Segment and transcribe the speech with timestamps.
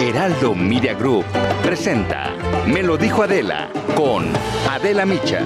[0.00, 1.26] Heraldo Media Group
[1.62, 2.34] presenta
[2.66, 4.32] Me lo dijo Adela con
[4.66, 5.40] Adela Micha.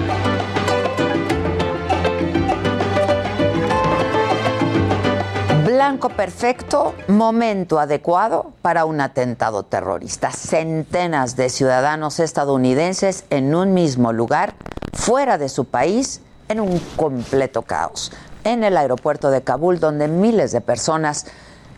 [5.65, 10.31] Blanco perfecto, momento adecuado para un atentado terrorista.
[10.31, 14.53] Centenas de ciudadanos estadounidenses en un mismo lugar,
[14.93, 18.13] fuera de su país, en un completo caos.
[18.45, 21.25] En el aeropuerto de Kabul, donde miles de personas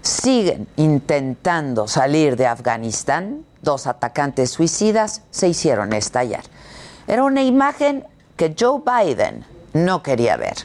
[0.07, 6.43] siguen intentando salir de Afganistán, dos atacantes suicidas se hicieron estallar.
[7.07, 10.55] Era una imagen que Joe Biden no quería ver.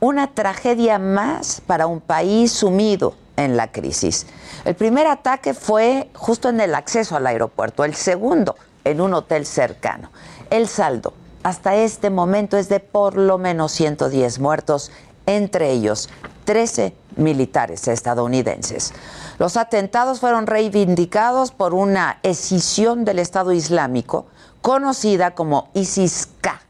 [0.00, 4.26] Una tragedia más para un país sumido en la crisis.
[4.64, 9.46] El primer ataque fue justo en el acceso al aeropuerto, el segundo en un hotel
[9.46, 10.10] cercano.
[10.50, 14.90] El saldo hasta este momento es de por lo menos 110 muertos,
[15.26, 16.08] entre ellos
[16.44, 18.92] 13 militares estadounidenses.
[19.38, 24.26] Los atentados fueron reivindicados por una escisión del Estado Islámico
[24.60, 26.60] conocida como ISIS-K.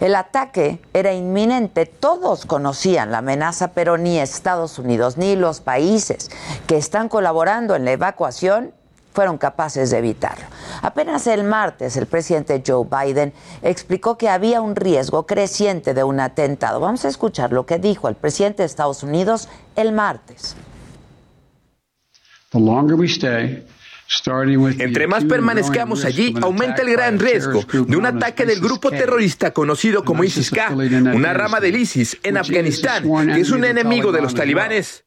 [0.00, 6.30] El ataque era inminente, todos conocían la amenaza, pero ni Estados Unidos ni los países
[6.66, 8.74] que están colaborando en la evacuación
[9.14, 10.44] fueron capaces de evitarlo.
[10.82, 16.20] Apenas el martes el presidente Joe Biden explicó que había un riesgo creciente de un
[16.20, 16.80] atentado.
[16.80, 20.56] Vamos a escuchar lo que dijo el presidente de Estados Unidos el martes.
[24.78, 30.04] Entre más permanezcamos allí, aumenta el gran riesgo de un ataque del grupo terrorista conocido
[30.04, 30.70] como ISIS-K,
[31.14, 35.03] una rama del ISIS en Afganistán, que es un enemigo de los talibanes.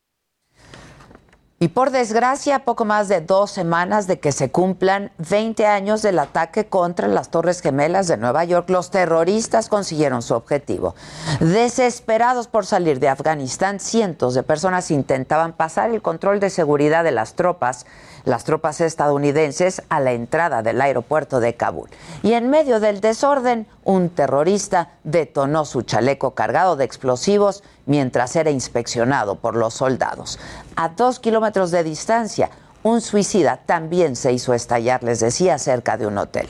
[1.59, 6.19] Y por desgracia, poco más de dos semanas de que se cumplan 20 años del
[6.19, 10.93] ataque contra las Torres Gemelas de Nueva York, los terroristas consiguieron su objetivo.
[11.39, 17.11] Desesperados por salir de Afganistán, cientos de personas intentaban pasar el control de seguridad de
[17.11, 17.87] las tropas
[18.27, 21.89] las tropas estadounidenses a la entrada del aeropuerto de Kabul.
[22.23, 28.51] Y en medio del desorden, un terrorista detonó su chaleco cargado de explosivos mientras era
[28.51, 30.39] inspeccionado por los soldados.
[30.75, 32.49] A dos kilómetros de distancia,
[32.83, 36.49] un suicida también se hizo estallar, les decía, cerca de un hotel.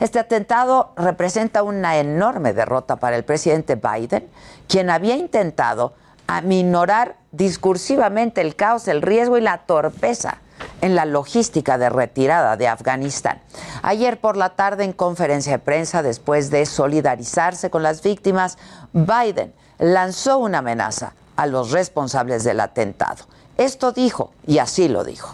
[0.00, 4.28] Este atentado representa una enorme derrota para el presidente Biden,
[4.68, 5.94] quien había intentado
[6.26, 10.42] aminorar discursivamente el caos, el riesgo y la torpeza
[10.80, 13.40] en la logística de retirada de Afganistán.
[13.82, 18.58] Ayer por la tarde, en conferencia de prensa, después de solidarizarse con las víctimas,
[18.92, 23.24] Biden lanzó una amenaza a los responsables del atentado.
[23.56, 25.32] Esto dijo, y así lo dijo.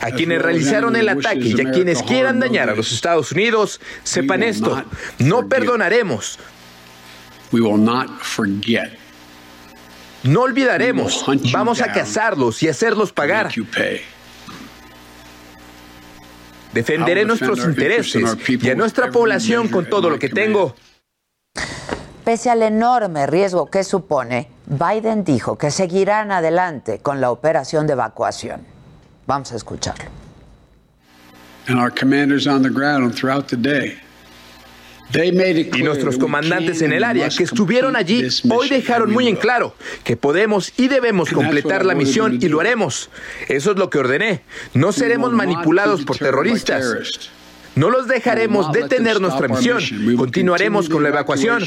[0.00, 4.42] a quienes realizaron el ataque y a quienes quieran dañar a los Estados Unidos, sepan
[4.42, 4.82] esto,
[5.18, 6.38] no perdonaremos,
[10.22, 11.24] no olvidaremos.
[11.52, 13.50] Vamos a cazarlos y hacerlos pagar.
[16.72, 20.74] Defenderé nuestros intereses y a nuestra población con todo lo que tengo.
[22.24, 27.94] Pese al enorme riesgo que supone, Biden dijo que seguirán adelante con la operación de
[27.94, 28.66] evacuación.
[29.26, 30.04] Vamos a escucharlo.
[31.68, 33.98] And our commanders on the ground throughout the day
[35.14, 39.74] y nuestros comandantes en el área que estuvieron allí hoy dejaron muy en claro
[40.04, 43.08] que podemos y debemos completar la misión y lo haremos.
[43.48, 44.42] Eso es lo que ordené.
[44.74, 47.30] No seremos manipulados por terroristas.
[47.74, 49.80] No los dejaremos detener nuestra misión.
[50.16, 51.62] Continuaremos con la evacuación.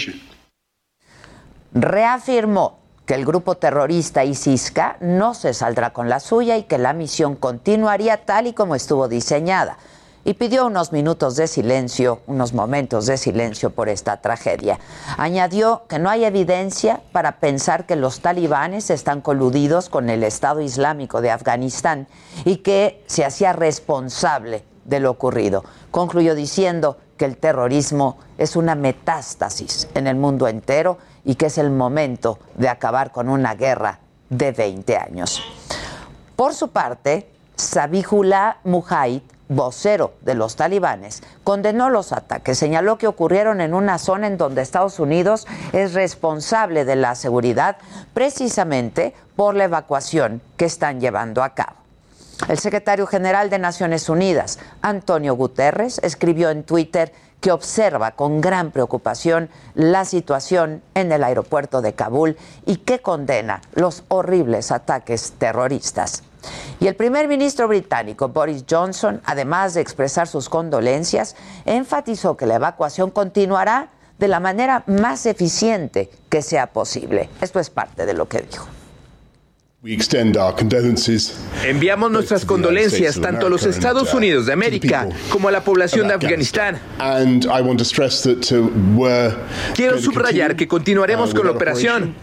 [1.74, 6.94] Reafirmó que el grupo terrorista ISISCA no se saldrá con la suya y que la
[6.94, 9.78] misión continuaría tal y como estuvo diseñada
[10.24, 14.80] y pidió unos minutos de silencio, unos momentos de silencio por esta tragedia.
[15.18, 20.62] Añadió que no hay evidencia para pensar que los talibanes están coludidos con el Estado
[20.62, 22.08] Islámico de Afganistán
[22.46, 25.64] y que se hacía responsable de lo ocurrido.
[25.90, 31.58] Concluyó diciendo que el terrorismo es una metástasis en el mundo entero y que es
[31.58, 35.42] el momento de acabar con una guerra de 20 años.
[36.36, 39.22] Por su parte, Sabihullah Mujahid
[39.52, 44.62] vocero de los talibanes, condenó los ataques, señaló que ocurrieron en una zona en donde
[44.62, 47.78] Estados Unidos es responsable de la seguridad
[48.14, 51.76] precisamente por la evacuación que están llevando a cabo.
[52.48, 58.72] El secretario general de Naciones Unidas, Antonio Guterres, escribió en Twitter que observa con gran
[58.72, 66.24] preocupación la situación en el aeropuerto de Kabul y que condena los horribles ataques terroristas.
[66.80, 71.36] Y el primer ministro británico, Boris Johnson, además de expresar sus condolencias,
[71.66, 77.30] enfatizó que la evacuación continuará de la manera más eficiente que sea posible.
[77.42, 78.68] Esto es parte de lo que dijo.
[81.66, 86.08] Enviamos nuestras condolencias tanto a los Estados uh, Unidos de América como a la población
[86.08, 86.80] de Afganistán.
[89.74, 92.14] Quiero subrayar que continuaremos uh, con la operación.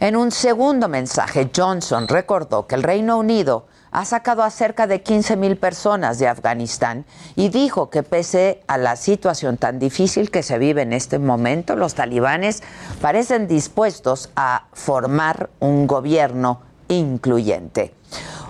[0.00, 5.02] En un segundo mensaje, Johnson recordó que el Reino Unido ha sacado a cerca de
[5.02, 7.04] 15 mil personas de Afganistán
[7.36, 11.76] y dijo que pese a la situación tan difícil que se vive en este momento,
[11.76, 12.62] los talibanes
[13.02, 17.92] parecen dispuestos a formar un gobierno incluyente.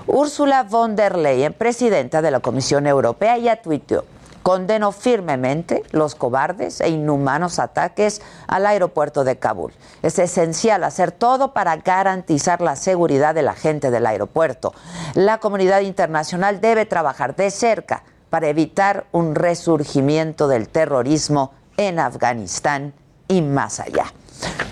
[0.06, 4.04] Úrsula von der Leyen, presidenta de la Comisión Europea, ya tuiteó
[4.42, 9.72] Condeno firmemente los cobardes e inhumanos ataques al aeropuerto de Kabul.
[10.02, 14.72] Es esencial hacer todo para garantizar la seguridad de la gente del aeropuerto.
[15.14, 22.94] La comunidad internacional debe trabajar de cerca para evitar un resurgimiento del terrorismo en Afganistán
[23.28, 24.12] y más allá.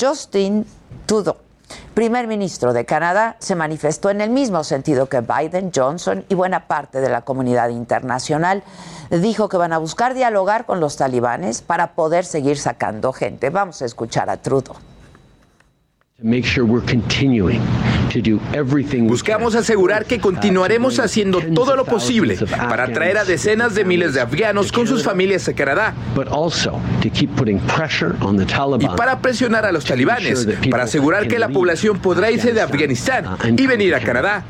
[0.01, 0.67] Justin
[1.07, 1.48] Trudeau
[1.95, 6.67] primer ministro de Canadá se manifestó en el mismo sentido que Biden, Johnson y buena
[6.67, 8.63] parte de la comunidad internacional.
[9.11, 13.51] Dijo que van a buscar dialogar con los talibanes para poder seguir sacando gente.
[13.51, 14.88] Vamos a escuchar a Trudeau.
[19.03, 22.37] Buscamos asegurar que continuaremos haciendo todo lo posible
[22.69, 25.95] para atraer a decenas de miles de afganos con sus familias a Canadá.
[28.81, 33.39] y para presionar a los talibanes para asegurar que la población podrá irse de Afganistán
[33.57, 34.45] y venir a Canadá.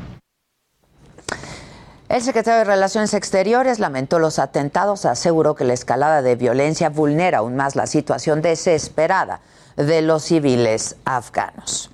[2.09, 7.37] El secretario de Relaciones Exteriores lamentó los atentados, aseguró que la escalada de violencia vulnera
[7.37, 9.41] aún más la situación desesperada
[9.79, 11.89] de los civiles afganos.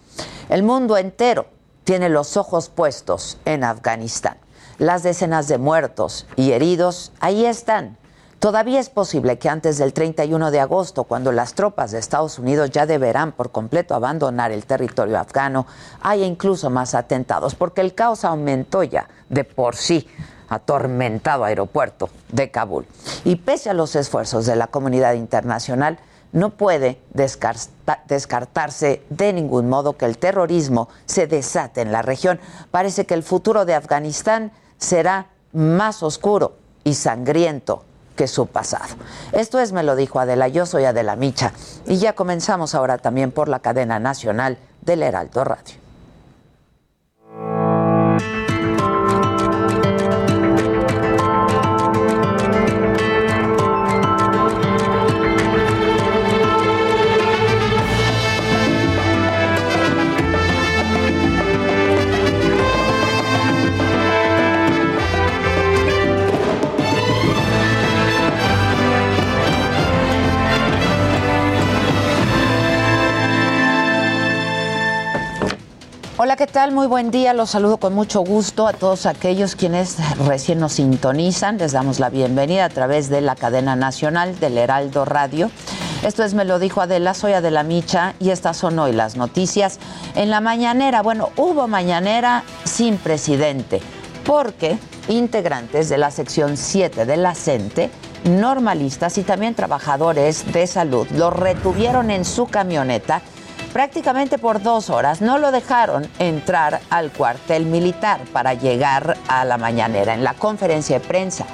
[0.49, 1.45] El mundo entero
[1.83, 4.37] tiene los ojos puestos en Afganistán.
[4.79, 7.97] Las decenas de muertos y heridos ahí están.
[8.39, 12.71] Todavía es posible que antes del 31 de agosto, cuando las tropas de Estados Unidos
[12.71, 15.67] ya deberán por completo abandonar el territorio afgano,
[16.01, 20.07] haya incluso más atentados, porque el caos aumentó ya de por sí
[20.49, 22.85] atormentado aeropuerto de Kabul.
[23.23, 25.99] Y pese a los esfuerzos de la comunidad internacional,
[26.35, 26.99] no puede
[28.07, 32.41] descartarse de ningún modo que el terrorismo se desate en la región.
[32.71, 37.85] Parece que el futuro de Afganistán será más oscuro y sangriento
[38.17, 38.95] que su pasado.
[39.31, 41.53] Esto es, me lo dijo Adela, yo soy Adela Micha
[41.87, 45.84] y ya comenzamos ahora también por la cadena nacional del Heraldo Radio.
[76.25, 76.71] Hola, ¿qué tal?
[76.71, 77.35] Muy buen día.
[77.35, 81.59] Los saludo con mucho gusto a todos aquellos quienes recién nos sintonizan.
[81.59, 85.51] Les damos la bienvenida a través de la cadena nacional del Heraldo Radio.
[86.01, 89.77] Esto es Me lo dijo Adela, soy Adela Micha y estas son hoy las noticias.
[90.15, 93.79] En la mañanera, bueno, hubo mañanera sin presidente,
[94.25, 97.35] porque integrantes de la sección 7 de la
[98.23, 103.21] normalistas y también trabajadores de salud lo retuvieron en su camioneta
[103.75, 105.19] prácticamente por dos horas.
[105.19, 110.13] No lo dejaron entrar al cuartel militar para llegar a la mañanera.
[110.13, 111.45] En la conferencia de prensa,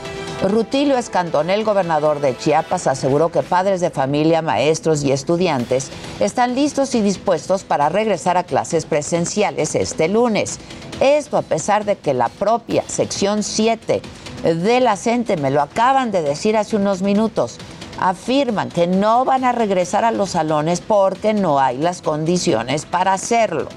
[0.43, 6.53] Rutilio Escandón, el gobernador de Chiapas, aseguró que padres de familia, maestros y estudiantes están
[6.53, 10.59] listos y dispuestos para regresar a clases presenciales este lunes.
[10.99, 13.99] Esto a pesar de que la propia sección 7
[14.43, 17.57] de la CENTE, me lo acaban de decir hace unos minutos,
[18.01, 23.13] afirman que no van a regresar a los salones porque no hay las condiciones para
[23.13, 23.69] hacerlo.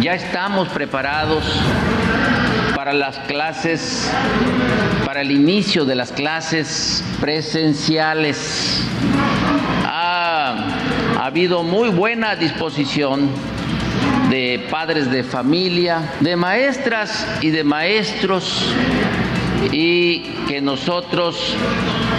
[0.00, 1.44] Ya estamos preparados
[2.74, 4.10] para las clases,
[5.06, 8.82] para el inicio de las clases presenciales.
[9.86, 13.30] Ha, habido muy buena disposición
[14.28, 18.74] de padres de familia, de maestras y de maestros
[19.72, 21.54] y que nosotros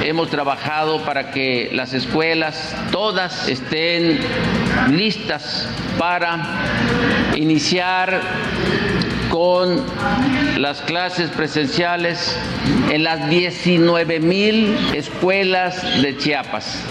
[0.04, 4.20] hemos trabajado para que las escuelas todas estén
[4.92, 6.40] listas para
[7.36, 8.22] iniciar
[9.30, 9.82] con
[10.58, 12.38] las clases presenciales
[12.90, 16.84] en las 19 mil escuelas de Chiapas.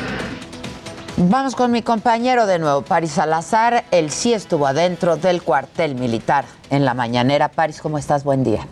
[1.18, 3.84] Vamos con mi compañero de nuevo, Paris Salazar.
[3.90, 7.48] Él sí estuvo adentro del cuartel militar en la mañanera.
[7.48, 8.22] Paris, ¿cómo estás?
[8.22, 8.66] Buen día.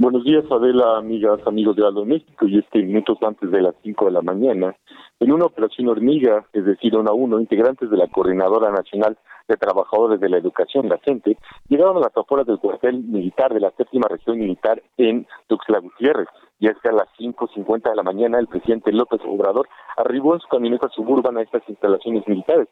[0.00, 2.46] Buenos días, Adela, amigas, amigos de Aldo México.
[2.46, 4.74] Y este minutos antes de las 5 de la mañana,
[5.20, 9.58] en una operación hormiga, es decir, uno a uno, integrantes de la Coordinadora Nacional de
[9.58, 11.36] Trabajadores de la Educación, la CENTE,
[11.68, 16.28] llegaron a las afueras del cuartel militar de la séptima región militar en Tuxtla Gutiérrez.
[16.60, 20.40] Y es que a las 5.50 de la mañana el presidente López Obrador arribó en
[20.40, 22.68] su camioneta suburban a estas instalaciones militares.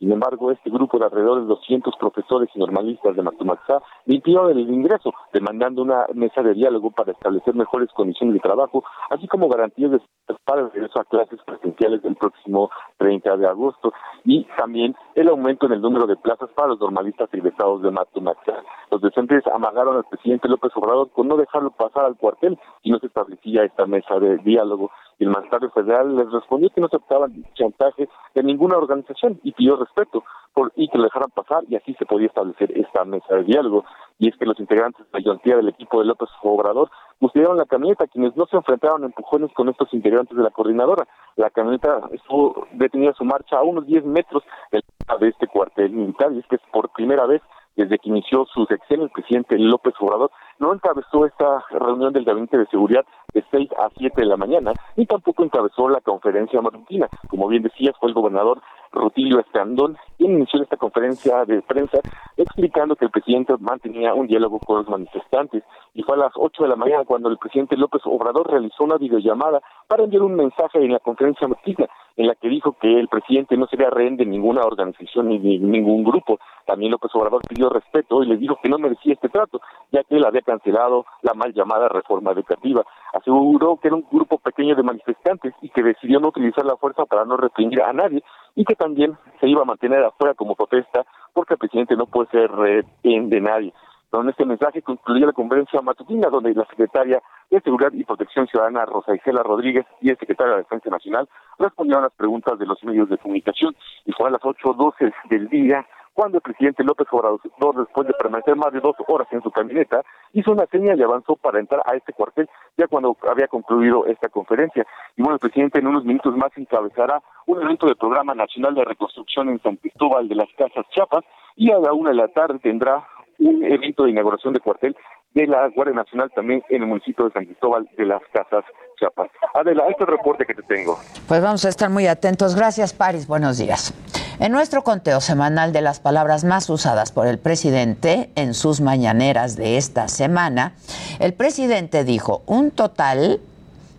[0.00, 4.58] Sin embargo, este grupo de alrededor de 200 profesores y normalistas de Matumaxá limpió el
[4.60, 9.90] ingreso, demandando una mesa de diálogo para establecer mejores condiciones de trabajo, así como garantías
[9.90, 10.00] de
[10.44, 13.92] para el regreso a clases presenciales del próximo 30 de agosto
[14.24, 18.62] y también el aumento en el número de plazas para los normalistas egresados de Matumaxá.
[18.90, 22.98] Los docentes amagaron al presidente López Obrador con no dejarlo pasar al cuartel y no
[22.98, 24.90] se establecía esta mesa de diálogo
[25.24, 30.24] el mandatario federal les respondió que no aceptaban chantaje de ninguna organización y pidió respeto
[30.54, 33.84] por, y que lo dejaran pasar y así se podía establecer esta mesa de diálogo.
[34.18, 37.66] Y es que los integrantes de la mayoría del equipo de López Obrador pusieron la
[37.66, 41.06] camioneta, quienes no se enfrentaron a empujones con estos integrantes de la coordinadora.
[41.36, 46.38] La camioneta estuvo detenida su marcha a unos 10 metros de este cuartel militar y
[46.38, 47.42] es que es por primera vez
[47.76, 52.58] desde que inició su sección el presidente López Obrador no encabezó esta reunión del Gabinete
[52.58, 57.08] de Seguridad de 6 a 7 de la mañana, ni tampoco encabezó la conferencia matutina.
[57.28, 58.60] Como bien decías, fue el gobernador
[58.92, 62.00] Rutilio Escandón quien inició esta conferencia de prensa
[62.36, 65.62] explicando que el presidente mantenía un diálogo con los manifestantes.
[65.94, 68.96] Y fue a las 8 de la mañana cuando el presidente López Obrador realizó una
[68.96, 73.08] videollamada para enviar un mensaje en la conferencia matutina en la que dijo que el
[73.08, 76.38] presidente no sería rehén de ninguna organización ni de ningún grupo.
[76.66, 80.16] También López Obrador pidió respeto y le dijo que no merecía este trato, ya que
[80.16, 82.82] él había cancelado la mal llamada reforma educativa.
[83.12, 87.04] Aseguró que era un grupo pequeño de manifestantes y que decidió no utilizar la fuerza
[87.04, 88.22] para no reprimir a nadie
[88.56, 92.30] y que también se iba a mantener afuera como protesta porque el presidente no puede
[92.30, 93.72] ser rehén de nadie.
[94.10, 98.84] Con este mensaje concluyó la conferencia matutina donde la secretaria de Seguridad y Protección Ciudadana
[98.84, 101.28] Rosa Isela Rodríguez y el secretario de Defensa Nacional
[101.60, 105.86] respondieron las preguntas de los medios de comunicación y fue a las 8.12 del día
[106.12, 107.40] cuando el presidente López Obrador,
[107.76, 110.02] después de permanecer más de dos horas en su camioneta,
[110.32, 114.28] hizo una señal y avanzó para entrar a este cuartel ya cuando había concluido esta
[114.28, 114.86] conferencia.
[115.16, 118.84] Y bueno, el presidente en unos minutos más encabezará un evento del Programa Nacional de
[118.84, 121.24] Reconstrucción en San Cristóbal de las Casas Chiapas
[121.56, 123.06] y a la una de la tarde tendrá
[123.38, 124.96] un evento de inauguración de cuartel
[125.34, 128.64] de la Guardia Nacional también en el municipio de San Cristóbal de las Casas
[128.98, 129.30] Chiapas.
[129.54, 130.98] Adela, este reporte que te tengo.
[131.28, 132.56] Pues vamos a estar muy atentos.
[132.56, 133.26] Gracias, Paris.
[133.26, 133.94] Buenos días.
[134.40, 139.54] En nuestro conteo semanal de las palabras más usadas por el presidente en sus mañaneras
[139.54, 140.72] de esta semana,
[141.18, 143.38] el presidente dijo un total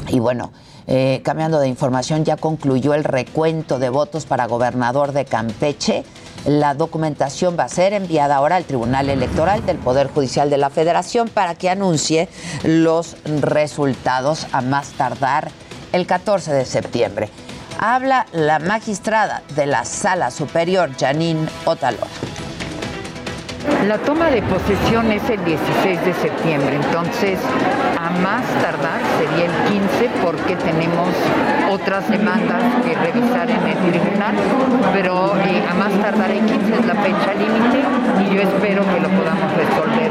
[0.09, 0.52] Y bueno,
[0.87, 6.04] eh, cambiando de información, ya concluyó el recuento de votos para gobernador de Campeche.
[6.47, 10.71] La documentación va a ser enviada ahora al Tribunal Electoral del Poder Judicial de la
[10.71, 12.29] Federación para que anuncie
[12.65, 15.51] los resultados a más tardar
[15.93, 17.29] el 14 de septiembre.
[17.79, 22.07] Habla la magistrada de la Sala Superior, Janine Otalora.
[23.87, 27.38] La toma de posesión es el 16 de septiembre, entonces
[27.99, 31.09] a más tardar sería el 15 porque tenemos
[31.71, 34.35] otras demandas que revisar en el tribunal,
[34.95, 37.83] pero eh, a más tardar en 15 es la fecha límite
[38.23, 40.11] y yo espero que lo podamos resolver.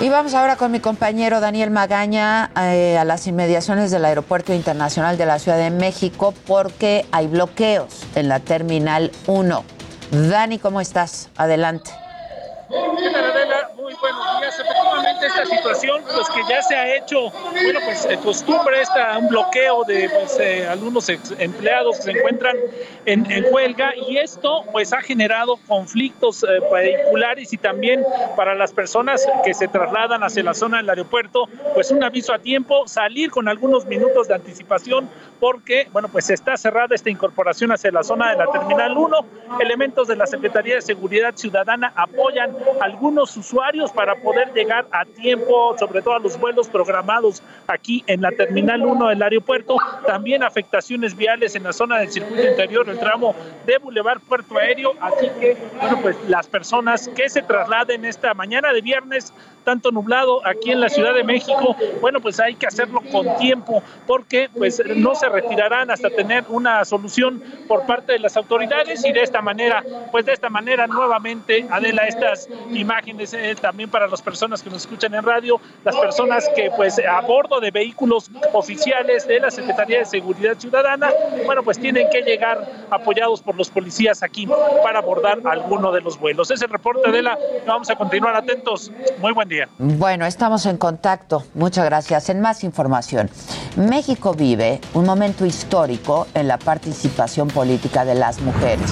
[0.00, 5.16] Y vamos ahora con mi compañero Daniel Magaña eh, a las inmediaciones del Aeropuerto Internacional
[5.16, 9.64] de la Ciudad de México porque hay bloqueos en la Terminal 1.
[10.10, 11.28] Dani, ¿cómo estás?
[11.36, 11.90] Adelante.
[13.84, 14.58] Muy buenos días.
[14.58, 19.28] Efectivamente, esta situación, pues que ya se ha hecho, bueno, pues eh, costumbre, está un
[19.28, 22.56] bloqueo de pues, eh, algunos empleados que se encuentran
[23.04, 28.02] en, huelga y esto, pues ha generado conflictos eh, vehiculares y también
[28.36, 32.38] para las personas que se trasladan hacia la zona del aeropuerto, pues un aviso a
[32.38, 35.10] tiempo, salir con algunos minutos de anticipación
[35.44, 39.16] porque, bueno, pues está cerrada esta incorporación hacia la zona de la Terminal 1.
[39.60, 45.76] Elementos de la Secretaría de Seguridad Ciudadana apoyan algunos usuarios para poder llegar a tiempo,
[45.78, 49.76] sobre todo a los vuelos programados aquí en la Terminal 1 del aeropuerto.
[50.06, 53.34] También afectaciones viales en la zona del circuito interior, el tramo
[53.66, 54.94] de Boulevard Puerto Aéreo.
[54.98, 60.40] Así que, bueno, pues las personas que se trasladen esta mañana de viernes, tanto nublado
[60.46, 64.82] aquí en la Ciudad de México, bueno, pues hay que hacerlo con tiempo porque pues
[64.96, 69.42] no se retirarán hasta tener una solución por parte de las autoridades y de esta
[69.42, 74.70] manera, pues de esta manera nuevamente, Adela, estas imágenes eh, también para las personas que
[74.70, 79.50] nos escuchan en radio, las personas que pues a bordo de vehículos oficiales de la
[79.50, 81.10] Secretaría de Seguridad Ciudadana,
[81.44, 84.48] bueno, pues tienen que llegar apoyados por los policías aquí
[84.82, 86.50] para abordar alguno de los vuelos.
[86.50, 88.92] Es el reporte de la, vamos a continuar atentos.
[89.18, 89.68] Muy buen día.
[89.78, 91.44] Bueno, estamos en contacto.
[91.54, 92.28] Muchas gracias.
[92.28, 93.30] En más información,
[93.76, 98.90] México vive un momento histórico en la participación política de las mujeres,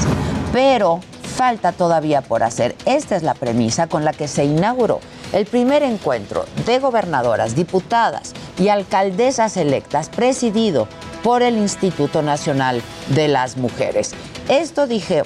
[0.52, 1.00] pero
[1.36, 2.76] falta todavía por hacer.
[2.84, 5.00] Esta es la premisa con la que se inauguró
[5.32, 10.86] el primer encuentro de gobernadoras, diputadas y alcaldesas electas presidido
[11.24, 14.12] por el Instituto Nacional de las Mujeres.
[14.48, 15.24] Esto dije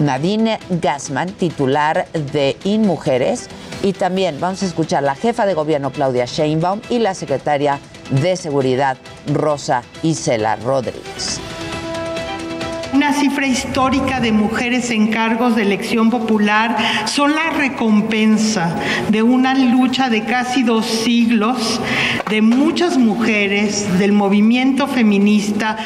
[0.00, 3.50] Nadine Gassman, titular de InMujeres,
[3.82, 7.78] y también vamos a escuchar la jefa de gobierno Claudia Sheinbaum y la secretaria
[8.10, 8.96] de Seguridad
[9.26, 11.40] Rosa Isela Rodríguez
[12.92, 18.74] una cifra histórica de mujeres en cargos de elección popular son la recompensa
[19.10, 21.80] de una lucha de casi dos siglos
[22.30, 25.76] de muchas mujeres del movimiento feminista.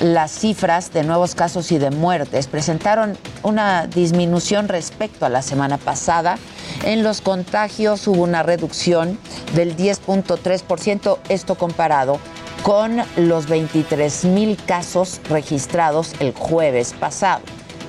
[0.00, 5.76] las cifras de nuevos casos y de muertes presentaron una disminución respecto a la semana
[5.78, 6.38] pasada.
[6.84, 9.18] En los contagios hubo una reducción
[9.54, 12.18] del 10.3%, esto comparado
[12.62, 17.42] con los 23 mil casos registrados el jueves pasado.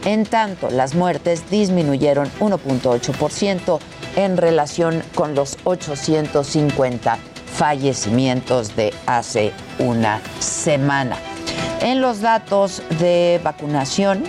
[0.06, 3.80] En tanto, las muertes disminuyeron 1.8%
[4.16, 7.18] en relación con los 850
[7.54, 11.18] fallecimientos de hace una semana.
[11.82, 14.24] En los datos de vacunación,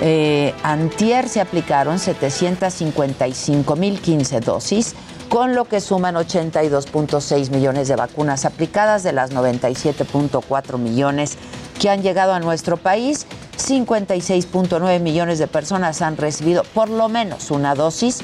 [0.00, 4.94] eh, antier se aplicaron 755.015 dosis,
[5.28, 11.36] con lo que suman 82.6 millones de vacunas aplicadas de las 97.4 millones
[11.78, 13.26] que han llegado a nuestro país.
[13.56, 18.20] 56.9 millones de personas han recibido por lo menos una dosis.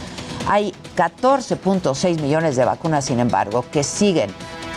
[0.49, 4.31] Hay 14.6 millones de vacunas, sin embargo, que siguen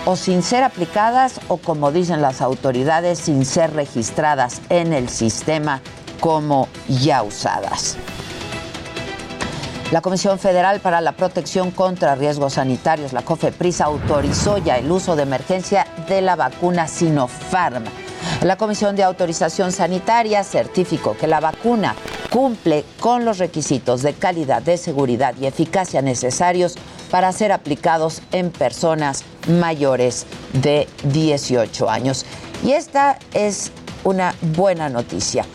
[0.05, 5.81] o sin ser aplicadas o, como dicen las autoridades, sin ser registradas en el sistema
[6.19, 7.97] como ya usadas.
[9.91, 15.15] La Comisión Federal para la Protección contra Riesgos Sanitarios, la COFEPRIS, autorizó ya el uso
[15.15, 17.83] de emergencia de la vacuna Sinopharm.
[18.43, 21.95] La Comisión de Autorización Sanitaria certificó que la vacuna
[22.29, 26.75] cumple con los requisitos de calidad, de seguridad y eficacia necesarios
[27.10, 32.25] para ser aplicados en personas mayores de 18 años.
[32.65, 33.71] Y esta es
[34.03, 35.45] una buena noticia.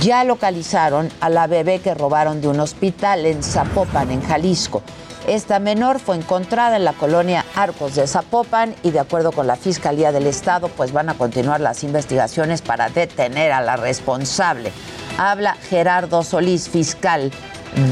[0.00, 4.82] Ya localizaron a la bebé que robaron de un hospital en Zapopan, en Jalisco.
[5.26, 9.56] Esta menor fue encontrada en la colonia Arcos de Zapopan y de acuerdo con la
[9.56, 14.72] Fiscalía del Estado, pues van a continuar las investigaciones para detener a la responsable.
[15.18, 17.30] Habla Gerardo Solís, fiscal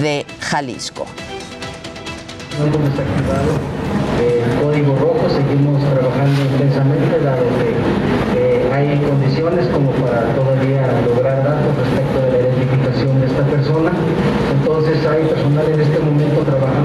[0.00, 1.06] de Jalisco.
[2.60, 3.80] Activado
[4.20, 7.72] el código rojo, seguimos trabajando intensamente dado que
[8.36, 13.92] eh, hay condiciones como para todavía lograr datos respecto de la identificación de esta persona.
[14.52, 16.79] Entonces hay personal en este momento trabajando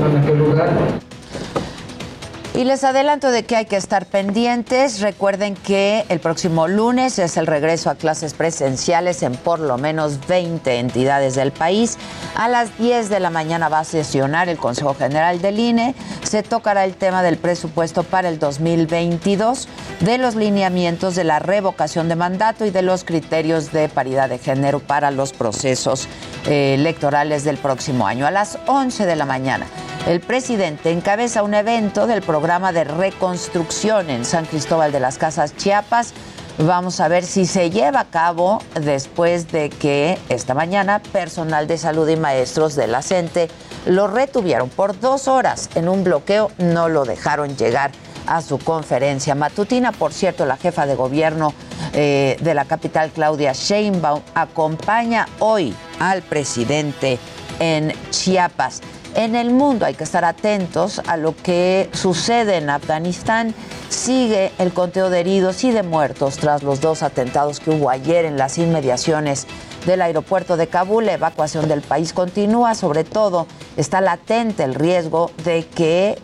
[2.55, 5.01] Y les adelanto de que hay que estar pendientes.
[5.01, 10.25] Recuerden que el próximo lunes es el regreso a clases presenciales en por lo menos
[10.25, 11.97] 20 entidades del país.
[12.33, 15.95] A las 10 de la mañana va a sesionar el Consejo General del INE.
[16.23, 19.67] Se tocará el tema del presupuesto para el 2022,
[19.99, 24.37] de los lineamientos de la revocación de mandato y de los criterios de paridad de
[24.37, 26.07] género para los procesos
[26.47, 28.25] eh, electorales del próximo año.
[28.25, 29.67] A las 11 de la mañana
[30.05, 35.55] el presidente encabeza un evento del programa de reconstrucción en San Cristóbal de las Casas,
[35.57, 36.13] Chiapas.
[36.59, 41.77] Vamos a ver si se lleva a cabo después de que esta mañana personal de
[41.79, 43.49] salud y maestros de la CENTE
[43.87, 47.91] lo retuvieron por dos horas en un bloqueo, no lo dejaron llegar
[48.27, 49.91] a su conferencia matutina.
[49.91, 51.53] Por cierto, la jefa de gobierno
[51.93, 57.17] eh, de la capital, Claudia Sheinbaum, acompaña hoy al presidente
[57.59, 58.81] en Chiapas
[59.15, 59.85] en el mundo.
[59.85, 63.55] Hay que estar atentos a lo que sucede en Afganistán.
[63.89, 68.25] Sigue el conteo de heridos y de muertos tras los dos atentados que hubo ayer
[68.25, 69.47] en las inmediaciones
[69.85, 71.05] del aeropuerto de Kabul.
[71.05, 73.47] La evacuación del país continúa, sobre todo
[73.77, 76.19] está latente el riesgo de que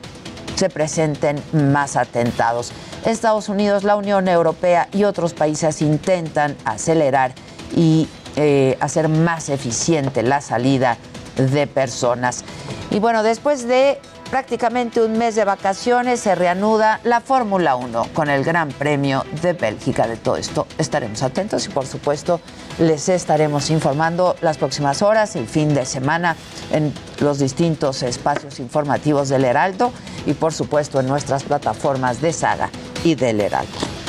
[0.55, 2.71] se presenten más atentados.
[3.05, 7.33] Estados Unidos, la Unión Europea y otros países intentan acelerar
[7.75, 10.97] y eh, hacer más eficiente la salida
[11.35, 12.43] de personas.
[12.89, 13.99] Y bueno, después de
[14.31, 19.51] prácticamente un mes de vacaciones se reanuda la Fórmula 1 con el Gran Premio de
[19.51, 20.07] Bélgica.
[20.07, 22.39] De todo esto estaremos atentos y por supuesto
[22.79, 26.37] les estaremos informando las próximas horas, el fin de semana
[26.71, 29.91] en los distintos espacios informativos del Heraldo
[30.25, 32.69] y por supuesto en nuestras plataformas de Saga
[33.03, 34.00] y del Heraldo.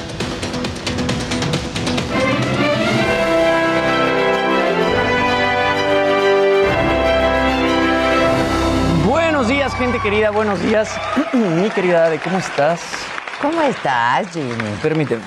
[9.83, 10.97] Gente querida, buenos días.
[11.33, 12.81] Mi querida Ade, ¿cómo estás?
[13.41, 14.55] ¿Cómo estás, Jimmy?
[14.81, 15.23] Permíteme.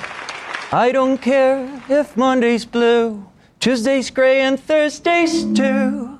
[0.72, 3.22] I don't care if Monday's blue,
[3.60, 6.20] Tuesday's gray and Thursday's too.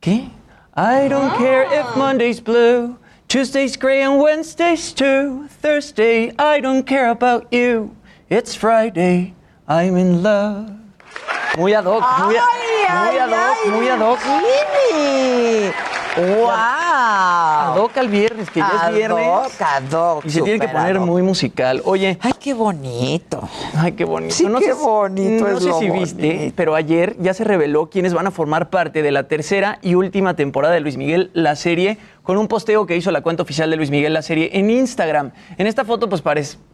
[0.00, 0.28] ¿Qué?
[0.74, 2.98] I don't care if Monday's blue,
[3.28, 5.46] Tuesday's gray and Wednesday's too.
[5.62, 7.94] Thursday, I don't care about you.
[8.28, 9.34] It's Friday,
[9.68, 10.68] I'm in love.
[11.56, 14.18] Muy ad hoc, muy, muy ad hoc, muy ad hoc.
[14.18, 16.01] Jimmy.
[16.16, 16.50] ¡Wow!
[16.50, 19.26] Adoca el viernes, que ya es viernes.
[19.60, 21.80] Adoca, Y se tiene que poner muy musical.
[21.84, 22.18] Oye.
[22.20, 23.48] Ay, qué bonito.
[23.74, 24.34] Ay, qué bonito.
[24.34, 25.48] Sí, qué bonito.
[25.48, 29.10] No sé si viste, pero ayer ya se reveló quiénes van a formar parte de
[29.10, 33.10] la tercera y última temporada de Luis Miguel, la serie con un posteo que hizo
[33.10, 35.32] la cuenta oficial de Luis Miguel la serie en Instagram.
[35.58, 36.22] En esta foto pues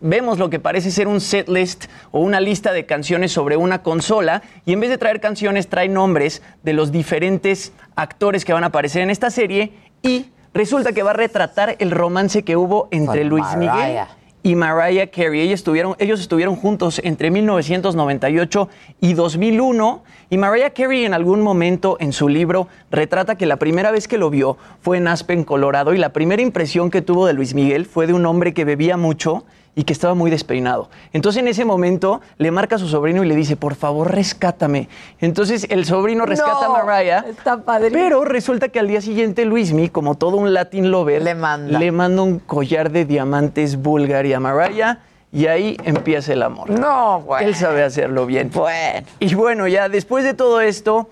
[0.01, 3.83] vemos lo que parece ser un set list o una lista de canciones sobre una
[3.83, 8.63] consola y en vez de traer canciones trae nombres de los diferentes actores que van
[8.63, 12.89] a aparecer en esta serie y resulta que va a retratar el romance que hubo
[12.93, 14.07] entre Luis Miguel
[14.45, 15.41] y Mariah Carey.
[15.41, 18.69] Ellos estuvieron, ellos estuvieron juntos entre 1998
[19.01, 23.91] y 2001 y Mariah Carey en algún momento en su libro retrata que la primera
[23.91, 27.33] vez que lo vio fue en Aspen, Colorado y la primera impresión que tuvo de
[27.33, 29.45] Luis Miguel fue de un hombre que bebía mucho
[29.79, 30.89] y que estaba muy despeinado.
[31.13, 34.89] Entonces en ese momento le marca a su sobrino y le dice, por favor, rescátame.
[35.21, 37.25] Entonces el sobrino rescata a Mariah.
[37.29, 37.93] Está padre.
[37.93, 41.93] Pero resulta que al día siguiente Luismi, como todo un Latin lover, le manda, le
[41.93, 44.99] manda un collar de diamantes Bulgaria a Mariah.
[45.31, 46.71] Y ahí empieza el amor.
[46.71, 47.47] No, bueno.
[47.47, 48.51] Él sabe hacerlo bien.
[48.53, 49.07] Bueno.
[49.21, 51.09] Y bueno, ya después de todo esto,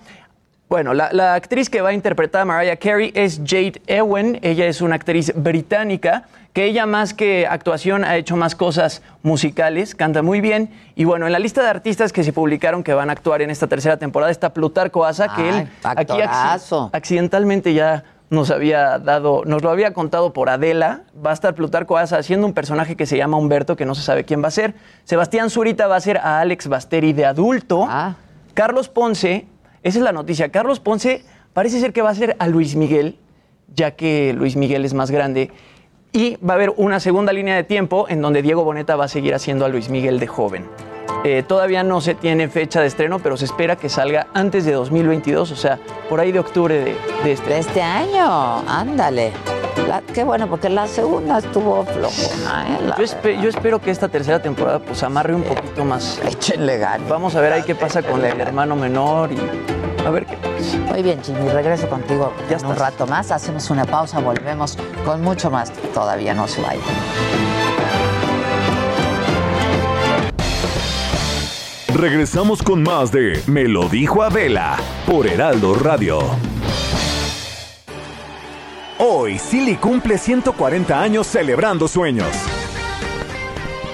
[0.69, 4.39] bueno, la, la, actriz que va a interpretar a Mariah Carey es Jade Ewen.
[4.41, 6.25] Ella es una actriz británica
[6.57, 10.71] que ella más que actuación ha hecho más cosas musicales, canta muy bien.
[10.95, 13.51] Y bueno, en la lista de artistas que se publicaron que van a actuar en
[13.51, 16.17] esta tercera temporada está Plutarco Asa, que él aquí
[16.93, 21.01] accidentalmente ya nos había dado, nos lo había contado por Adela.
[21.23, 24.01] Va a estar Plutarco Asa haciendo un personaje que se llama Humberto, que no se
[24.01, 24.73] sabe quién va a ser.
[25.03, 27.85] Sebastián Zurita va a ser a Alex Basteri de adulto.
[27.87, 28.15] Ah.
[28.55, 29.45] Carlos Ponce,
[29.87, 30.49] esa es la noticia.
[30.49, 31.23] Carlos Ponce
[31.53, 33.17] parece ser que va a ser a Luis Miguel,
[33.73, 35.49] ya que Luis Miguel es más grande.
[36.11, 39.07] Y va a haber una segunda línea de tiempo en donde Diego Boneta va a
[39.07, 40.65] seguir haciendo a Luis Miguel de joven.
[41.23, 44.73] Eh, todavía no se tiene fecha de estreno, pero se espera que salga antes de
[44.73, 49.31] 2022, o sea, por ahí de octubre de, este De este año, ándale.
[50.13, 52.65] Qué bueno, porque la segunda estuvo flojona.
[52.67, 52.93] ¿eh?
[52.97, 56.19] Yo, yo, espero que esta tercera temporada pues amarre un poquito más.
[56.25, 57.07] Échenle ganas.
[57.07, 59.37] Vamos a ver ahí qué pasa con el hermano menor y
[60.05, 60.77] A ver qué pasa.
[60.91, 63.31] Muy bien, Jimmy, regreso contigo ya en un rato más.
[63.31, 65.71] Hacemos una pausa, volvemos con mucho más.
[65.93, 66.81] Todavía no se vaya.
[71.93, 76.19] Regresamos con más de Me lo dijo Adela por Heraldo Radio.
[78.99, 82.29] Hoy, Silly cumple 140 años celebrando sueños.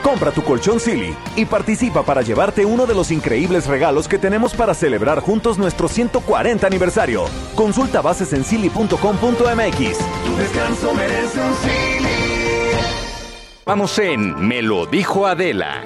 [0.02, 4.54] Compra tu colchón Silly y participa para llevarte uno de los increíbles regalos que tenemos
[4.54, 7.26] para celebrar juntos nuestro 140 aniversario.
[7.54, 8.98] Consulta bases en silly.com.mx.
[8.98, 12.14] Tu descanso merece un Silly.
[13.66, 15.84] Vamos en Me lo dijo Adela.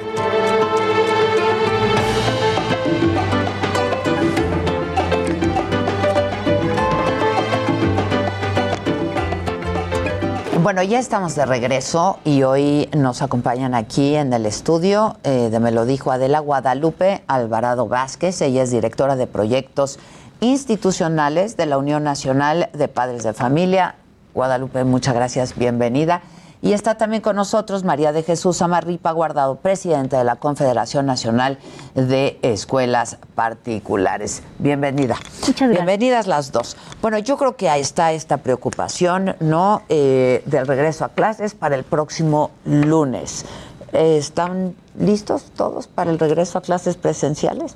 [10.61, 15.59] Bueno, ya estamos de regreso y hoy nos acompañan aquí en el estudio eh, de
[15.59, 18.41] Me lo dijo Adela Guadalupe Alvarado Vázquez.
[18.41, 19.99] Ella es directora de proyectos
[20.39, 23.95] institucionales de la Unión Nacional de Padres de Familia.
[24.33, 26.21] Guadalupe, muchas gracias, bienvenida.
[26.61, 31.59] Y está también con nosotros María de Jesús Amarripa Guardado, presidenta de la Confederación Nacional
[31.93, 34.41] de Escuelas Particulares.
[34.57, 35.15] Bienvenida.
[35.41, 35.69] Muchas gracias.
[35.69, 36.75] Bienvenidas las dos.
[37.01, 39.83] Bueno, yo creo que ahí está esta preocupación, ¿no?
[39.87, 43.45] Eh, del regreso a clases para el próximo lunes.
[43.93, 47.75] Eh, ¿Están listos todos para el regreso a clases presenciales?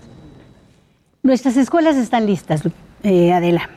[1.24, 2.64] Nuestras escuelas están listas,
[3.04, 3.70] eh, Adela.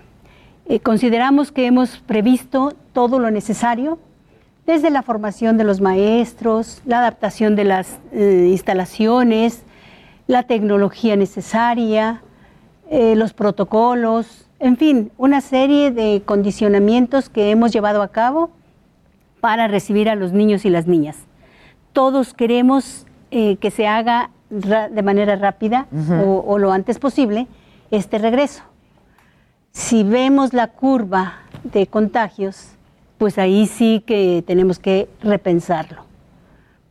[0.66, 3.98] Eh, consideramos que hemos previsto todo lo necesario
[4.66, 9.62] desde la formación de los maestros, la adaptación de las eh, instalaciones,
[10.26, 12.22] la tecnología necesaria,
[12.90, 18.50] eh, los protocolos, en fin, una serie de condicionamientos que hemos llevado a cabo
[19.40, 21.18] para recibir a los niños y las niñas.
[21.92, 25.88] Todos queremos eh, que se haga de manera rápida
[26.24, 27.48] o, o lo antes posible
[27.90, 28.62] este regreso.
[29.72, 32.73] Si vemos la curva de contagios,
[33.24, 36.02] pues ahí sí que tenemos que repensarlo.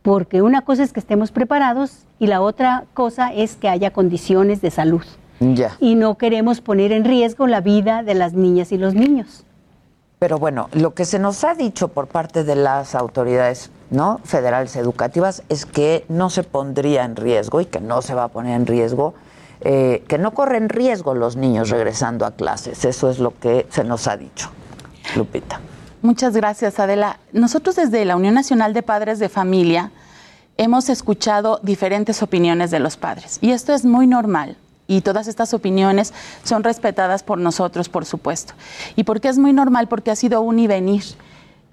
[0.02, 4.60] Porque una cosa es que estemos preparados y la otra cosa es que haya condiciones
[4.60, 5.04] de salud.
[5.38, 5.76] Ya.
[5.78, 9.44] Y no queremos poner en riesgo la vida de las niñas y los niños.
[10.18, 14.18] Pero bueno, lo que se nos ha dicho por parte de las autoridades ¿no?
[14.24, 18.28] federales educativas es que no se pondría en riesgo y que no se va a
[18.28, 19.14] poner en riesgo,
[19.60, 22.84] eh, que no corren riesgo los niños regresando a clases.
[22.84, 24.50] Eso es lo que se nos ha dicho.
[25.14, 25.60] Lupita.
[26.04, 27.18] Muchas gracias, Adela.
[27.32, 29.90] Nosotros desde la Unión Nacional de Padres de Familia
[30.58, 34.58] hemos escuchado diferentes opiniones de los padres y esto es muy normal.
[34.86, 36.12] Y todas estas opiniones
[36.42, 38.52] son respetadas por nosotros, por supuesto.
[38.96, 39.88] ¿Y por qué es muy normal?
[39.88, 41.04] Porque ha sido un y venir,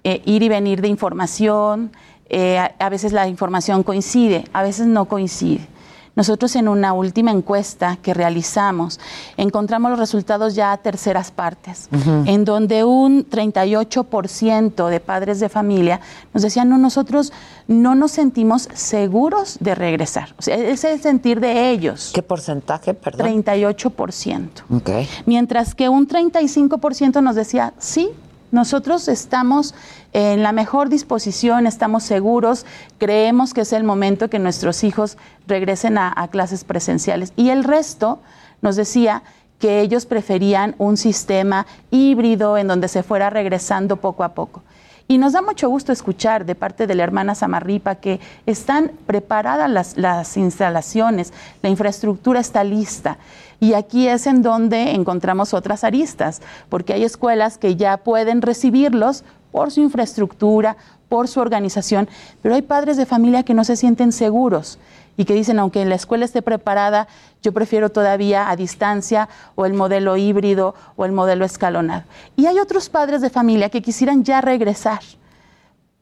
[0.02, 1.92] eh, ir y venir de información.
[2.30, 5.68] eh, a, a veces la información coincide, a veces no coincide.
[6.14, 9.00] Nosotros en una última encuesta que realizamos
[9.36, 11.88] encontramos los resultados ya a terceras partes,
[12.26, 16.00] en donde un 38% de padres de familia
[16.34, 17.32] nos decían, no, nosotros
[17.66, 20.34] no nos sentimos seguros de regresar.
[20.38, 22.10] O sea, ese es el sentir de ellos.
[22.14, 23.42] ¿Qué porcentaje, perdón?
[23.42, 24.48] 38%.
[24.70, 24.90] Ok.
[25.26, 28.10] Mientras que un 35% nos decía, sí,
[28.52, 29.74] nosotros estamos
[30.12, 32.66] en la mejor disposición, estamos seguros,
[32.98, 37.32] creemos que es el momento que nuestros hijos regresen a, clases presenciales.
[37.34, 38.20] Y el resto
[38.60, 39.22] nos decía
[39.58, 44.62] que ellos preferían un sistema híbrido en donde se fuera regresando poco a poco.
[45.08, 49.70] Y nos da mucho gusto escuchar de parte de la hermana Samarripa que están preparadas
[49.70, 53.16] las, las instalaciones, la infraestructura está lista.
[53.62, 59.22] Y aquí es en donde encontramos otras aristas, porque hay escuelas que ya pueden recibirlos
[59.52, 60.76] por su infraestructura,
[61.08, 62.08] por su organización,
[62.42, 64.80] pero hay padres de familia que no se sienten seguros
[65.16, 67.06] y que dicen, aunque la escuela esté preparada,
[67.40, 72.02] yo prefiero todavía a distancia o el modelo híbrido o el modelo escalonado.
[72.34, 75.02] Y hay otros padres de familia que quisieran ya regresar.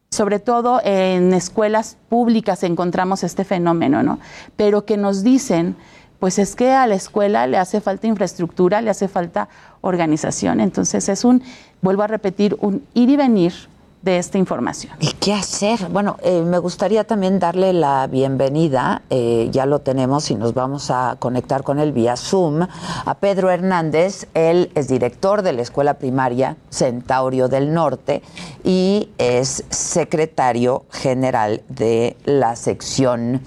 [0.08, 4.18] Sobre todo en escuelas públicas encontramos este fenómeno, ¿no?
[4.56, 5.76] Pero que nos dicen,
[6.20, 9.48] pues es que a la escuela le hace falta infraestructura, le hace falta
[9.80, 10.60] organización.
[10.60, 11.42] Entonces es un,
[11.80, 13.54] vuelvo a repetir, un ir y venir
[14.02, 14.94] de esta información.
[15.00, 15.88] ¿Y qué hacer?
[15.88, 20.90] Bueno, eh, me gustaría también darle la bienvenida, eh, ya lo tenemos y nos vamos
[20.90, 24.26] a conectar con él vía Zoom, a Pedro Hernández.
[24.32, 28.22] Él es director de la Escuela Primaria Centaurio del Norte
[28.64, 33.42] y es secretario general de la sección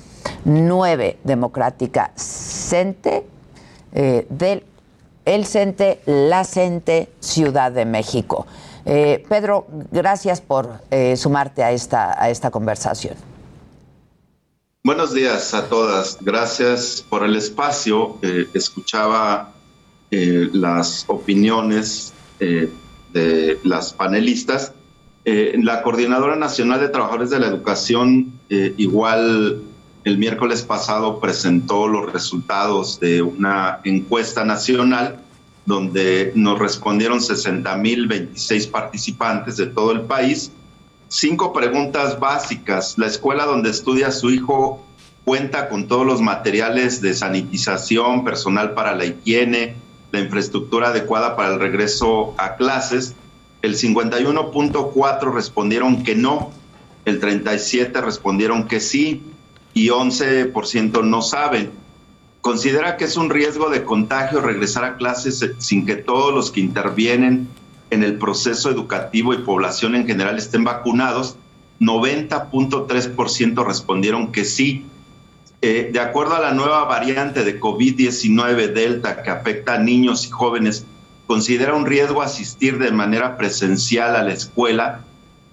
[0.46, 3.26] 9 democrática CENTE
[3.94, 4.64] eh, del
[5.26, 8.46] el CENTE, la CENTE Ciudad de México.
[8.86, 13.16] Eh, Pedro, gracias por eh, sumarte a esta, a esta conversación.
[14.84, 16.18] Buenos días a todas.
[16.20, 18.18] Gracias por el espacio.
[18.22, 19.52] Eh, escuchaba
[20.12, 24.72] las opiniones de las panelistas.
[25.26, 29.64] La Coordinadora Nacional de Trabajadores de la Educación, igual
[30.04, 35.23] el miércoles pasado, presentó los resultados de una encuesta nacional
[35.66, 40.52] donde nos respondieron 60.026 participantes de todo el país.
[41.08, 42.98] Cinco preguntas básicas.
[42.98, 44.84] ¿La escuela donde estudia su hijo
[45.26, 49.76] cuenta con todos los materiales de sanitización, personal para la higiene,
[50.12, 53.16] la infraestructura adecuada para el regreso a clases?
[53.62, 56.52] El 51.4 respondieron que no,
[57.06, 59.24] el 37 respondieron que sí
[59.74, 61.83] y 11% no saben.
[62.44, 66.60] Considera que es un riesgo de contagio regresar a clases sin que todos los que
[66.60, 67.48] intervienen
[67.90, 71.38] en el proceso educativo y población en general estén vacunados.
[71.80, 74.86] 90.3% respondieron que sí.
[75.62, 80.30] Eh, de acuerdo a la nueva variante de COVID-19 Delta que afecta a niños y
[80.30, 80.86] jóvenes,
[81.28, 85.06] considera un riesgo asistir de manera presencial a la escuela.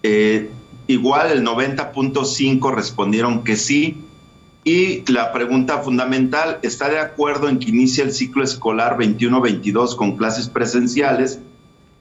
[0.03, 0.51] Eh,
[0.89, 3.97] igual el 90.5 respondieron que sí
[4.65, 10.17] y la pregunta fundamental, ¿está de acuerdo en que inicie el ciclo escolar 21-22 con
[10.17, 11.41] clases presenciales?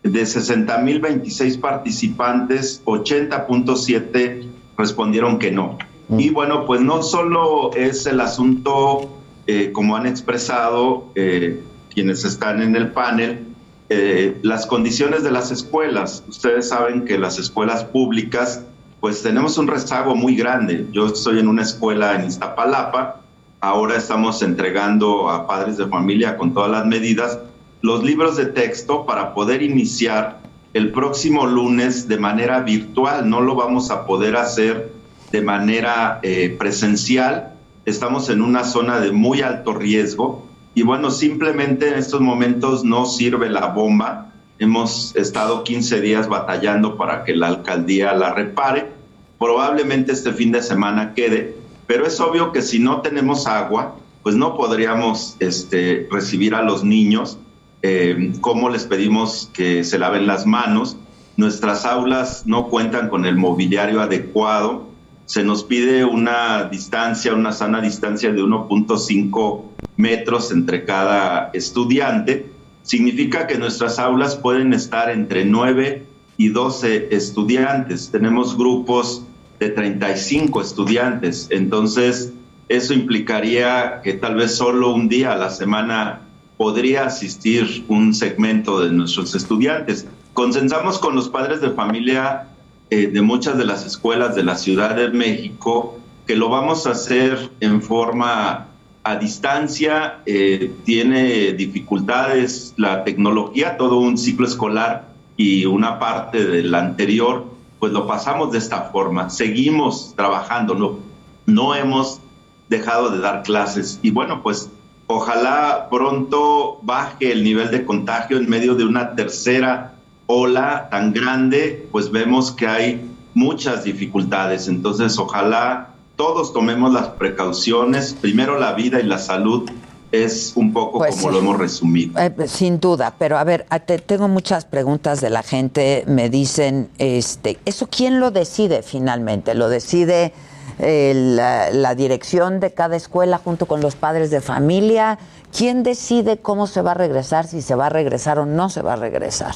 [0.04, 4.46] De 60.026 participantes, 80.7
[4.78, 5.78] respondieron que no.
[6.10, 6.20] Mm.
[6.20, 9.10] Y bueno, pues no solo es el asunto,
[9.48, 11.62] eh, como han expresado eh,
[11.94, 13.46] quienes están en el panel,
[13.90, 16.24] eh, las condiciones de las escuelas.
[16.28, 18.64] Ustedes saben que las escuelas públicas
[19.00, 20.88] pues tenemos un rezago muy grande.
[20.92, 23.22] Yo estoy en una escuela en Iztapalapa,
[23.62, 27.40] ahora estamos entregando a padres de familia con todas las medidas
[27.82, 30.40] los libros de texto para poder iniciar
[30.74, 33.30] el próximo lunes de manera virtual.
[33.30, 34.92] No lo vamos a poder hacer
[35.32, 37.54] de manera eh, presencial.
[37.86, 43.06] Estamos en una zona de muy alto riesgo y bueno, simplemente en estos momentos no
[43.06, 44.29] sirve la bomba
[44.60, 48.92] Hemos estado 15 días batallando para que la alcaldía la repare.
[49.40, 51.56] Probablemente este fin de semana quede,
[51.88, 56.84] pero es obvio que si no tenemos agua, pues no podríamos este, recibir a los
[56.84, 57.38] niños.
[57.84, 60.98] Eh, ¿Cómo les pedimos que se laven las manos?
[61.38, 64.90] Nuestras aulas no cuentan con el mobiliario adecuado.
[65.26, 69.64] Se nos pide una distancia, una sana distancia de 1.5
[69.96, 76.06] metros entre cada estudiante significa que nuestras aulas pueden estar entre 9
[76.38, 78.10] y 12 estudiantes.
[78.12, 79.24] Tenemos grupos
[79.60, 82.34] de 35 estudiantes, entonces
[82.70, 86.22] eso implicaría que tal vez solo un día a la semana
[86.56, 90.08] podría asistir un segmento de nuestros estudiantes.
[90.34, 92.48] Consensamos con los padres de familia
[92.90, 96.92] eh, de muchas de las escuelas de la Ciudad de México que lo vamos a
[96.92, 98.69] hacer en forma
[99.04, 106.74] a distancia, eh, tiene dificultades la tecnología, todo un ciclo escolar y una parte del
[106.76, 107.46] anterior,
[107.80, 109.30] pues lo pasamos de esta forma.
[109.30, 111.00] Seguimos trabajando, no,
[111.46, 112.20] no hemos
[112.68, 114.00] dejado de dar clases.
[114.02, 114.70] Y bueno, pues
[115.08, 119.96] ojalá pronto baje el nivel de contagio en medio de una tercera
[120.28, 124.68] ola tan grande, pues vemos que hay muchas dificultades.
[124.68, 128.14] Entonces, ojalá todos tomemos las precauciones.
[128.14, 129.72] Primero la vida y la salud
[130.12, 132.20] es un poco pues como lo hemos resumido.
[132.20, 133.66] Eh, sin duda, pero a ver,
[134.06, 136.04] tengo muchas preguntas de la gente.
[136.08, 139.56] Me dicen, este, ¿eso quién lo decide finalmente?
[139.56, 140.34] ¿Lo decide
[140.80, 145.20] eh, la, la, dirección de cada escuela junto con los padres de familia?
[145.58, 148.82] ¿Quién decide cómo se va a regresar, si se va a regresar o no se
[148.82, 149.56] va a regresar?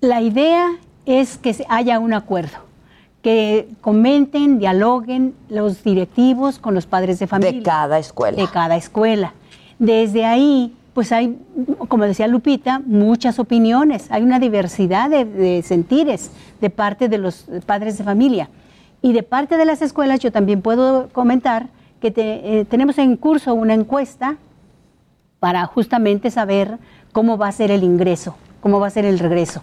[0.00, 0.70] La idea
[1.04, 2.69] es que haya un acuerdo
[3.22, 7.58] que comenten, dialoguen los directivos con los padres de familia.
[7.58, 8.36] De cada escuela.
[8.36, 9.34] De cada escuela.
[9.78, 11.38] Desde ahí, pues hay,
[11.88, 16.30] como decía Lupita, muchas opiniones, hay una diversidad de, sentires
[16.60, 18.48] de parte de los padres de familia.
[19.02, 21.68] Y de parte de las escuelas yo también puedo comentar
[22.00, 24.36] que eh, tenemos en curso una encuesta
[25.38, 26.78] para justamente saber
[27.12, 29.62] cómo va a ser el ingreso, cómo va a ser el regreso.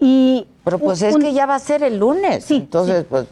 [0.00, 2.44] Y pero pues es que ya va a ser el lunes.
[2.44, 3.26] Sí, Entonces, pues,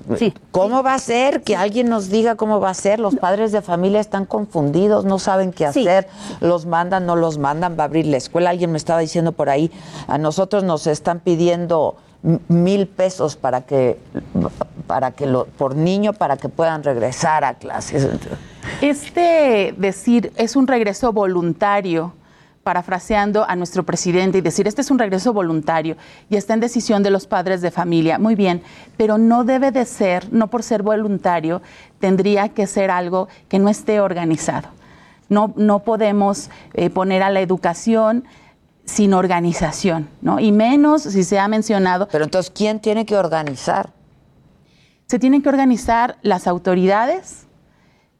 [0.51, 1.43] ¿cómo va a ser?
[1.43, 2.99] Que alguien nos diga cómo va a ser.
[2.99, 6.09] Los padres de familia están confundidos, no saben qué hacer.
[6.41, 8.49] Los mandan, no los mandan, va a abrir la escuela.
[8.49, 9.71] Alguien me estaba diciendo por ahí,
[10.09, 11.97] a nosotros nos están pidiendo
[12.49, 13.99] mil pesos para que,
[14.87, 18.09] para que lo, por niño, para que puedan regresar a clases.
[18.81, 22.15] Este decir es un regreso voluntario
[22.67, 25.97] parafraseando a nuestro presidente y decir, este es un regreso voluntario
[26.29, 28.19] y está en decisión de los padres de familia.
[28.19, 28.61] Muy bien,
[28.97, 31.63] pero no debe de ser, no por ser voluntario,
[32.01, 34.69] tendría que ser algo que no esté organizado.
[35.29, 38.25] No, no podemos eh, poner a la educación
[38.85, 40.41] sin organización, ¿no?
[40.41, 42.09] Y menos si se ha mencionado.
[42.11, 43.91] Pero entonces, ¿quién tiene que organizar?
[45.07, 47.47] Se tienen que organizar las autoridades,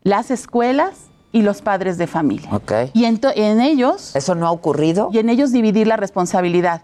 [0.05, 2.49] las escuelas y los padres de familia.
[2.51, 2.91] Okay.
[2.95, 4.17] Y en, en ellos...
[4.17, 5.11] ¿Eso no ha ocurrido?
[5.13, 6.81] Y en ellos dividir la responsabilidad.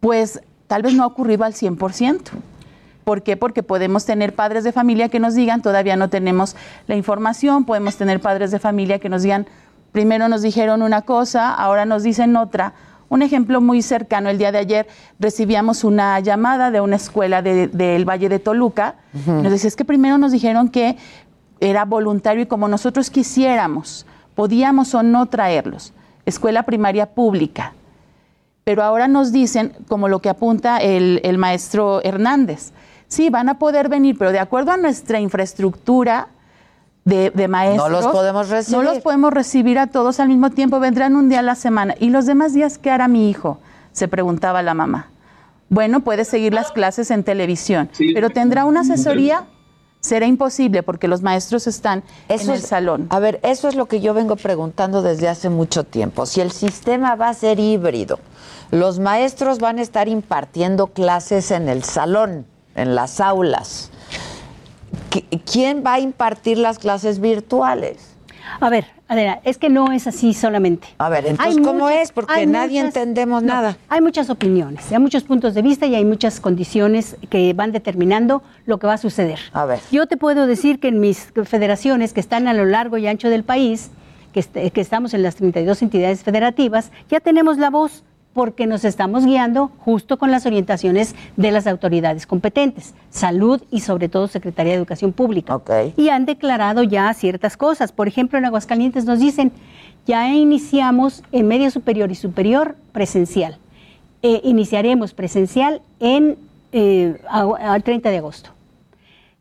[0.00, 2.18] Pues tal vez no ha ocurrido al 100%.
[3.04, 3.36] ¿Por qué?
[3.36, 6.56] Porque podemos tener padres de familia que nos digan, todavía no tenemos
[6.88, 9.46] la información, podemos tener padres de familia que nos digan,
[9.92, 12.72] primero nos dijeron una cosa, ahora nos dicen otra.
[13.08, 14.88] Un ejemplo muy cercano, el día de ayer
[15.20, 18.96] recibíamos una llamada de una escuela del Valle de Toluca.
[19.26, 20.96] Nos decía, es que primero nos dijeron que
[21.60, 25.92] era voluntario y como nosotros quisiéramos, podíamos o no traerlos.
[26.26, 27.74] Escuela primaria pública.
[28.64, 32.72] Pero ahora nos dicen, como lo que apunta el, el maestro Hernández,
[33.08, 36.28] sí, van a poder venir, pero de acuerdo a nuestra infraestructura,
[37.04, 37.90] de, maestros.
[37.90, 38.76] No los podemos recibir.
[38.76, 41.94] No los podemos recibir a todos al mismo tiempo, vendrán un día a la semana.
[41.98, 43.58] ¿Y los demás días qué hará mi hijo?
[43.92, 45.08] Se preguntaba la mamá.
[45.68, 49.44] Bueno, puede seguir las clases en televisión, pero tendrá una asesoría.
[50.00, 53.06] Será imposible porque los maestros están en el salón.
[53.10, 56.26] A ver, eso es lo que yo vengo preguntando desde hace mucho tiempo.
[56.26, 58.18] Si el sistema va a ser híbrido,
[58.70, 63.90] los maestros van a estar impartiendo clases en el salón, en las aulas
[65.50, 68.14] ¿quién va a impartir las clases virtuales?
[68.60, 70.86] A ver, Adela, es que no es así solamente.
[70.98, 72.12] A ver, entonces, ¿cómo es?
[72.12, 73.76] Porque nadie entendemos nada.
[73.88, 78.40] Hay muchas opiniones, hay muchos puntos de vista y hay muchas condiciones que van determinando
[78.66, 79.40] lo que va a suceder.
[79.52, 79.80] A ver.
[79.90, 83.28] Yo te puedo decir que en mis federaciones que están a lo largo y ancho
[83.30, 83.90] del país,
[84.32, 89.24] que, que estamos en las 32 entidades federativas, ya tenemos la voz porque nos estamos
[89.24, 94.78] guiando justo con las orientaciones de las autoridades competentes, salud y sobre todo Secretaría de
[94.78, 95.60] Educación Pública.
[95.96, 97.92] Y han declarado ya ciertas cosas.
[97.92, 99.52] Por ejemplo, en Aguascalientes nos dicen,
[100.06, 103.58] ya iniciamos en medio superior y superior presencial.
[104.22, 106.36] Eh, iniciaremos presencial en
[106.72, 108.50] eh, al 30 de agosto.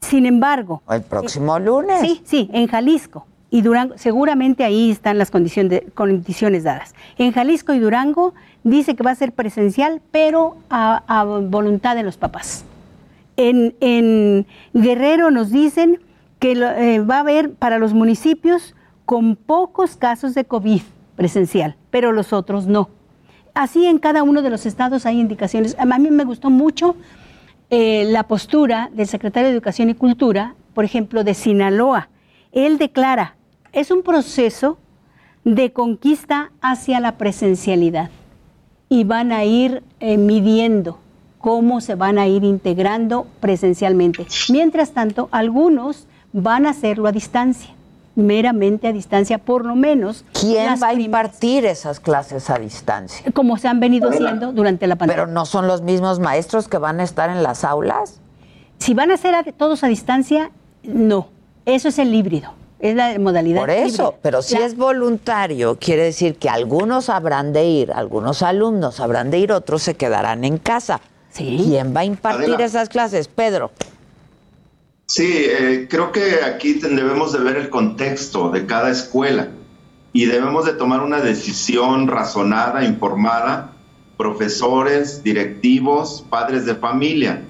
[0.02, 0.82] Sin embargo...
[0.90, 2.00] El próximo lunes.
[2.02, 6.94] Sí, sí, en Jalisco y Durango, seguramente ahí están las condiciones, condiciones dadas.
[7.18, 8.34] En Jalisco y Durango
[8.64, 12.64] dice que va a ser presencial, pero a, voluntad de los papás.
[13.38, 16.00] En, Guerrero nos dicen
[16.40, 18.76] que eh, va a haber para los municipios
[19.06, 20.82] con pocos casos de COVID
[21.16, 22.90] presencial, pero los otros no.
[23.56, 25.76] Así en cada uno de los estados hay indicaciones.
[25.80, 26.96] A mí me gustó mucho
[27.72, 32.10] eh, la postura del secretario de Educación y Cultura, por ejemplo, de Sinaloa.
[32.52, 33.36] Él declara,
[33.74, 34.78] es un proceso
[35.44, 38.10] de conquista hacia la presencialidad
[38.90, 41.00] y van a ir eh, midiendo
[41.40, 44.28] cómo se van a ir integrando presencialmente.
[44.50, 47.72] Mientras tanto, algunos van a hacerlo a distancia,
[48.16, 50.26] meramente a distancia, por lo menos.
[50.34, 53.32] ¿Quién va a impartir esas clases a distancia?
[53.32, 55.24] Como se han venido haciendo durante la pandemia.
[55.24, 58.20] ¿Pero no son los mismos maestros que van a estar en las aulas?
[58.80, 60.52] Si van a ser todos a distancia,
[60.84, 61.28] no.
[61.66, 62.59] Eso es el híbrido.
[62.80, 63.60] Es la modalidad.
[63.60, 69.02] Por eso, pero si es voluntario, quiere decir que algunos habrán de ir, algunos alumnos
[69.02, 71.02] habrán de ir, otros se quedarán en casa.
[71.36, 73.28] ¿Quién va a impartir esas clases?
[73.28, 73.72] Pedro.
[75.08, 79.50] Sí, eh, creo que aquí debemos de ver el contexto de cada escuela
[80.14, 83.74] y debemos de tomar una decisión razonada, informada,
[84.18, 87.44] profesores, directivos, padres de familia.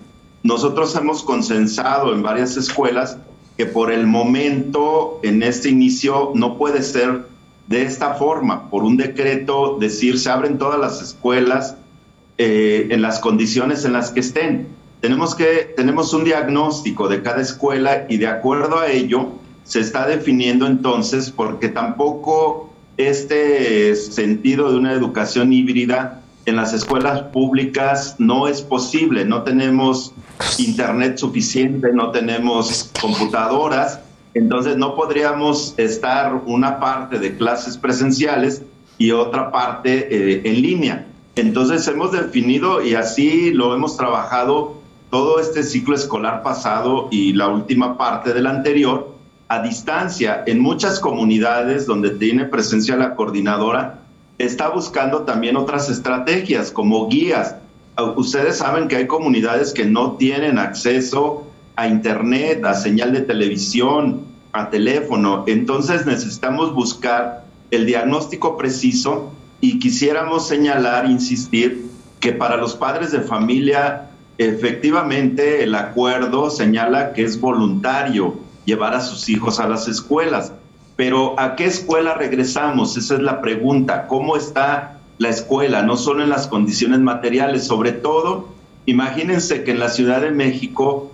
[0.44, 3.18] Nosotros hemos consensado en varias escuelas
[3.60, 7.26] que por el momento, en este inicio, no puede ser
[7.68, 11.76] de esta forma, por un decreto, decir se abren todas las escuelas
[12.38, 14.70] eh, en las condiciones en las que estén.
[15.02, 19.28] Tenemos, que, tenemos un diagnóstico de cada escuela y de acuerdo a ello
[19.66, 26.19] se está definiendo entonces, porque tampoco este sentido de una educación híbrida
[26.50, 30.14] en las escuelas públicas no es posible, no tenemos
[30.58, 34.00] internet suficiente, no tenemos computadoras,
[34.34, 38.64] entonces no podríamos estar una parte de clases presenciales
[38.98, 41.08] y otra parte eh, en línea.
[41.36, 44.80] Entonces hemos definido y así lo hemos trabajado
[45.10, 49.16] todo este ciclo escolar pasado y la última parte del anterior
[49.48, 50.44] a distancia.
[50.46, 53.99] En muchas comunidades donde tiene presencia la coordinadora,
[54.40, 57.56] está buscando también otras estrategias como guías.
[58.16, 61.44] Ustedes saben que hay comunidades que no tienen acceso
[61.76, 64.22] a internet, a señal de televisión,
[64.54, 65.44] a teléfono.
[65.46, 69.32] Entonces necesitamos buscar el diagnóstico preciso
[69.62, 71.86] y quisiéramos señalar, insistir,
[72.22, 79.02] que para los padres de familia efectivamente el acuerdo señala que es voluntario llevar a
[79.02, 80.54] sus hijos a las escuelas
[81.00, 82.98] Pero ¿a qué escuela regresamos?
[82.98, 84.06] Esa es la pregunta.
[84.08, 85.82] ¿Cómo está la escuela?
[85.82, 88.50] No solo en las condiciones materiales, sobre todo,
[88.86, 91.10] imagínense que en la Ciudad de México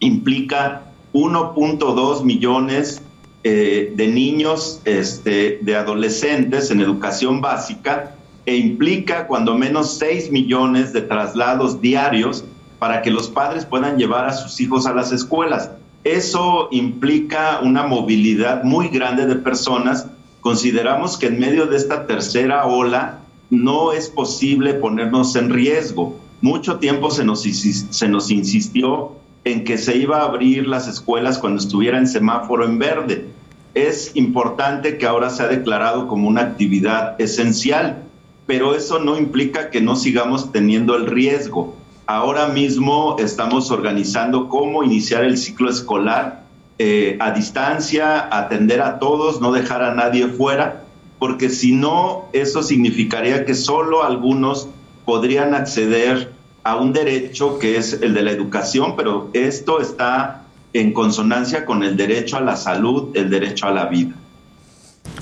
[0.00, 3.02] implica 1.2 millones
[3.44, 8.16] eh, de niños, este, de adolescentes en educación básica
[8.46, 12.44] e implica cuando menos 6 millones de traslados diarios
[12.80, 15.70] para que los padres puedan llevar a sus hijos a las escuelas.
[16.04, 20.06] Eso implica una movilidad muy grande de personas.
[20.40, 23.18] Consideramos que en medio de esta tercera ola
[23.50, 26.18] no es posible ponernos en riesgo.
[26.40, 29.12] Mucho tiempo se nos, se nos insistió
[29.44, 33.26] en que se iba a abrir las escuelas cuando estuviera en semáforo en verde.
[33.74, 38.02] Es importante que ahora se ha declarado como una actividad esencial,
[38.46, 41.76] pero eso no implica que no sigamos teniendo el riesgo.
[42.12, 46.42] Ahora mismo estamos organizando cómo iniciar el ciclo escolar
[46.76, 50.82] eh, a distancia, atender a todos, no dejar a nadie fuera,
[51.20, 54.68] porque si no, eso significaría que solo algunos
[55.04, 56.32] podrían acceder
[56.64, 60.42] a un derecho que es el de la educación, pero esto está
[60.72, 64.16] en consonancia con el derecho a la salud, el derecho a la vida.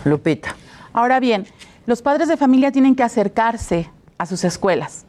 [0.07, 0.57] Lupita.
[0.95, 1.47] Ahora bien,
[1.85, 5.05] los padres de familia tienen que acercarse a sus escuelas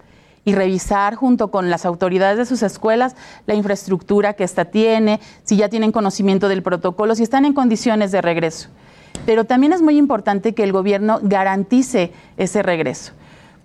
[0.50, 5.58] y revisar junto con las autoridades de sus escuelas la infraestructura que ésta tiene, si
[5.58, 8.70] ya tienen conocimiento del protocolo, si están en condiciones de regreso.
[9.28, 13.14] Pero también es muy importante que el gobierno garantice ese regreso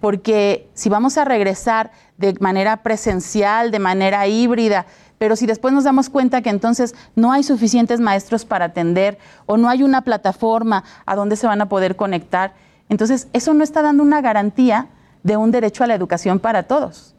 [0.00, 4.84] porque si vamos a regresar de manera presencial, de manera híbrida,
[5.16, 9.16] pero si después nos damos cuenta que entonces no hay suficientes maestros para atender
[9.46, 12.52] o no hay una plataforma a donde se van a poder conectar,
[12.90, 14.88] entonces eso no está dando una garantía
[15.24, 17.14] de un derecho a la educación para todos.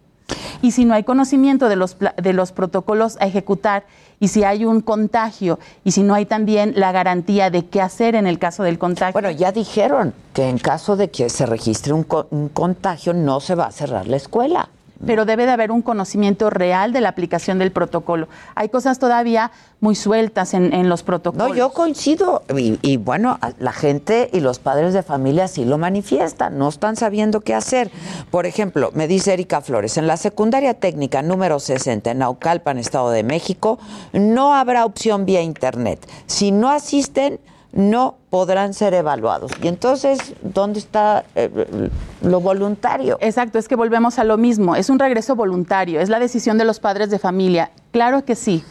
[0.61, 3.85] Y si no hay conocimiento de los, de los protocolos a ejecutar
[4.19, 8.15] y si hay un contagio y si no hay también la garantía de qué hacer
[8.15, 9.13] en el caso del contagio.
[9.13, 13.55] Bueno, ya dijeron que en caso de que se registre un, un contagio no se
[13.55, 14.69] va a cerrar la escuela
[15.05, 18.27] pero debe de haber un conocimiento real de la aplicación del protocolo.
[18.55, 21.49] Hay cosas todavía muy sueltas en, los protocolos.
[21.49, 22.43] No, yo coincido.
[22.55, 27.41] Y, bueno, la gente y los padres de familia sí lo manifiestan, no están sabiendo
[27.41, 27.91] qué hacer.
[28.31, 33.11] Por ejemplo, me dice Erika Flores, en la secundaria técnica número 60 en Naucalpan, Estado
[33.11, 33.79] de México,
[34.13, 36.07] no habrá opción vía Internet.
[36.25, 37.39] Si no asisten
[37.75, 39.51] no podrán ser evaluados.
[39.61, 41.89] Y entonces, ¿dónde está eh,
[42.21, 43.17] lo voluntario?
[43.19, 44.77] Exacto, es que volvemos a lo mismo.
[44.77, 47.71] Es un regreso voluntario, es la decisión de los padres de familia.
[47.91, 48.63] Claro que sí,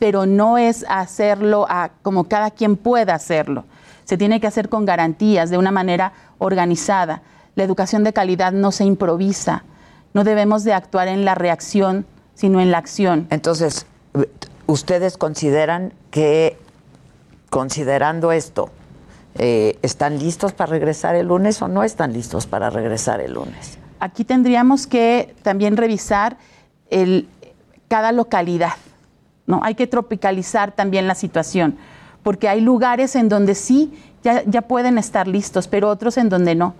[0.00, 3.64] pero no es hacerlo a, como cada quien pueda hacerlo.
[4.04, 7.22] Se tiene que hacer con garantías, de una manera organizada.
[7.54, 9.62] La educación de calidad no se improvisa.
[10.14, 13.28] No debemos de actuar en la reacción, sino en la acción.
[13.30, 13.86] Entonces,
[14.66, 16.58] ¿ustedes consideran que
[17.50, 18.70] considerando esto,
[19.36, 23.78] eh, ¿están listos para regresar el lunes o no están listos para regresar el lunes?
[24.00, 26.36] Aquí tendríamos que también revisar
[26.90, 27.28] el,
[27.88, 28.74] cada localidad.
[29.46, 29.60] ¿no?
[29.62, 31.76] Hay que tropicalizar también la situación,
[32.22, 33.92] porque hay lugares en donde sí
[34.22, 36.74] ya, ya pueden estar listos, pero otros en donde no.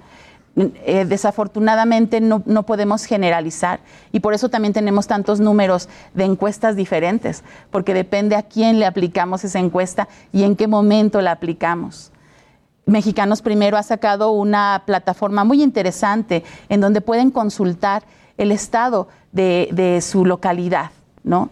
[0.59, 3.79] Eh, desafortunadamente no, no, podemos generalizar
[4.11, 8.87] y por eso también tenemos tantos números de encuestas diferentes, porque depende a quién le
[8.87, 12.11] aplicamos esa encuesta y en qué momento la aplicamos.
[12.87, 18.03] Mexicanos Primero ha sacado una plataforma muy interesante en donde pueden consultar
[18.37, 20.91] el estado de, de su localidad,
[21.23, 21.51] ¿no?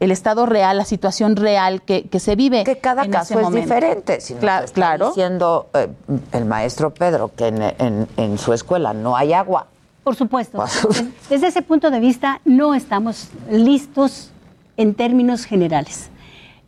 [0.00, 2.64] El estado real, la situación real que, se vive.
[2.64, 4.20] Que cada caso es diferente.
[4.20, 5.08] Si claro.
[5.08, 5.88] diciendo eh,
[6.32, 9.66] el maestro Pedro que en, su escuela no hay agua.
[10.04, 10.64] Por supuesto.
[11.28, 14.30] Desde ese punto de vista, no estamos listos
[14.76, 16.10] en términos generales.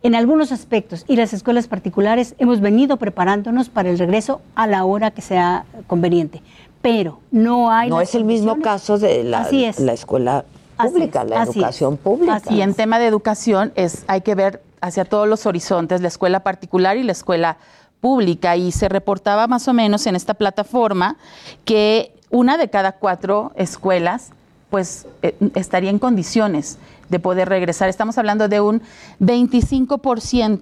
[0.03, 4.83] En algunos aspectos y las escuelas particulares hemos venido preparándonos para el regreso a la
[4.83, 6.41] hora que sea conveniente,
[6.81, 7.89] pero no hay...
[7.89, 10.43] No es el mismo caso de la, la escuela
[10.83, 12.35] pública, la educación pública.
[12.35, 16.41] Así, en tema de educación es, hay que ver hacia todos los horizontes, la escuela
[16.41, 17.57] particular y la escuela
[17.99, 18.55] pública.
[18.55, 21.17] Y se reportaba más o menos en esta plataforma
[21.65, 24.29] que una de cada cuatro escuelas
[24.69, 26.77] pues eh, estaría en condiciones
[27.09, 27.89] de poder regresar.
[27.89, 28.81] Estamos hablando de un
[29.19, 30.61] 25%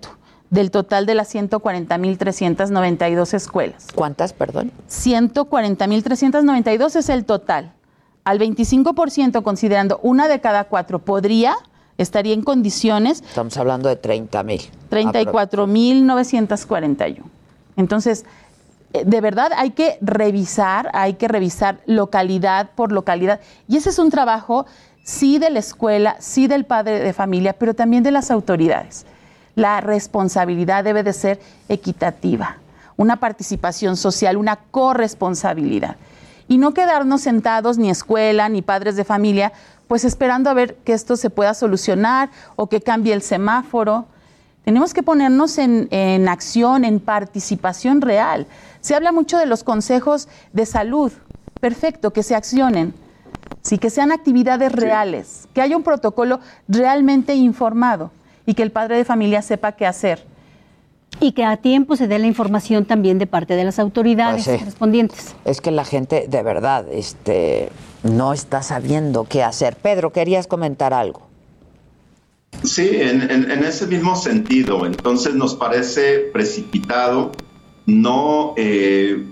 [0.49, 3.85] del total de las 140.392 escuelas.
[3.93, 4.71] ¿Cuántas, perdón?
[4.89, 7.73] 140.392 es el total
[8.23, 11.55] al 25%, considerando una de cada cuatro podría,
[11.97, 13.21] estaría en condiciones.
[13.21, 14.61] Estamos hablando de 30 mil.
[14.89, 17.25] 34 mil 941.
[17.75, 18.25] Entonces,
[18.93, 23.39] eh, de verdad hay que revisar, hay que revisar localidad por localidad.
[23.67, 24.65] Y ese es un trabajo,
[25.03, 29.05] sí de la escuela, sí del padre de familia, pero también de las autoridades.
[29.55, 32.57] La responsabilidad debe de ser equitativa.
[32.97, 35.95] una participación social, una corresponsabilidad.
[36.49, 39.53] Y no quedarnos sentados ni escuela ni padres de familia,
[39.87, 44.07] pues esperando a ver que esto se pueda solucionar o que cambie el semáforo.
[44.65, 48.47] Tenemos que ponernos en, en acción, en participación real.
[48.81, 51.13] Se habla mucho de los consejos de salud.
[51.61, 52.93] Perfecto, que se accionen.
[53.61, 58.11] Sí, que sean actividades reales, que haya un protocolo realmente informado
[58.45, 60.25] y que el padre de familia sepa qué hacer.
[61.21, 64.55] Y que a tiempo se dé la información también de parte de las autoridades Pues
[64.57, 64.59] sí.
[64.63, 65.35] correspondientes.
[65.45, 67.69] Es que la gente de verdad este,
[68.03, 69.75] no está sabiendo qué hacer.
[69.75, 71.21] Pedro, querías comentar algo.
[72.63, 74.85] Sí, en, en- en ese mismo sentido.
[74.85, 77.31] Entonces nos parece precipitado.
[77.85, 79.23] No eh,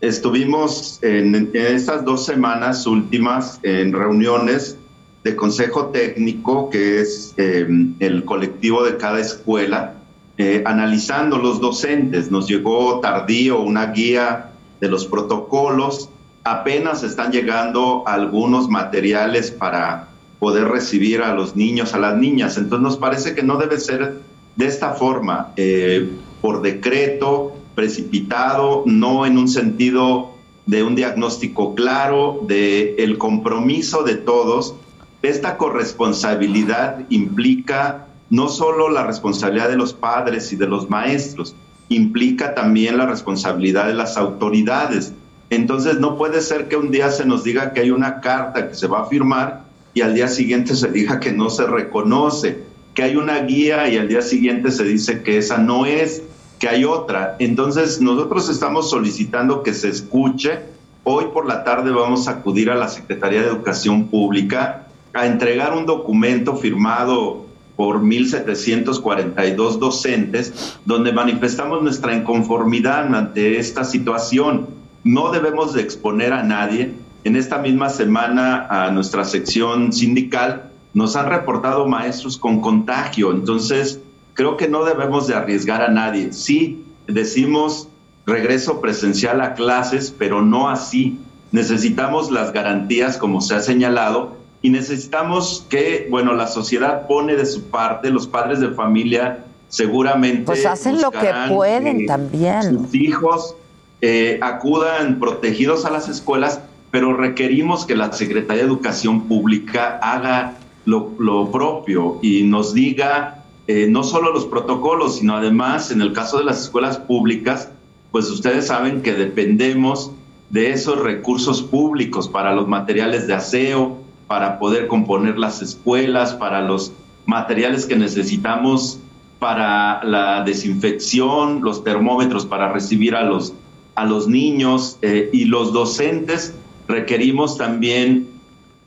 [0.00, 4.76] estuvimos en, en estas dos semanas últimas en reuniones
[5.24, 7.66] de consejo técnico, que es eh,
[8.00, 9.94] el colectivo de cada escuela,
[10.38, 12.30] eh, analizando los docentes.
[12.30, 16.10] Nos llegó tardío una guía de los protocolos.
[16.44, 20.08] Apenas están llegando algunos materiales para
[20.38, 22.56] poder recibir a los niños, a las niñas.
[22.56, 24.20] Entonces nos parece que no debe ser
[24.56, 26.08] de esta forma, eh,
[26.40, 30.34] por decreto, precipitado, no en un sentido
[30.66, 34.74] de un diagnóstico claro, de el compromiso de todos.
[35.22, 41.54] Esta corresponsabilidad implica no solo la responsabilidad de los padres y de los maestros,
[41.88, 45.12] implica también la responsabilidad de las autoridades.
[45.50, 48.74] Entonces no puede ser que un día se nos diga que hay una carta que
[48.74, 49.64] se va a firmar
[49.94, 52.64] y al día siguiente se diga que no se reconoce,
[52.94, 56.22] que hay una guía y al día siguiente se dice que esa no es,
[56.58, 57.36] que hay otra.
[57.38, 60.60] Entonces nosotros estamos solicitando que se escuche.
[61.04, 65.72] Hoy por la tarde vamos a acudir a la Secretaría de Educación Pública a entregar
[65.72, 67.45] un documento firmado
[67.76, 74.68] por 1.742 docentes, donde manifestamos nuestra inconformidad ante esta situación.
[75.04, 76.94] No debemos de exponer a nadie.
[77.24, 84.00] En esta misma semana a nuestra sección sindical nos han reportado maestros con contagio, entonces
[84.32, 86.32] creo que no debemos de arriesgar a nadie.
[86.32, 87.88] Sí, decimos
[88.26, 91.18] regreso presencial a clases, pero no así.
[91.52, 97.46] Necesitamos las garantías, como se ha señalado, y necesitamos que, bueno, la sociedad pone de
[97.46, 100.44] su parte, los padres de familia seguramente...
[100.44, 102.62] Pues hacen lo que pueden también.
[102.62, 103.54] Sus hijos
[104.00, 110.54] eh, acudan protegidos a las escuelas, pero requerimos que la Secretaría de Educación Pública haga
[110.84, 116.12] lo, lo propio y nos diga eh, no solo los protocolos, sino además, en el
[116.12, 117.70] caso de las escuelas públicas,
[118.12, 120.12] pues ustedes saben que dependemos
[120.50, 126.60] de esos recursos públicos para los materiales de aseo, para poder componer las escuelas, para
[126.60, 126.92] los
[127.26, 129.00] materiales que necesitamos
[129.38, 133.52] para la desinfección, los termómetros para recibir a los,
[133.94, 136.54] a los niños eh, y los docentes
[136.88, 138.28] requerimos también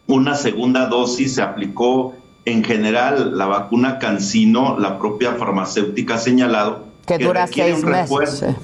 [0.07, 2.15] una segunda dosis, se aplicó
[2.45, 7.91] en general la vacuna Cancino, la propia farmacéutica ha señalado Que dura requiere seis un
[7.91, 8.55] refuerzo,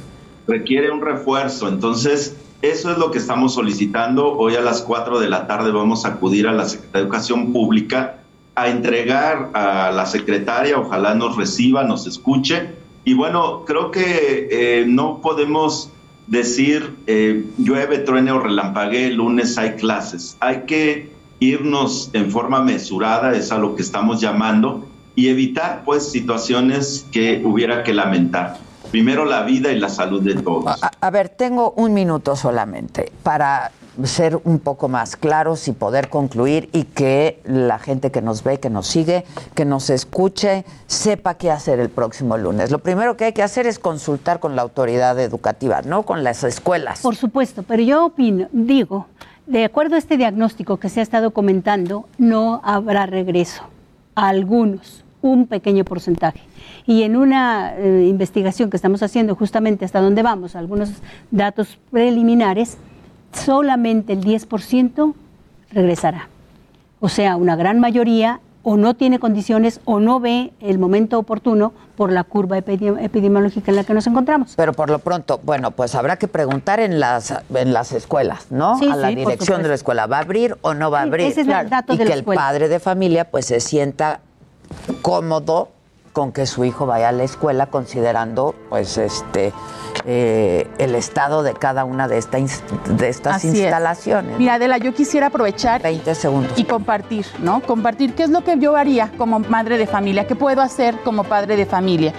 [0.47, 1.67] requiere un refuerzo.
[1.67, 4.37] Entonces, eso es lo que estamos solicitando.
[4.37, 7.53] Hoy a las 4 de la tarde vamos a acudir a la Secretaría de Educación
[7.53, 8.19] Pública
[8.55, 12.69] a entregar a la secretaria, ojalá nos reciba, nos escuche.
[13.03, 15.91] Y bueno, creo que eh, no podemos
[16.27, 20.37] decir eh, llueve, truene o relampaguee, el lunes hay clases.
[20.39, 24.85] Hay que irnos en forma mesurada, es a lo que estamos llamando,
[25.15, 28.57] y evitar pues situaciones que hubiera que lamentar.
[28.91, 30.81] Primero la vida y la salud de todos.
[30.83, 33.71] A, a ver, tengo un minuto solamente para
[34.03, 38.59] ser un poco más claros y poder concluir y que la gente que nos ve,
[38.59, 39.23] que nos sigue,
[39.53, 42.71] que nos escuche, sepa qué hacer el próximo lunes.
[42.71, 46.43] Lo primero que hay que hacer es consultar con la autoridad educativa, no con las
[46.43, 47.01] escuelas.
[47.01, 49.07] Por supuesto, pero yo opino, digo,
[49.45, 53.63] de acuerdo a este diagnóstico que se ha estado comentando, no habrá regreso
[54.15, 56.39] a algunos, un pequeño porcentaje.
[56.86, 60.91] Y en una eh, investigación que estamos haciendo justamente hasta dónde vamos, algunos
[61.32, 62.78] datos preliminares,
[63.34, 65.13] solamente el 10%
[65.71, 66.30] regresará.
[66.99, 71.71] O sea, una gran mayoría o no tiene condiciones o no ve el momento oportuno
[71.95, 74.53] por la curva epidemi- epidemiológica en la que nos encontramos.
[74.55, 78.78] Pero por lo pronto, bueno, pues habrá que preguntar en las en las escuelas, ¿no?
[78.80, 81.03] Sí, a la sí, dirección de la escuela, ¿va a abrir o no va a
[81.03, 81.28] Sí, abrir?
[81.28, 84.19] ese es el dato y de que el padre de familia pues se sienta
[85.01, 85.70] cómodo
[86.16, 89.51] con que su hijo vaya a la escuela considerando pues este
[90.05, 92.24] eh, el estado de cada una de,
[92.89, 94.38] de estas instalaciones.
[94.38, 96.53] Mira, Adela, yo quisiera aprovechar 20 segundos.
[96.55, 97.61] y compartir, ¿no?
[97.61, 101.24] Compartir qué es lo que yo haría como madre de familia, qué puedo hacer como
[101.24, 102.13] padre de familia.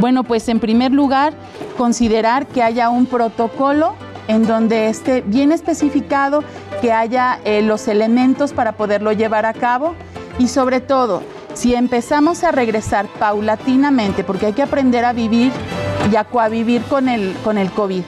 [0.00, 1.34] Bueno, pues en primer lugar,
[1.76, 3.94] considerar que haya un protocolo
[4.28, 6.44] en donde esté bien especificado,
[6.80, 9.94] que haya eh, los elementos para poderlo llevar a cabo
[10.38, 11.22] y sobre todo,
[11.54, 15.52] si empezamos a regresar paulatinamente, porque hay que aprender a vivir
[16.10, 18.02] y a coavivir con el, con el COVID.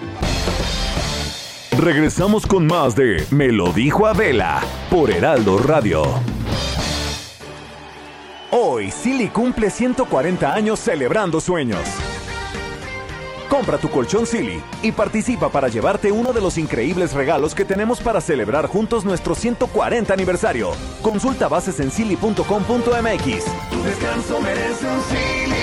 [1.79, 6.05] Regresamos con más de Me lo dijo Adela por Heraldo Radio.
[8.51, 11.81] Hoy, Silly cumple 140 años celebrando sueños.
[13.55, 18.01] Compra tu colchón Silly y participa para llevarte uno de los increíbles regalos que tenemos
[18.01, 20.73] para celebrar juntos nuestro 140 aniversario.
[21.03, 23.45] Consulta bases en silly.com.mx.
[23.71, 25.55] Tu descanso merece un Silly.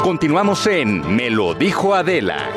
[0.00, 2.50] Continuamos en Me lo dijo Adela.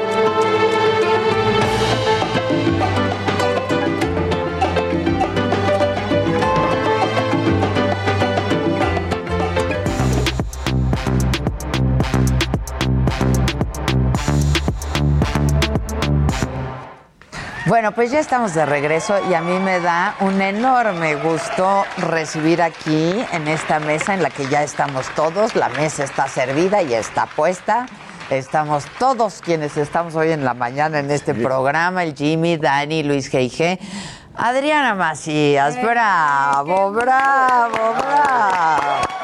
[17.72, 22.62] Bueno, pues ya estamos de regreso y a mí me da un enorme gusto recibir
[22.62, 25.56] aquí en esta mesa en la que ya estamos todos.
[25.56, 27.86] La mesa está servida y está puesta.
[28.30, 33.32] Estamos todos quienes estamos hoy en la mañana en este programa, el Jimmy, Dani, Luis
[33.32, 33.80] G.I.G.,
[34.36, 39.21] Adriana Macías, bravo, bravo, bravo.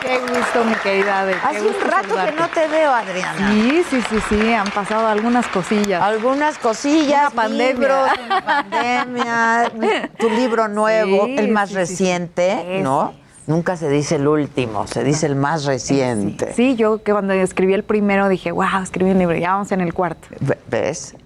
[0.00, 1.36] Qué gusto, mi querida Adel.
[1.44, 3.52] Hace un rato que no te veo, Adriana.
[3.52, 6.02] Sí, sí, sí, sí, han pasado algunas cosillas.
[6.02, 8.06] Algunas cosillas, pandemia.
[8.44, 9.72] pandemia,
[10.18, 13.14] tu libro nuevo, el más reciente, ¿no?
[13.46, 16.52] Nunca se dice el último, se dice el más reciente.
[16.54, 19.80] Sí, yo que cuando escribí el primero dije, wow, escribí un libro, ya vamos en
[19.80, 20.28] el cuarto.
[20.68, 21.16] ¿Ves?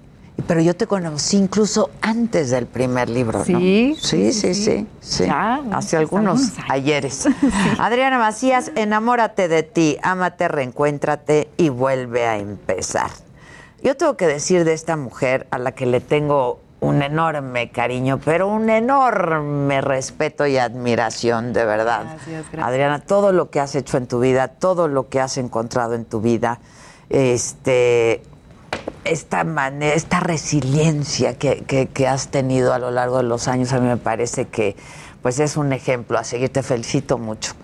[0.47, 3.45] Pero yo te conocí incluso antes del primer libro, ¿no?
[3.45, 4.87] Sí, sí, sí, sí.
[5.01, 5.25] sí,
[5.73, 7.27] Hace algunos ayeres.
[7.79, 13.11] Adriana Macías, enamórate de ti, ámate, reencuéntrate y vuelve a empezar.
[13.83, 18.21] Yo tengo que decir de esta mujer a la que le tengo un enorme cariño,
[18.23, 22.03] pero un enorme respeto y admiración, de verdad.
[22.05, 22.67] Gracias, gracias.
[22.67, 26.05] Adriana, todo lo que has hecho en tu vida, todo lo que has encontrado en
[26.05, 26.61] tu vida,
[27.09, 28.23] este,
[29.05, 33.81] esta manera, esta resiliencia que, que, has tenido a lo largo de los años, a
[33.81, 34.77] mí me parece que
[35.23, 36.51] pues es un ejemplo a seguir.
[36.51, 37.55] Te felicito mucho.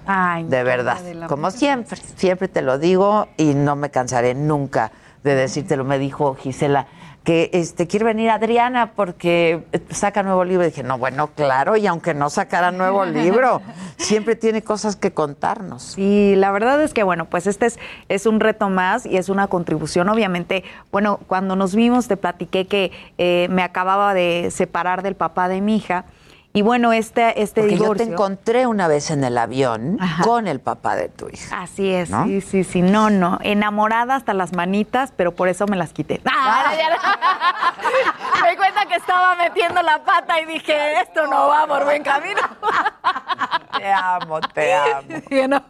[0.49, 0.99] de verdad.
[1.29, 5.85] Como siempre, siempre te lo digo y no me cansaré nunca de decírtelo.
[5.85, 6.87] Me dijo Gisela,
[7.25, 10.65] que este, quiere venir Adriana porque saca nuevo libro.
[10.65, 13.61] Y dije, no, bueno, claro, y aunque no sacara nuevo libro,
[13.99, 15.99] siempre tiene cosas que contarnos.
[15.99, 19.29] Y la verdad es que, bueno, pues este es, es un reto más y es
[19.29, 20.09] una contribución.
[20.09, 25.49] Obviamente, bueno, cuando nos vimos te platiqué que eh, me acababa de separar del papá
[25.49, 26.05] de mi hija.
[26.53, 30.59] Y bueno, este, este Porque Yo te encontré una vez en el avión con el
[30.59, 31.63] papá de tu hija.
[31.63, 32.83] Así es, sí, sí, sí.
[32.83, 33.39] No, no.
[33.43, 36.21] Enamorada hasta las manitas, pero por eso me las quité.
[36.25, 36.73] Ah,
[38.43, 42.41] me cuenta que estaba metiendo la pata y dije, esto no va por buen camino.
[43.79, 45.03] te amo, te amo.
[45.49, 45.63] no,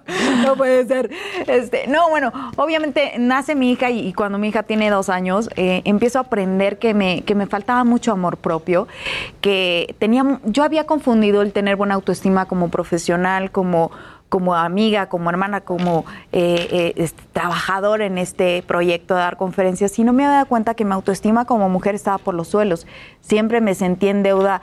[0.46, 1.10] no puede ser.
[1.46, 5.82] Este, no, bueno, obviamente nace mi hija y, cuando mi hija tiene dos años, eh,
[5.84, 8.88] empiezo a aprender que me, que me faltaba mucho amor propio,
[9.42, 13.90] que tenía, yo había confundido el tener buena autoestima como profesional, como
[14.28, 20.04] como amiga, como hermana, como eh, eh, trabajador en este proyecto de dar conferencias, y
[20.04, 22.86] no me había dado cuenta que mi autoestima como mujer estaba por los suelos.
[23.20, 24.62] Siempre me sentí en deuda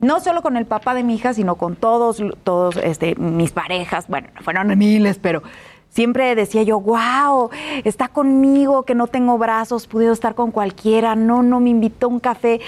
[0.00, 4.06] no solo con el papá de mi hija, sino con todos, todos este, mis parejas,
[4.06, 5.42] bueno, fueron miles, pero
[5.88, 7.48] siempre decía yo, wow,
[7.84, 12.10] está conmigo, que no tengo brazos, pude estar con cualquiera, no, no me invitó a
[12.10, 12.60] un café,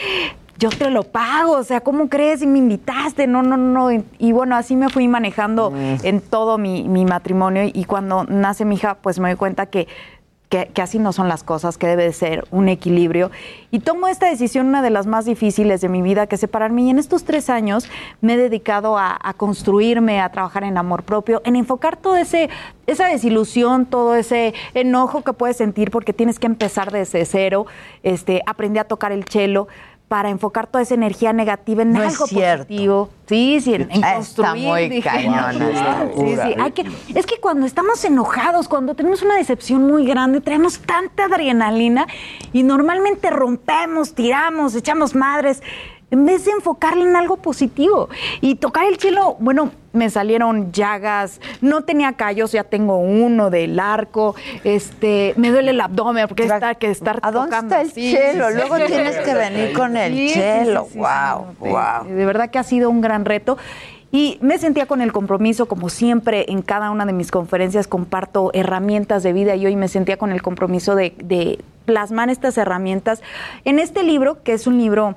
[0.58, 2.42] yo te lo pago, o sea, ¿cómo crees?
[2.42, 3.90] Y me invitaste, no, no, no.
[4.18, 5.96] Y, bueno, así me fui manejando mm.
[6.02, 9.86] en todo mi, mi matrimonio y cuando nace mi hija, pues me doy cuenta que
[10.48, 13.30] que, así no son las cosas, que debe de ser un equilibrio.
[13.70, 16.82] Y tomo esta decisión, una de las más difíciles de mi vida, que es separarme.
[16.82, 17.88] Y en estos tres años
[18.20, 22.48] me he dedicado a, construirme, a trabajar en amor propio, en enfocar todo ese
[22.86, 27.66] esa desilusión, todo ese enojo que puedes sentir porque tienes que empezar desde cero.
[28.02, 29.68] Este, aprendí a tocar el cello
[30.08, 33.10] para enfocar toda esa energía negativa en algo positivo.
[33.26, 34.14] Sí, sí, en, construir.
[34.20, 36.54] Está muy cañona Sí, sí.
[36.58, 41.26] Hay que, es que cuando estamos enojados, cuando tenemos una decepción muy grande, traemos tanta
[41.26, 42.06] adrenalina
[42.54, 45.62] y normalmente rompemos, tiramos, echamos madres.
[46.10, 48.08] En vez de enfocarle en algo positivo.
[48.40, 53.78] Y tocar el cielo, bueno, me salieron llagas, no tenía callos, ya tengo uno del
[53.78, 54.34] arco,
[54.64, 58.50] este, me duele el abdomen porque está que estar ¿A dónde está el chelo?
[58.50, 60.88] Luego tienes que venir con el chelo.
[60.94, 62.04] wow, wow.
[62.08, 63.58] De verdad que ha sido un gran reto.
[64.10, 68.50] Y me sentía con el compromiso, como siempre en cada una de mis conferencias comparto
[68.54, 73.20] herramientas de vida y hoy me sentía con el compromiso de, de plasmar estas herramientas
[73.66, 75.14] en este libro, que es un libro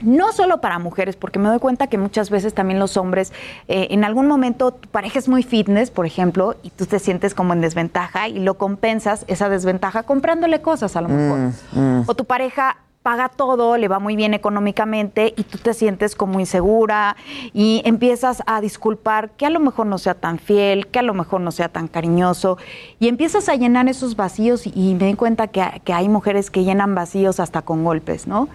[0.00, 3.32] no solo para mujeres, porque me doy cuenta que muchas veces también los hombres,
[3.68, 7.34] eh, en algún momento tu pareja es muy fitness, por ejemplo, y tú te sientes
[7.34, 11.38] como en desventaja y lo compensas esa desventaja comprándole cosas a lo mejor.
[11.72, 12.04] Mm, mm.
[12.06, 16.38] O tu pareja paga todo, le va muy bien económicamente y tú te sientes como
[16.38, 17.16] insegura
[17.54, 21.14] y empiezas a disculpar que a lo mejor no sea tan fiel, que a lo
[21.14, 22.58] mejor no sea tan cariñoso
[22.98, 26.62] y empiezas a llenar esos vacíos y me doy cuenta que, que hay mujeres que
[26.62, 28.48] llenan vacíos hasta con golpes, ¿no?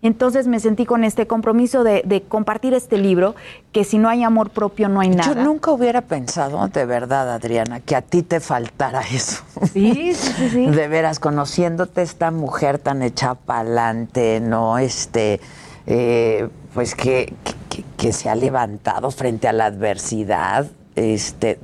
[0.00, 3.34] Entonces me sentí con este compromiso de, compartir este libro,
[3.72, 5.34] que si no hay amor propio no hay nada.
[5.34, 9.42] Yo nunca hubiera pensado, de verdad, Adriana, que a ti te faltara eso.
[9.72, 10.66] Sí, sí, sí.
[10.70, 14.78] De veras, conociéndote esta mujer tan hecha pa'lante, ¿no?
[14.78, 15.40] Este,
[15.86, 17.34] eh, pues que,
[17.68, 21.58] que, que se ha levantado frente a la adversidad, este,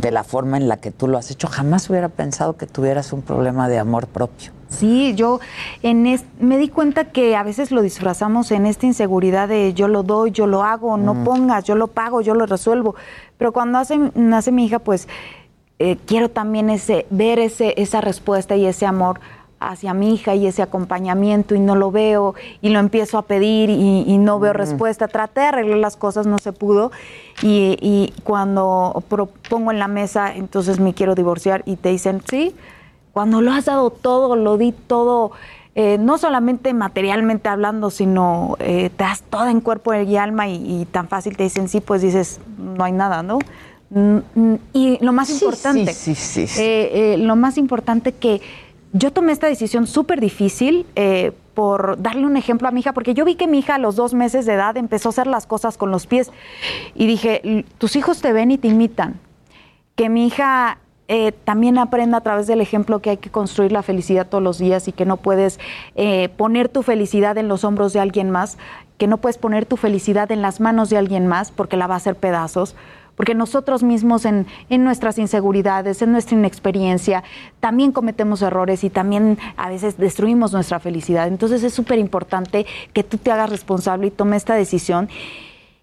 [0.00, 1.48] de la forma en la que tú lo has hecho.
[1.48, 4.52] Jamás hubiera pensado que tuvieras un problema de amor propio.
[4.68, 5.40] Sí, yo
[5.82, 6.02] en
[6.40, 10.32] me di cuenta que a veces lo disfrazamos en esta inseguridad de yo lo doy,
[10.32, 11.24] yo lo hago, no Mm.
[11.24, 12.94] pongas, yo lo pago, yo lo resuelvo.
[13.38, 15.08] Pero cuando hace, nace mi hija, pues
[15.78, 19.20] eh, quiero también ese, ver ese, esa respuesta y ese amor
[19.58, 23.70] hacia mi hija y ese acompañamiento y no lo veo y lo empiezo a pedir
[23.70, 24.56] y, y no veo Mm.
[24.56, 25.08] respuesta.
[25.08, 26.92] Traté de arreglar las cosas, no se pudo
[27.42, 32.54] y, y cuando propongo en la mesa, entonces me quiero divorciar y te dicen, sí,
[33.12, 35.32] cuando lo has dado todo, lo di todo,
[35.74, 40.82] eh, no solamente materialmente hablando, sino eh, te das todo en cuerpo y alma y,
[40.82, 43.38] y tan fácil te dicen sí, pues dices, no hay nada, ¿no?
[43.88, 46.60] Mm, mm, Y lo más Sí, importante, sí, sí, sí, sí.
[46.60, 48.40] eh, eh, lo más importante que
[48.96, 53.14] yo tomé esta decisión súper difícil eh, por darle un ejemplo a mi hija, porque
[53.14, 55.46] yo vi que mi hija a los dos meses de edad empezó a hacer las
[55.46, 56.30] cosas con los pies
[56.94, 59.18] y dije, "L- tus hijos te ven y te imitan.
[59.94, 60.78] Que mi hija
[61.08, 64.58] eh, también aprenda a través del ejemplo que hay que construir la felicidad todos los
[64.58, 65.60] días y que no puedes
[65.94, 68.58] eh, poner tu felicidad en los hombros de alguien más,
[68.98, 71.94] que no puedes poner tu felicidad en las manos de alguien más porque la va
[71.94, 72.74] a hacer pedazos.
[73.16, 77.24] Porque nosotros mismos en, en nuestras inseguridades, en nuestra inexperiencia,
[77.60, 81.26] también cometemos errores y también a veces destruimos nuestra felicidad.
[81.26, 85.08] Entonces es súper importante que tú te hagas responsable y tome esta decisión.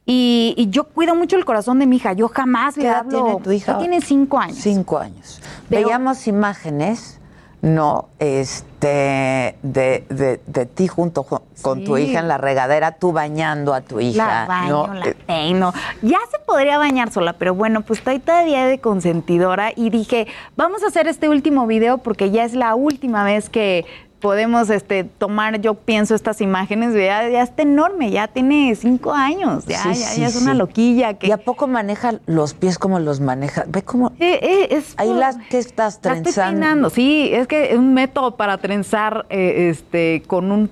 [0.06, 2.14] Y, y yo cuido mucho el corazón de mi hija.
[2.14, 3.24] Yo jamás le edad hablo.
[3.24, 4.58] tiene tu hija Ya tiene cinco años.
[4.58, 5.42] Cinco años.
[5.70, 7.20] Pero- Veíamos imágenes,
[7.64, 8.10] ¿no?
[8.20, 13.80] Este, de, de, de ti junto con tu hija en la regadera, tú bañando a
[13.80, 14.42] tu hija.
[14.42, 14.94] La baño, ¿no?
[14.94, 15.74] la Eh, peino.
[16.02, 20.84] Ya se podría bañar sola, pero bueno, pues estoy todavía de consentidora y dije, vamos
[20.84, 23.86] a hacer este último video porque ya es la última vez que
[24.24, 26.94] podemos este, tomar, yo pienso, estas imágenes.
[26.94, 30.54] Ya, ya está enorme, ya tiene cinco años, ya, Sí, ya, sí, ya es una
[30.54, 31.16] loquilla.
[31.16, 33.66] Que, ¿Y a poco maneja los pies como los maneja?
[33.68, 34.14] Ve cómo.
[34.20, 36.90] Eh, eh, es Ahí las que estás trenzando.
[36.90, 40.70] sí, es que es un método para trenzar eh, este, con un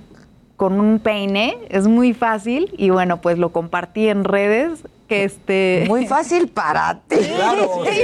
[0.56, 5.84] con un peine, es muy fácil y bueno, pues lo compartí en redes que este
[5.89, 7.18] Muy fácil para ti.
[7.18, 8.01] Claro, sí,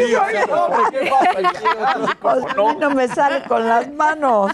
[0.50, 1.10] no, hombre, qué.
[2.22, 4.52] Pues mí no me sale con las manos.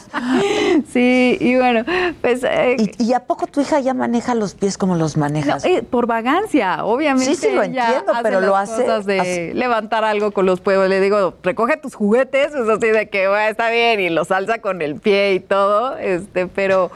[0.91, 1.83] Sí, y bueno,
[2.21, 5.21] pues eh, ¿Y, y a poco tu hija ya maneja los pies como los no,
[5.21, 5.65] manejas?
[5.65, 7.33] eh, por vagancia, obviamente.
[7.35, 10.89] Sí, sí, lo entiendo, pero lo hace- cosas de hace- levantar algo con los pueblos.
[10.89, 14.59] Le digo, recoge tus juguetes, es así de que bueno, está bien y los alza
[14.59, 16.91] con el pie y todo, este, pero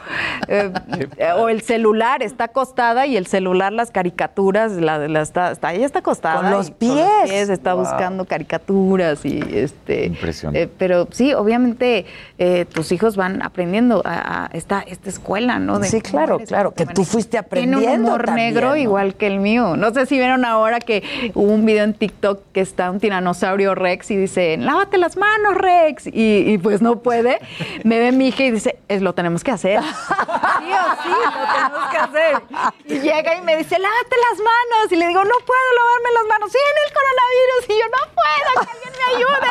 [0.48, 0.72] eh,
[1.38, 5.86] o el celular está acostada y el celular las caricaturas, la, la está, está, ella
[5.86, 7.50] está acostada Con los y pies.
[7.50, 7.84] está Wow.
[7.84, 10.64] buscando caricaturas y este, Impresionante.
[10.64, 12.06] eh, pero sí, obviamente
[12.38, 15.80] eh, tus hijos van aprendiendo a, a esta esta escuela, ¿no?
[15.80, 17.46] De Sí, claro, claro, que tú fuiste tiene
[17.76, 18.76] aprendiendo un humor también, negro ¿no?
[18.78, 19.76] igual que el mío.
[19.78, 23.76] No sé si vieron ahora que hubo un video en TikTok que está un tiranosaurio
[23.76, 26.08] Rex y dice, lávate las manos, Rex.
[26.08, 27.40] Y, y pues no puede.
[27.84, 29.82] Me ve mi hija y dice, es lo tenemos que hacer.
[29.82, 32.42] sí o sí, lo tenemos que hacer.
[32.86, 34.92] Y llega y me dice, lávate las manos.
[34.92, 36.52] Y le digo, no puedo lavarme las manos.
[36.56, 37.62] En el coronavirus.
[37.70, 39.50] Y yo, no puedo, que alguien me ayude.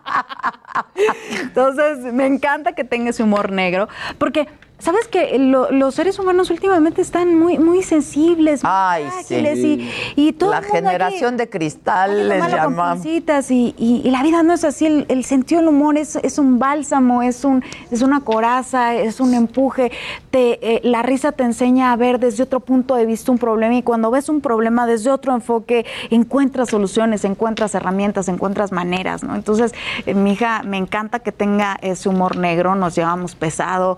[1.41, 3.87] Entonces, me encanta que tenga ese humor negro,
[4.17, 4.47] porque
[4.79, 9.89] sabes que los seres humanos últimamente están muy muy sensibles, muy Ay, ágiles sí.
[10.15, 12.43] y, y todo La el mundo aquí- generación de cristal les
[12.75, 16.15] cositas y, y- y la vida no es así, el, el sentido del humor es,
[16.17, 19.91] es un bálsamo, es, un, es una coraza, es un empuje,
[20.29, 23.73] te, eh, la risa te enseña a ver desde otro punto de vista un problema
[23.73, 29.33] y cuando ves un problema desde otro enfoque encuentras soluciones, encuentras herramientas, encuentras maneras, ¿no?
[29.33, 29.73] Entonces,
[30.05, 33.97] eh, mi hija me encanta que tenga ese humor negro, nos llevamos pesado,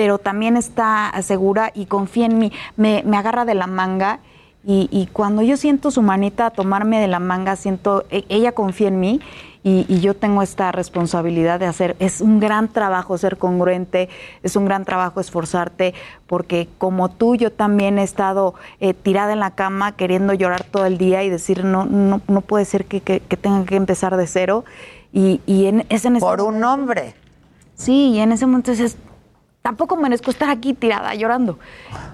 [0.00, 4.20] pero también está segura y confía en mí, me, agarra de la manga
[4.64, 9.00] y, cuando yo siento su manita tomarme de la manga, siento, e- ella confía en
[9.00, 9.20] mí
[9.62, 14.08] y, y yo tengo esta responsabilidad de hacer, es un gran trabajo ser congruente,
[14.42, 15.92] es un gran trabajo esforzarte,
[16.26, 20.86] porque como tú yo también he estado eh, tirada en la cama queriendo llorar todo
[20.86, 24.16] el día y decir, no, no, no puede ser que, que, que tenga que empezar
[24.16, 24.64] de cero.
[25.12, 27.14] Y, y en, es en ese Por un hombre.
[27.74, 28.96] Sí, y en ese momento dices,
[29.62, 31.58] tampoco merezco estar aquí tirada llorando.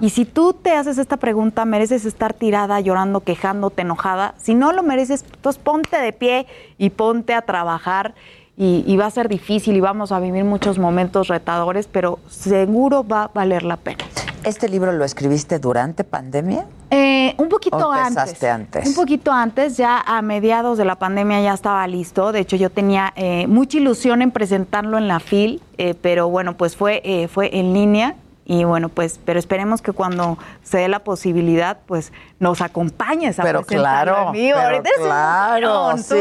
[0.00, 4.34] Y si tú te haces esta pregunta, mereces estar tirada llorando, quejándote, enojada.
[4.38, 6.46] Si no lo mereces, entonces ponte de pie
[6.78, 8.14] y ponte a trabajar.
[8.58, 13.06] Y, y va a ser difícil y vamos a vivir muchos momentos retadores, pero seguro
[13.06, 14.04] va a valer la pena.
[14.46, 16.66] ¿Este libro lo escribiste durante pandemia?
[16.92, 18.44] Eh, un poquito ¿O antes.
[18.44, 18.86] antes?
[18.86, 22.30] Un poquito antes, ya a mediados de la pandemia ya estaba listo.
[22.30, 26.56] De hecho, yo tenía eh, mucha ilusión en presentarlo en la FIL, eh, pero bueno,
[26.56, 28.14] pues fue, eh, fue en línea.
[28.48, 33.42] Y bueno, pues, pero esperemos que cuando se dé la posibilidad, pues nos acompañes a
[33.42, 36.14] Pero claro, pero Ahorita es un claro, ticón, tú, sí,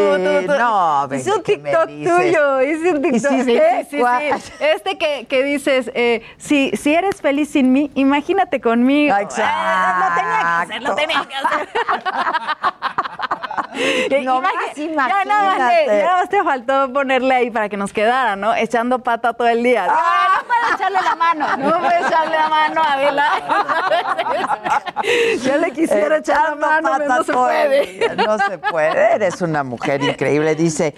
[0.47, 0.57] tú, tú.
[0.59, 3.31] no, Hice un ¿qué me TikTok tuyo, hice un TikTok.
[3.31, 4.03] ¿Hiciste Sí, sí,
[4.41, 4.53] sí.
[4.59, 9.15] Este que, que dices, eh, si, si eres feliz sin mí, imagínate conmigo.
[9.15, 9.43] Exacto.
[9.43, 11.69] Eh, lo tenía que hacer, lo tenía que hacer.
[14.23, 15.85] No más, Ya nada, más te, imagínate.
[15.87, 18.55] ya nada más te faltó ponerle ahí para que nos quedara, ¿no?
[18.55, 19.87] Echando pata todo el día.
[19.89, 20.39] Ah.
[20.41, 21.57] no puedes echarle la mano.
[21.57, 23.29] No puedes echarle la mano a Adela.
[25.43, 28.15] Yo le quisiera echar la mano, pero no se puede.
[28.15, 29.15] No se puede.
[29.15, 30.55] Eres una mujer increíble.
[30.55, 30.95] Dice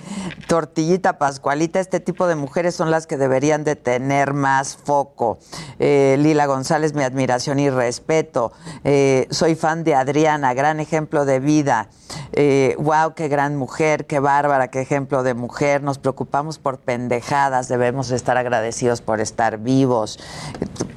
[0.47, 5.39] Tortillita Pascualita, este tipo de mujeres son las que deberían de tener más foco.
[5.79, 8.51] Eh, Lila González, mi admiración y respeto.
[8.83, 11.89] Eh, soy fan de Adriana, gran ejemplo de vida.
[12.33, 15.81] Eh, wow, qué gran mujer, qué bárbara, qué ejemplo de mujer.
[15.81, 20.19] Nos preocupamos por pendejadas, debemos estar agradecidos por estar vivos.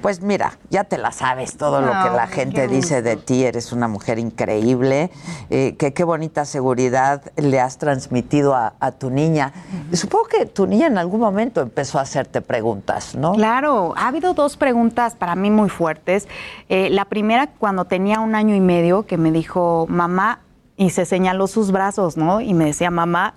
[0.02, 3.44] Pues mira, ya te la sabes todo lo que la qué gente dice de ti,
[3.44, 5.10] eres una mujer increíble,
[5.50, 9.52] eh, que qué bonita seguridad le has transmitido a, a tu niña.
[9.92, 13.32] Supongo que tu niña en algún momento empezó a hacerte preguntas, ¿no?
[13.32, 16.26] Claro, ha habido dos preguntas para mí muy fuertes.
[16.68, 20.40] Eh, la primera, cuando tenía un año y medio, que me dijo, mamá,
[20.80, 22.40] y se señaló sus brazos, ¿no?
[22.40, 23.34] Y me decía, mamá.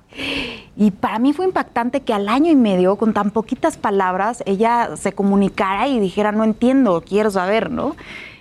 [0.78, 4.92] Y para mí fue impactante que al año y medio, con tan poquitas palabras, ella
[4.96, 7.98] se comunicara y dijera, no entiendo, quiero saber, ¿no?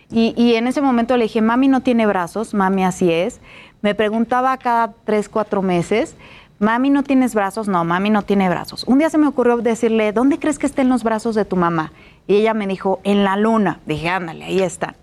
[0.09, 3.41] Y, y en ese momento le dije, mami no tiene brazos, mami así es.
[3.81, 6.15] Me preguntaba cada tres, cuatro meses,
[6.61, 8.85] mami no tienes brazos, no, mami no tiene brazos.
[8.85, 11.91] Un día se me ocurrió decirle, ¿dónde crees que estén los brazos de tu mamá?
[12.29, 13.81] Y ella me dijo, en la luna.
[13.85, 14.95] Dije, ándale, ahí están.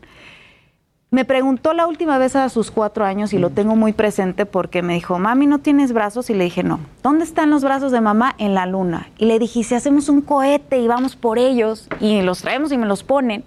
[1.11, 4.83] Me preguntó la última vez a sus cuatro años y lo tengo muy presente porque
[4.83, 6.29] me dijo, mami, ¿no tienes brazos?
[6.29, 6.79] Y le dije, no.
[7.01, 8.35] ¿Dónde están los brazos de mamá?
[8.37, 9.09] En la luna.
[9.17, 12.71] Y le dije, "¿Y si hacemos un cohete y vamos por ellos y los traemos
[12.71, 13.43] y me los ponen.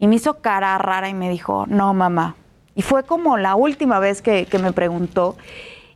[0.00, 2.34] Y me hizo cara rara y me dijo, no, mamá.
[2.74, 5.36] Y fue como la última vez que, que me preguntó.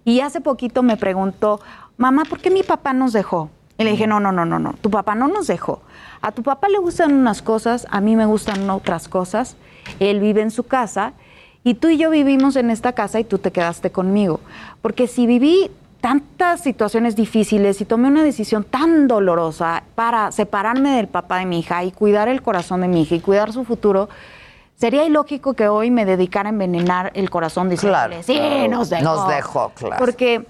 [0.05, 1.61] Y hace poquito me preguntó,
[1.96, 3.50] mamá, ¿por qué mi papá nos dejó?
[3.82, 5.82] Y le dije, no, no, no, no, no, tu papá no nos dejó.
[6.20, 9.56] A tu papá le gustan unas cosas, a mí me gustan otras cosas.
[9.98, 11.14] Él vive en su casa
[11.64, 14.38] y tú y yo vivimos en esta casa y tú te quedaste conmigo.
[14.82, 15.68] Porque si viví
[16.00, 21.58] tantas situaciones difíciles y tomé una decisión tan dolorosa para separarme del papá de mi
[21.58, 24.08] hija y cuidar el corazón de mi hija y cuidar su futuro,
[24.76, 29.02] sería ilógico que hoy me dedicara a envenenar el corazón diciéndole, sí, nos dejó.
[29.02, 29.96] Nos dejó, claro.
[29.98, 30.44] Porque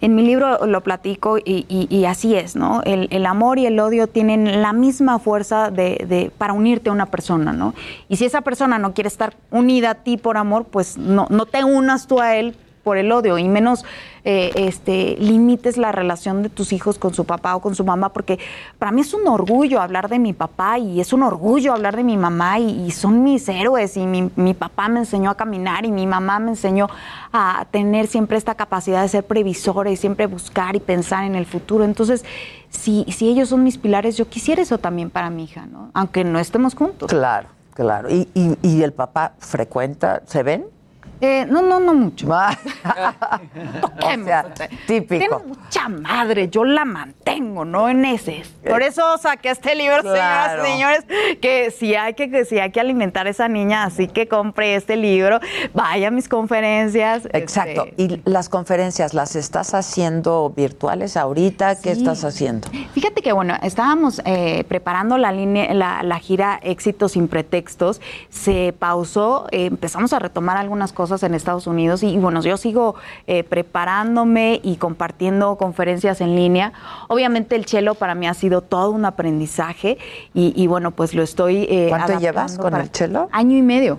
[0.00, 2.82] en mi libro lo platico y, así es, ¿no?
[2.84, 6.92] El, el amor y el odio tienen la misma fuerza de, de- para unirte a
[6.92, 7.74] una persona, ¿no?
[8.08, 11.46] Y si esa persona no quiere estar unida a ti por amor, pues no, no
[11.46, 12.54] te unas tú a él
[12.88, 13.84] por el odio y menos
[14.24, 18.14] eh, este, limites la relación de tus hijos con su papá o con su mamá,
[18.14, 18.38] porque
[18.78, 22.02] para mí es un orgullo hablar de mi papá y es un orgullo hablar de
[22.02, 25.84] mi mamá y, y son mis héroes y mi, mi papá me enseñó a caminar
[25.84, 26.86] y mi mamá me enseñó
[27.30, 31.44] a tener siempre esta capacidad de ser previsora y siempre buscar y pensar en el
[31.44, 31.84] futuro.
[31.84, 32.24] Entonces,
[32.70, 35.90] si, si ellos son mis pilares, yo quisiera eso también para mi hija, ¿no?
[35.92, 37.10] Aunque no estemos juntos.
[37.10, 38.08] Claro, claro.
[38.08, 40.77] ¿Y, y, y el papá frecuenta, se ven?
[41.20, 42.28] Eh, no, no, no mucho.
[42.28, 44.46] o sea,
[44.86, 45.18] típico.
[45.18, 48.42] Tiene mucha madre, yo la mantengo, no en ese.
[48.68, 50.64] Por eso saqué este libro, Claro.
[50.64, 53.84] señoras y señores, que si hay que, que si hay que alimentar a esa niña,
[53.84, 55.40] así que compre este libro,
[55.74, 57.26] vaya a mis conferencias.
[57.32, 57.86] Exacto.
[57.86, 61.76] este, ¿Y las conferencias las estás haciendo virtuales ahorita?
[61.76, 62.00] ¿Qué Sí.
[62.00, 62.68] estás haciendo?
[62.92, 68.00] Fíjate que, bueno, estábamos eh, preparando la, línea, la, la gira Éxitos sin pretextos.
[68.28, 72.94] Se pausó, eh, empezamos a retomar algunas cosas en Estados Unidos y, bueno, yo sigo
[73.26, 76.72] eh, preparándome y compartiendo conferencias en línea.
[77.08, 79.98] Obviamente el chelo para mí ha sido todo un aprendizaje
[80.34, 81.66] y, y, bueno, pues lo estoy...
[81.68, 83.28] eh, ¿Cuánto llevas con el chelo?
[83.32, 83.98] Año y medio.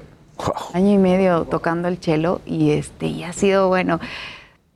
[0.74, 4.00] Año y medio tocando el chelo y este y ha sido bueno.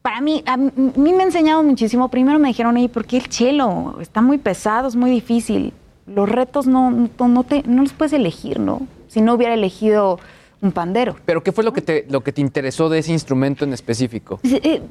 [0.01, 2.09] Para mí, a mí, me ha enseñado muchísimo.
[2.09, 3.95] Primero me dijeron, oye, ¿por qué el chelo?
[4.01, 5.73] Está muy pesado, es muy difícil.
[6.05, 8.81] Los retos no, no te, no los puedes elegir, ¿no?
[9.07, 10.19] Si no hubiera elegido
[10.63, 11.15] un pandero.
[11.25, 14.39] ¿Pero qué fue lo que te, lo que te interesó de ese instrumento en específico?
[14.43, 14.81] Sí, eh,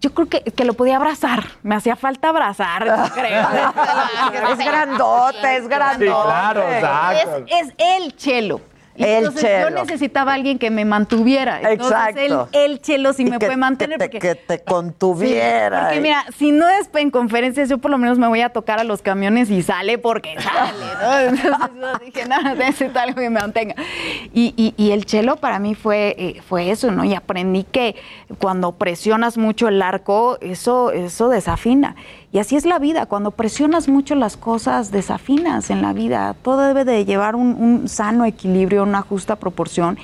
[0.00, 1.44] Yo creo que, que lo podía abrazar.
[1.62, 2.82] Me hacía falta abrazar,
[3.14, 3.46] creo.
[4.52, 6.06] Es grandote, es grandote.
[6.06, 7.44] Sí, claro, exacto.
[7.46, 8.60] Es, es el chelo.
[8.98, 9.68] Y El entonces chelo.
[9.70, 11.60] yo necesitaba a alguien que me mantuviera.
[11.62, 12.48] Entonces, Exacto.
[12.52, 13.96] El, el chelo sí Y me que- puede mantener.
[13.98, 15.78] que te- porque, que te contuviera.
[15.78, 18.48] Sí, porque mira, si no es en conferencias, yo por lo menos me voy a
[18.50, 20.72] tocar a los camiones y sale porque sale.
[21.00, 21.18] ¿no?
[21.20, 23.74] Entonces yo dije, no, necesito algo que me mantenga.
[24.34, 27.04] Y, y- y el chelo para mí fue, eh, fue eso, ¿no?
[27.04, 27.94] Y aprendí que
[28.38, 31.94] cuando presionas mucho el arco, eso, eso desafina.
[32.30, 36.34] Y así es la vida, cuando presionas mucho las cosas, desafinas en la vida.
[36.42, 39.98] Todo debe de llevar un, un sano equilibrio, una justa proporción.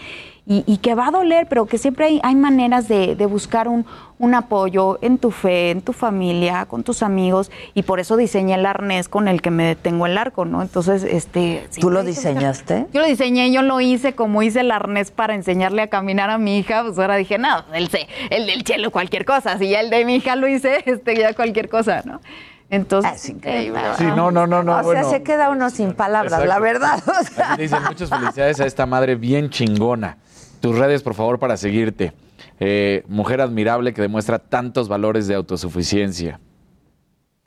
[0.46, 3.66] Y, y que va a doler, pero que siempre hay, hay maneras de, de buscar
[3.66, 3.86] un,
[4.18, 7.50] un apoyo en tu fe, en tu familia, con tus amigos.
[7.74, 10.62] Y por eso diseñé el arnés con el que me detengo el arco, ¿no?
[10.62, 11.66] Entonces, este...
[11.80, 12.86] ¿Tú lo diseñaste?
[12.92, 16.38] yo lo diseñé, yo lo hice como hice el arnés para enseñarle a caminar a
[16.38, 17.88] mi hija, pues ahora dije, no, el,
[18.30, 21.34] el del chelo cualquier cosa, si ya el de mi hija lo hice, este ya
[21.34, 22.20] cualquier cosa, ¿no?
[22.70, 23.78] Entonces, es increíble.
[23.98, 24.78] Sí, no, no, no, no.
[24.78, 25.02] o bueno.
[25.02, 26.48] sea, se queda uno sin palabras, Exacto.
[26.48, 27.02] la verdad.
[27.06, 30.16] O sea, Aquí dicen muchas felicidades a esta madre bien chingona.
[30.64, 32.14] Tus redes, por favor, para seguirte.
[32.58, 36.40] Eh, mujer admirable que demuestra tantos valores de autosuficiencia.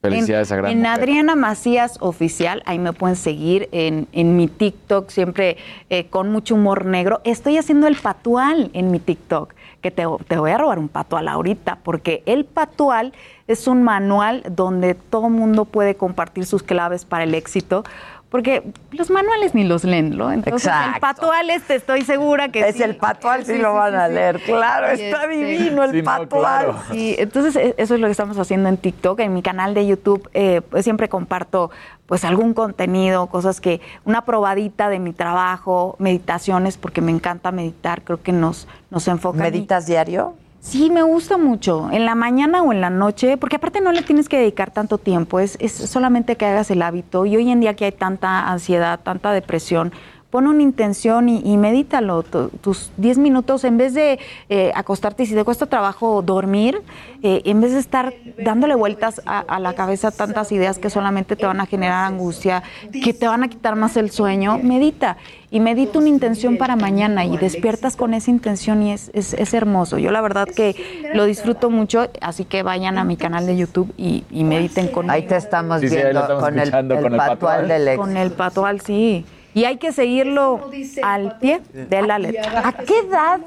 [0.04, 0.94] Felicidades en, a gran En mujer.
[0.94, 5.58] Adriana Macías Oficial, ahí me pueden seguir en, en mi TikTok, siempre
[5.90, 7.20] eh, con mucho humor negro.
[7.24, 11.28] Estoy haciendo el patual en mi TikTok, que te, te voy a robar un patual
[11.28, 13.14] ahorita, porque el patual
[13.48, 17.84] es un manual donde todo mundo puede compartir sus claves para el éxito.
[18.30, 18.62] Porque
[18.92, 20.34] los manuales ni los leen, ¿no?
[20.34, 21.00] Entonces, el Exacto.
[21.00, 22.84] patual este estoy segura que Es sí.
[22.84, 26.04] el patual, sí lo van a leer, claro, Y está este- divino el Sí, no,
[26.04, 26.28] patual.
[26.66, 26.76] claro.
[26.92, 29.22] Sí, entonces e- eso es lo que estamos haciendo en TikTok.
[29.22, 31.72] En mi canal de YouTube eh, pues siempre comparto
[32.06, 38.02] pues algún contenido, cosas que, una probadita de mi trabajo, meditaciones, porque me encanta meditar,
[38.02, 39.38] creo que nos, nos enfoca.
[39.38, 40.36] en- ¿Meditas diario?
[40.60, 44.02] Sí, me gusta mucho, en la mañana o en la noche, porque aparte no le
[44.02, 47.26] tienes que dedicar tanto tiempo, es, es solamente que hagas el hábito.
[47.26, 49.94] Y hoy en día que hay tanta ansiedad, tanta depresión,
[50.30, 52.24] pon una intención y, y medítalo.
[52.24, 54.20] Tu- tus 10 minutos, en vez de
[54.50, 56.82] eh, acostarte, y si te cuesta trabajo dormir,
[57.24, 58.14] eh, en vez de estar
[58.44, 62.62] dándole vueltas a, a la cabeza tantas ideas que solamente te van a generar angustia,
[62.92, 65.18] que te van a quitar más el sueño, medita.
[65.50, 69.54] Y medita una intención para mañana y despiertas con esa intención y es, es, es
[69.54, 69.98] hermoso.
[69.98, 70.76] Yo la verdad que
[71.14, 75.14] lo disfruto mucho, así que vayan a mi canal de YouTube y, y mediten conmigo.
[75.14, 77.68] Ahí te estamos Sí, sí, viendo estamos con el, el con el patual patual.
[77.70, 77.98] del ex.
[77.98, 79.26] Con el patual, sí.
[79.58, 80.70] Y hay que seguirlo
[81.02, 82.62] al pie de la letra.
[82.68, 83.40] ¿A qué edad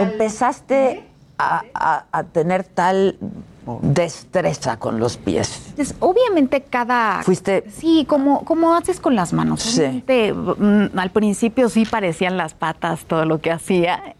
[0.00, 1.04] empezaste
[1.38, 3.16] a, a- a tener tal
[3.82, 5.72] destreza con los pies?
[5.76, 7.22] Pues, obviamente cada...
[7.22, 9.62] Fuiste- Sí, como, como haces con las manos.
[9.62, 10.02] Sí.
[10.08, 14.16] Mm, al principio sí parecían las patas todo lo que hacía.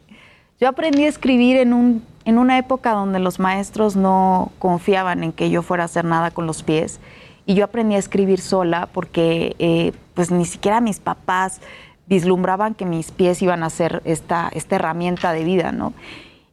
[0.60, 5.32] Yo aprendí a escribir en, un, en una época donde los maestros no confiaban en
[5.32, 7.00] que yo fuera a hacer nada con los pies.
[7.46, 11.60] Y yo aprendí a escribir sola porque eh, pues ni siquiera mis papás
[12.06, 15.92] vislumbraban que mis pies iban a ser esta, esta herramienta de vida, ¿no?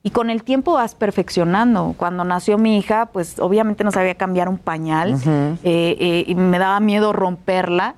[0.03, 1.93] Y con el tiempo vas perfeccionando.
[1.95, 6.57] Cuando nació mi hija, pues obviamente no sabía cambiar un pañal eh, eh, y me
[6.57, 7.95] daba miedo romperla.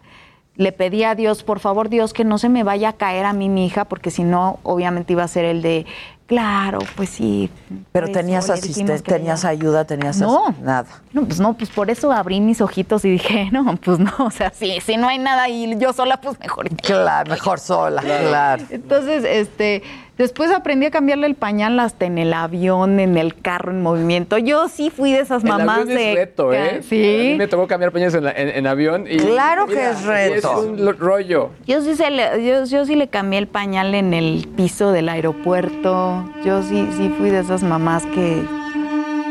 [0.56, 3.34] Le pedí a Dios, por favor, Dios, que no se me vaya a caer a
[3.34, 5.86] mí mi hija, porque si no, obviamente iba a ser el de,
[6.28, 7.50] claro, pues sí.
[7.92, 9.50] Pero por tenías que tenías ya".
[9.50, 10.54] ayuda, tenías No.
[10.62, 10.86] nada.
[11.12, 14.32] No, pues no, pues por eso abrí mis ojitos y dije, no, pues no, o
[14.32, 16.70] sea, si, si no hay nada y yo sola, pues mejor.
[16.78, 18.64] Claro, mejor sola, claro.
[18.70, 19.84] Entonces, este,
[20.18, 24.38] después aprendí a cambiarle el pañal hasta en el avión, en el carro, en movimiento.
[24.38, 26.12] Yo sí fui de esas El mamás avión de.
[26.12, 26.82] es reto, ¿eh?
[26.82, 29.06] A mí me tocó cambiar pañales en, la- en- en avión.
[29.10, 30.52] Y, Claro que es reto.
[30.52, 31.50] Es un lo- rollo.
[31.66, 35.10] Yo sí, se le- yo, yo sí le cambié el pañal en el piso del
[35.10, 36.24] aeropuerto.
[36.46, 38.44] yo sí, sí fui de esas mamás que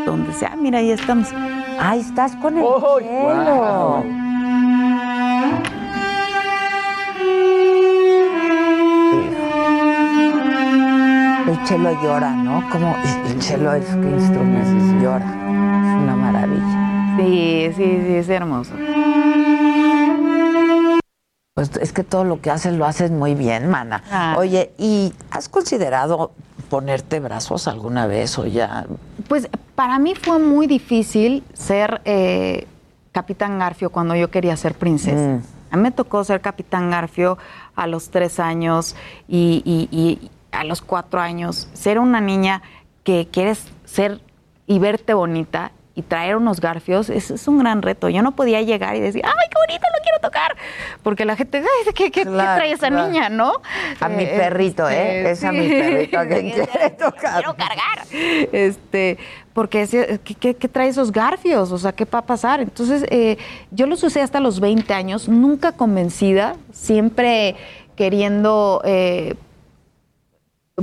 [0.06, 1.28] donde sea, mira, ahí estamos.
[1.78, 4.04] Ahí estás con el chelo.
[11.62, 12.68] El chelo llora, ¿no?
[12.70, 12.92] Como
[13.28, 15.24] el chelo es que instrumento llora.
[15.24, 17.16] Es una maravilla.
[17.16, 18.72] Sí, sí, sí, es hermoso.
[21.54, 24.02] Pues es que todo lo que haces lo haces muy bien, mana.
[24.10, 24.34] Ah.
[24.38, 26.32] Oye, ¿y has considerado
[26.68, 28.86] ponerte brazos alguna vez o ya?
[29.28, 32.66] Pues para mí fue muy difícil ser eh,
[33.12, 35.16] Capitán Garfio cuando yo quería ser princesa.
[35.38, 35.42] Mm.
[35.70, 37.38] A mí me tocó ser Capitán Garfio
[37.76, 38.96] a los tres años
[39.28, 41.68] y, y- y a los cuatro años.
[41.72, 42.62] Ser una niña
[43.04, 44.20] que quieres ser
[44.66, 48.08] y verte bonita y traer unos garfios es, es un gran reto.
[48.08, 50.56] Yo no podía llegar y decir, ¡ay, qué bonito, lo quiero tocar!
[51.02, 53.08] Porque la gente, "Ay, ¿qué, qué- trae esa claro.
[53.08, 53.52] niña, no?
[54.00, 55.30] A mi Eh, perrito, ¿eh?
[55.32, 57.34] Es a mi perrito a quien quiere tocar.
[57.42, 58.06] Quiero cargar.
[58.52, 59.18] Este,
[59.52, 61.70] porque ese- ¿qué, qué- qué trae esos garfios?
[61.72, 62.60] O sea, ¿qué va a pasar?
[62.62, 63.36] Entonces, eh,
[63.70, 67.54] yo los usé hasta los 20 años, nunca convencida, siempre
[67.96, 69.34] queriendo, eh,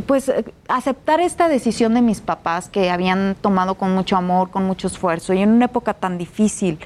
[0.06, 4.66] pues, eh, aceptar esta decisión de mis papás que habían tomado con mucho amor, con
[4.66, 6.80] mucho esfuerzo, y en una época tan difícil,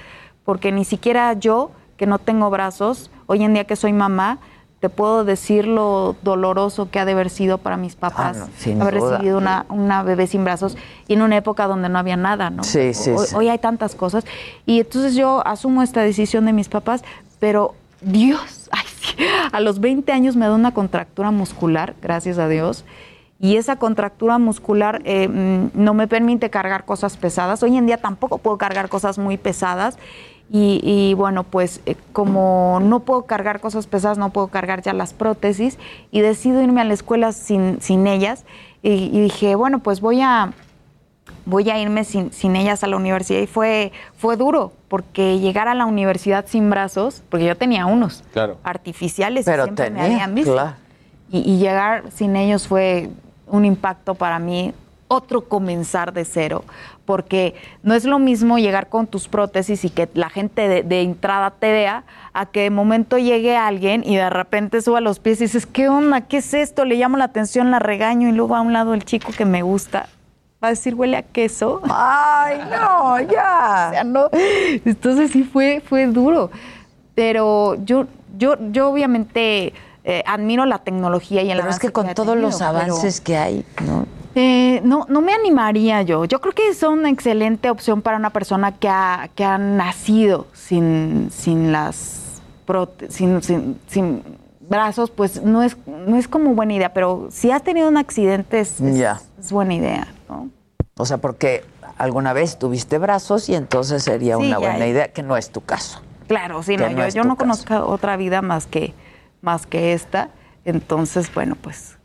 [0.45, 4.39] porque ni siquiera yo, que no tengo brazos, hoy en día que soy mamá,
[4.79, 8.49] te puedo decir lo doloroso que ha de haber sido para mis papás Ah, no,
[8.57, 9.11] sin haber duda.
[9.11, 10.75] recibido una, una bebé sin brazos
[11.07, 12.65] y en una época donde no había nada, ¿no?
[12.65, 13.35] Sí, sí, hoy, sí.
[13.35, 14.25] hoy hay tantas cosas.
[14.65, 17.01] Y entonces yo asumo esta decisión de mis papás,
[17.39, 19.15] pero Dios, ay, sí,
[19.51, 22.83] a los 20 años me da una contractura muscular, gracias a Dios.
[23.39, 27.61] Y esa contractura muscular eh, mm, no me permite cargar cosas pesadas.
[27.61, 29.97] Hoy en día tampoco puedo cargar cosas muy pesadas.
[30.55, 35.11] Y, bueno, pues eh, como no puedo cargar cosas pesadas, no puedo cargar ya las
[35.11, 35.79] prótesis
[36.11, 38.45] y decido irme a la escuela sin, sin ellas.
[38.83, 40.53] Y dije, bueno, pues voy a,
[41.45, 43.39] voy a irme sin, sin ellas a la universidad.
[43.41, 48.23] Y fue, fue duro, porque llegar a la universidad sin brazos, porque yo tenía unos
[48.33, 48.57] Claro.
[48.63, 50.53] artificiales Pero y siempre me habían visto.
[50.53, 50.75] claro.
[51.31, 53.09] Y, y llegar sin ellos fue
[53.47, 54.73] un impacto para mí,
[55.07, 56.63] otro comenzar de cero,
[57.05, 57.53] porque
[57.83, 61.51] no es lo mismo llegar con tus prótesis y que la gente de, de entrada
[61.51, 62.03] te vea,
[62.33, 65.87] a que de momento llegue alguien y de repente suba los pies y dices, ¿qué
[65.89, 66.21] onda?
[66.21, 66.85] ¿Qué es esto?
[66.85, 69.61] Le llamo la atención, la regaño y luego a un lado el chico que me
[69.61, 70.07] gusta.
[70.63, 71.81] Va a decir, huele a queso.
[71.89, 73.87] Ay, no, ya.
[73.89, 74.29] O sea, no.
[74.31, 76.51] Entonces sí fue, fue duro.
[77.15, 78.05] Pero yo,
[78.37, 79.73] yo, yo obviamente
[80.05, 83.35] eh, admiro la tecnología y el Pero es que con todos los pero, avances que
[83.35, 84.05] hay, ¿no?
[84.35, 86.25] eh, no, no me animaría yo.
[86.25, 90.47] Yo creo que es una excelente opción para una persona que ha, que ha nacido
[90.53, 92.41] sin, sin las
[93.09, 94.23] sin, sin, sin
[94.69, 96.93] brazos, pues no es, no es como buena idea.
[96.93, 100.49] Pero si has tenido un accidente, es, es- buena idea, ¿no?
[100.97, 101.63] O sea, porque
[101.97, 105.61] alguna vez tuviste brazos y entonces sería Sí, una buena idea, que no es tu
[105.61, 106.01] caso.
[106.27, 107.37] Claro, sí, no, no yo, no caso.
[107.37, 108.93] conozco otra vida más que,
[109.41, 110.29] más que esta.
[110.65, 111.97] Entonces, bueno, pues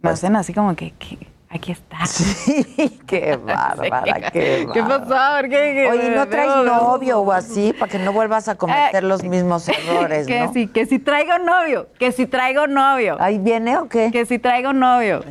[0.00, 1.18] me hacen así como que, que
[1.50, 1.98] aquí está.
[2.06, 5.42] Sí, qué bárbara, qué ¿Qué pasó?
[5.42, 9.22] ¿Qué, qué- Oye, ¿no traes novio o así para que no vuelvas a cometer los
[9.24, 10.52] mismos errores, que no?
[10.52, 13.16] si, que si traigo novio, que si traigo novio.
[13.20, 14.10] ¿Ahí viene o qué?
[14.10, 15.22] Que si traigo novio.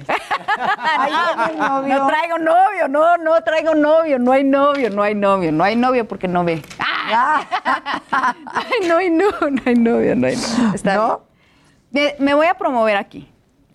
[0.57, 1.97] Ahí viene el novio.
[1.99, 5.75] No traigo novio, no, no traigo novio, no hay novio, no hay novio, no hay
[5.75, 6.61] novio porque no ve.
[8.11, 10.73] Ay, no hay no, no hay novio, no hay novio.
[10.75, 11.21] Está ¿No?
[11.91, 12.13] bien.
[12.19, 13.31] Me, me voy a promover aquí.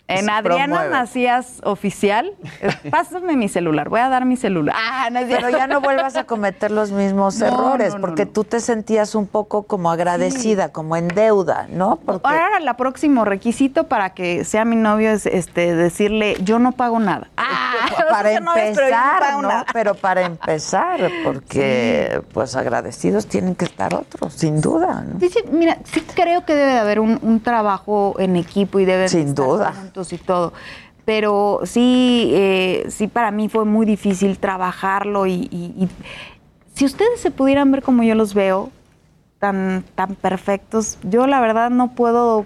[0.07, 0.89] En Adriana promueve.
[0.89, 4.75] Macías Oficial, eh, pásame mi celular, voy a dar mi celular.
[4.77, 8.43] Ah, no Pero ya no vuelvas a cometer los mismos No, errores, no, porque tú
[8.43, 11.95] te sentías un poco como agradecida, como en deuda, ¿no?
[12.05, 16.73] Porque Ahora el próximo requisito para que sea mi novio es este decirle yo no
[16.73, 17.29] pago nada.
[17.37, 19.65] Ah, para empezar, ¿no?
[19.71, 25.19] Pero para empezar, porque pues agradecidos tienen que estar otros, sin duda, ¿no?
[25.19, 28.85] Sí, sí, mira, sí creo que debe de haber un, un trabajo en equipo y
[28.85, 29.73] deben Sin estar duda.
[29.73, 30.51] juntos y todo.
[31.05, 35.89] Pero sí, eh, sí para mí fue muy difícil trabajarlo y, y- y
[36.73, 38.71] si ustedes se pudieran ver como yo los veo,
[39.39, 42.45] tan, tan perfectos, yo la verdad no puedo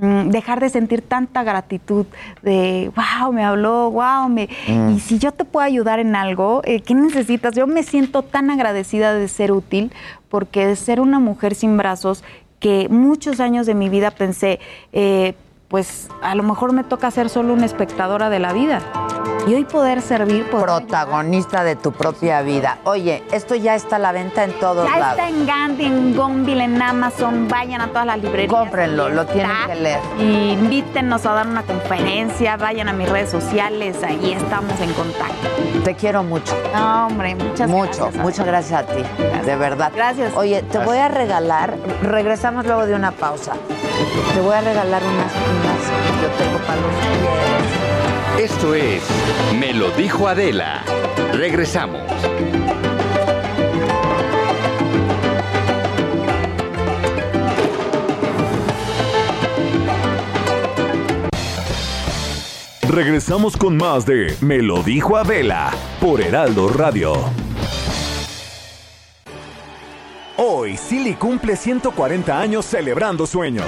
[0.00, 2.04] mm, dejar de sentir tanta gratitud
[2.42, 4.48] de, wow, me habló, wow, me...
[4.68, 4.90] Mm.
[4.90, 7.54] Y si yo te puedo ayudar en algo, eh, ¿qué necesitas?
[7.56, 9.90] Yo me siento tan agradecida de ser útil,
[10.28, 12.22] porque de ser una mujer sin brazos,
[12.60, 14.60] que muchos años de mi vida pensé,
[14.92, 15.34] eh,
[15.68, 18.80] pues a lo mejor me toca ser solo una espectadora de la vida.
[19.46, 22.78] y hoy poder servir, poder Protagonista de tu propia vida.
[22.84, 25.18] Oye, esto ya está a la venta en todos ya lados.
[25.18, 27.46] está en Gandhi, en Gonville, en Amazon.
[27.48, 28.52] Vayan a todas las librerías.
[28.52, 30.00] Cómprenlo, lo tienen que leer.
[30.18, 32.56] Y invítenos a dar una conferencia.
[32.56, 34.02] Vayan a mis redes sociales.
[34.02, 35.48] Ahí estamos en contacto.
[35.84, 36.52] Te quiero mucho.
[36.74, 38.16] No, hombre, muchas Mucho, gracias.
[38.24, 39.02] muchas gracias a ti,
[39.44, 39.92] de verdad.
[39.94, 40.34] Gracias.
[40.36, 43.52] Oye, te voy a regalar, regresamos luego de una pausa.
[44.34, 46.94] Te voy a regalar unas, unas que yo tengo para los
[48.36, 48.50] pies.
[48.50, 49.02] Esto es
[49.58, 50.82] Me lo dijo Adela.
[51.32, 52.02] Regresamos.
[62.88, 65.70] Regresamos con más de Me lo dijo Adela
[66.00, 67.14] por Heraldo Radio.
[70.38, 73.66] Hoy Silly cumple 140 años celebrando sueños.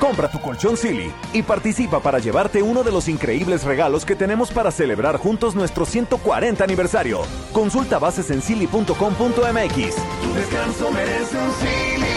[0.00, 4.50] Compra tu colchón Silly y participa para llevarte uno de los increíbles regalos que tenemos
[4.50, 7.20] para celebrar juntos nuestro 140 aniversario.
[7.52, 8.96] Consulta bases en silly.com.mx.
[8.96, 12.10] Tu descanso merece un Silly.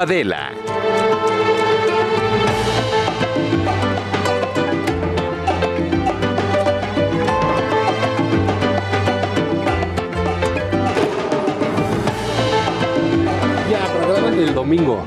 [0.00, 0.50] Adela.
[13.70, 15.04] Ya, pero graban el domingo.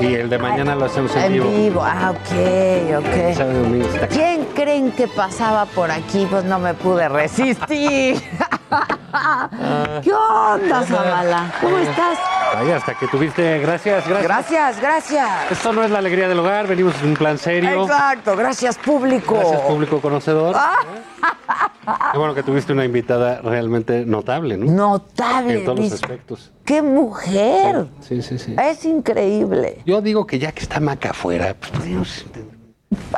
[0.00, 1.50] Y el de mañana lo hacemos en, En vivo.
[1.50, 4.08] vivo, ah, ok, ok.
[4.10, 6.26] ¿Quién creen que pasaba por aquí?
[6.30, 8.20] Pues no me pude resistir.
[10.02, 11.52] ¿Qué onda, Zavala?
[11.60, 12.18] ¿Cómo estás?
[12.54, 13.58] Vaya, hasta que tuviste.
[13.58, 14.22] Gracias, gracias.
[14.22, 15.28] Gracias, gracias.
[15.50, 17.82] Esto no es la alegría del hogar, venimos en un plan serio.
[17.84, 19.34] Exacto, gracias público.
[19.34, 20.54] Gracias, público conocedor.
[20.56, 20.76] Ah.
[22.12, 24.70] Qué bueno que tuviste una invitada realmente notable, ¿no?
[24.70, 25.58] Notable.
[25.60, 26.52] En todos los aspectos.
[26.64, 27.86] ¡Qué mujer!
[28.00, 28.54] Sí, sí, sí.
[28.62, 29.82] Es increíble.
[29.86, 32.24] Yo digo que ya que está Maca afuera, pues podríamos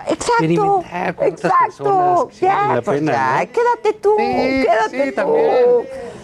[0.09, 0.83] Exacto.
[1.23, 2.29] Exacto.
[2.33, 3.53] sí Ya, la pues pena, ya, ¿no?
[3.53, 5.15] quédate tú, quédate sí, tú.
[5.17, 5.65] también.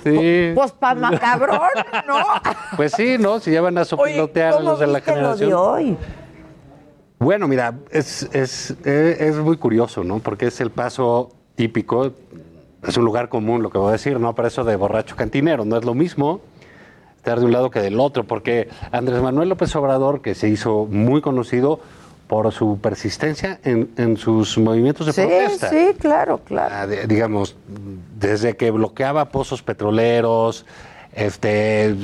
[0.03, 0.53] Sí.
[0.55, 1.59] Pues pa' macabrón,
[2.07, 2.17] ¿no?
[2.77, 3.41] Pues sí, ¿no?
[3.41, 5.49] Si ya van a sopilotear a ¿Cómo los de la viste lo generación.
[5.51, 5.97] de hoy?
[7.19, 10.19] Bueno, mira, es, es, eh, es muy curioso, ¿no?
[10.19, 12.13] Porque es el paso típico,
[12.87, 14.35] es un lugar común lo que voy a decir, ¿no?
[14.35, 16.41] Para eso de borracho cantinero, no es lo mismo
[17.17, 20.87] estar de un lado que del otro, porque Andrés Manuel López Obrador, que se hizo
[20.89, 21.81] muy conocido
[22.29, 25.71] por su persistencia en, en sus movimientos de Sí, protesta.
[25.71, 26.75] sí, claro, claro.
[26.77, 27.57] Ah, de- digamos,
[28.19, 30.67] desde que bloqueaba pozos petroleros,
[31.15, 31.97] este,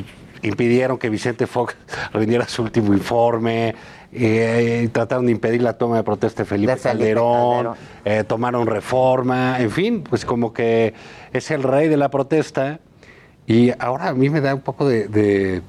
[0.42, 1.76] impidieron que Vicente Fox
[2.12, 3.74] rindiera su último informe,
[4.12, 7.76] eh, trataron de impedir la toma de protesta de Felipe, De Felipe Calderón, Calderón.
[8.04, 10.94] eh, tomaron reforma, en fin, pues como que
[11.32, 12.80] es el rey de la protesta.
[13.46, 15.62] Y ahora a mí me da un poco de, de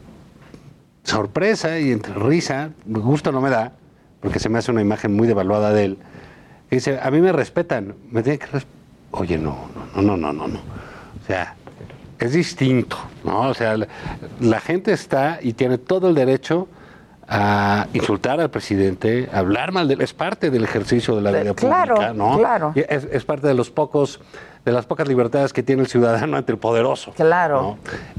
[1.03, 3.73] sorpresa y entre risa, gusto no me da,
[4.21, 5.97] porque se me hace una imagen muy devaluada de él.
[6.69, 8.47] dice, a mí me respetan, me tienen que
[9.11, 10.59] Oye, no, no, no, no, no, no.
[10.59, 11.55] O sea,
[12.19, 13.49] es distinto, ¿no?
[13.49, 13.87] O sea, la,
[14.39, 16.67] la gente está y tiene todo el derecho
[17.27, 20.01] a insultar al presidente, a hablar mal de él.
[20.01, 22.37] Es parte del ejercicio de la vida claro, pública, ¿no?
[22.37, 22.73] claro.
[22.75, 24.19] Es, es parte de los pocos,
[24.65, 27.11] de las pocas libertades que tiene el ciudadano ante el poderoso.
[27.11, 27.77] Claro.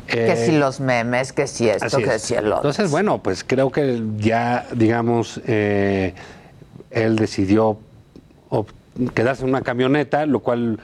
[0.09, 2.23] Eh, que si los memes, que si esto, que es.
[2.23, 2.57] si el otro.
[2.57, 6.15] Entonces, bueno, pues creo que ya, digamos, eh,
[6.91, 7.79] él decidió
[9.13, 10.79] quedarse en una camioneta, lo cual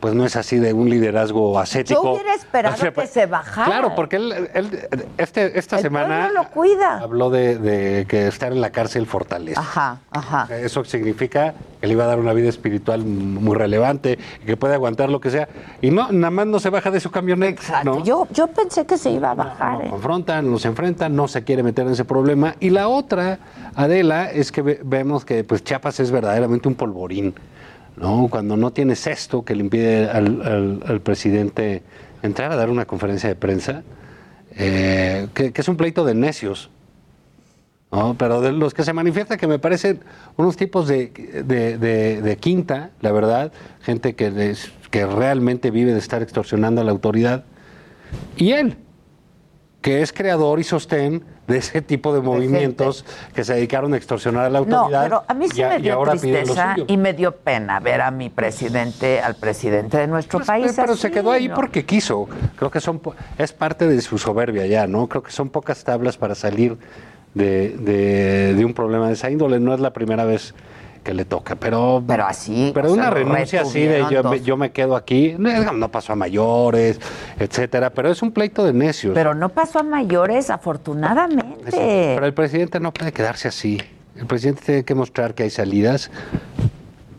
[0.00, 2.02] pues no es así de un liderazgo ascético.
[2.02, 3.66] Yo hubiera esperado O sea, que se bajara.
[3.66, 6.98] Claro, porque él, él, este, esta El semana lo cuida.
[6.98, 9.60] habló de, de que estar en la cárcel fortaleza.
[9.60, 10.48] Ajá, ajá.
[10.56, 14.74] Eso significa que le iba a dar una vida espiritual muy relevante, y que puede
[14.74, 15.48] aguantar lo que sea.
[15.80, 17.84] Y no, nada más no se baja de su camioneta.
[17.84, 18.02] ¿no?
[18.04, 19.84] Yo, yo pensé que se iba a bajar.
[19.84, 19.90] ¿eh?
[19.90, 22.54] confrontan, nos enfrentan, no se quiere meter en ese problema.
[22.60, 23.38] Y la otra,
[23.74, 27.34] Adela, es que ve- vemos que pues Chiapas es verdaderamente un polvorín,
[28.00, 28.28] ¿no?
[28.30, 31.82] Cuando no tienes esto que le impide al, presidente
[32.22, 33.82] entrar a dar una conferencia de prensa,
[34.56, 36.70] eh, que, es un pleito de necios.
[38.18, 40.00] Pero de los que se manifiesta que me parecen
[40.36, 41.08] unos tipos de,
[41.44, 43.52] de- quinta, la verdad,
[43.82, 44.54] gente que,
[44.90, 47.44] que realmente vive de estar extorsionando a la autoridad.
[48.36, 48.76] Y él,
[49.82, 53.04] que es creador y sostén de ese tipo de movimientos
[53.34, 55.02] que se dedicaron a extorsionar a la No, autoridad.
[55.02, 58.30] pero a mí sí y me dio tristeza y me dio pena ver a mi
[58.30, 60.66] presidente, al presidente de nuestro país.
[60.66, 61.54] Pues, Pero así, se quedó ahí ¿no?
[61.56, 62.28] porque quiso.
[62.56, 63.00] Creo que son
[63.36, 65.08] es parte de su soberbia ya, ¿no?
[65.08, 66.78] Creo que son pocas tablas para salir
[67.34, 69.58] de, de- de un problema de esa índole.
[69.58, 70.54] No es la primera vez
[71.02, 74.96] que le toca, pero pero así, pero una renuncia así de yo yo me quedo
[74.96, 77.00] aquí no, no pasó a mayores
[77.38, 81.70] etcétera pero es un pleito de necios Pero no pasó a mayores, afortunadamente.
[82.14, 83.80] pero el presidente no puede quedarse así
[84.16, 86.10] el presidente tiene que mostrar que hay salidas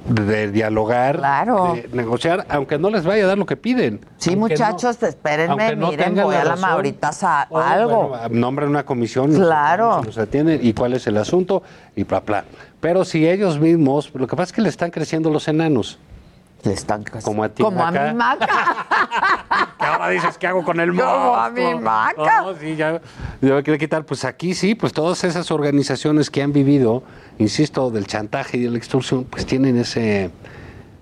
[0.07, 1.73] de dialogar, Claro.
[1.75, 4.01] de negociar, aunque no les vaya a dar lo que piden.
[4.17, 6.69] Sí, Aunque no- muchachos, espérenme, no miren, voy a la razón.
[6.69, 8.09] ahorita sa- O, algo.
[8.09, 9.99] bueno, nombran una comisión, Claro.
[10.01, 11.61] se los atienden y cuál es el asunto
[11.95, 12.43] y bla, bla.
[12.81, 15.99] Pero si ellos mismos, lo que pasa es que le están creciendo los enanos.
[16.63, 18.47] Le están Como a ti, Como a mi maca.
[19.79, 21.35] que ahora dices, ¿qué hago con el Como monstruo?
[21.35, 22.41] a mi maca.
[22.43, 23.01] No, sí, ya,
[23.41, 24.05] ya me quiere quitar.
[24.05, 27.03] Pues aquí sí, pues todas esas organizaciones que han vivido,
[27.39, 30.29] insisto, del chantaje y de la extorsión, pues tienen ese,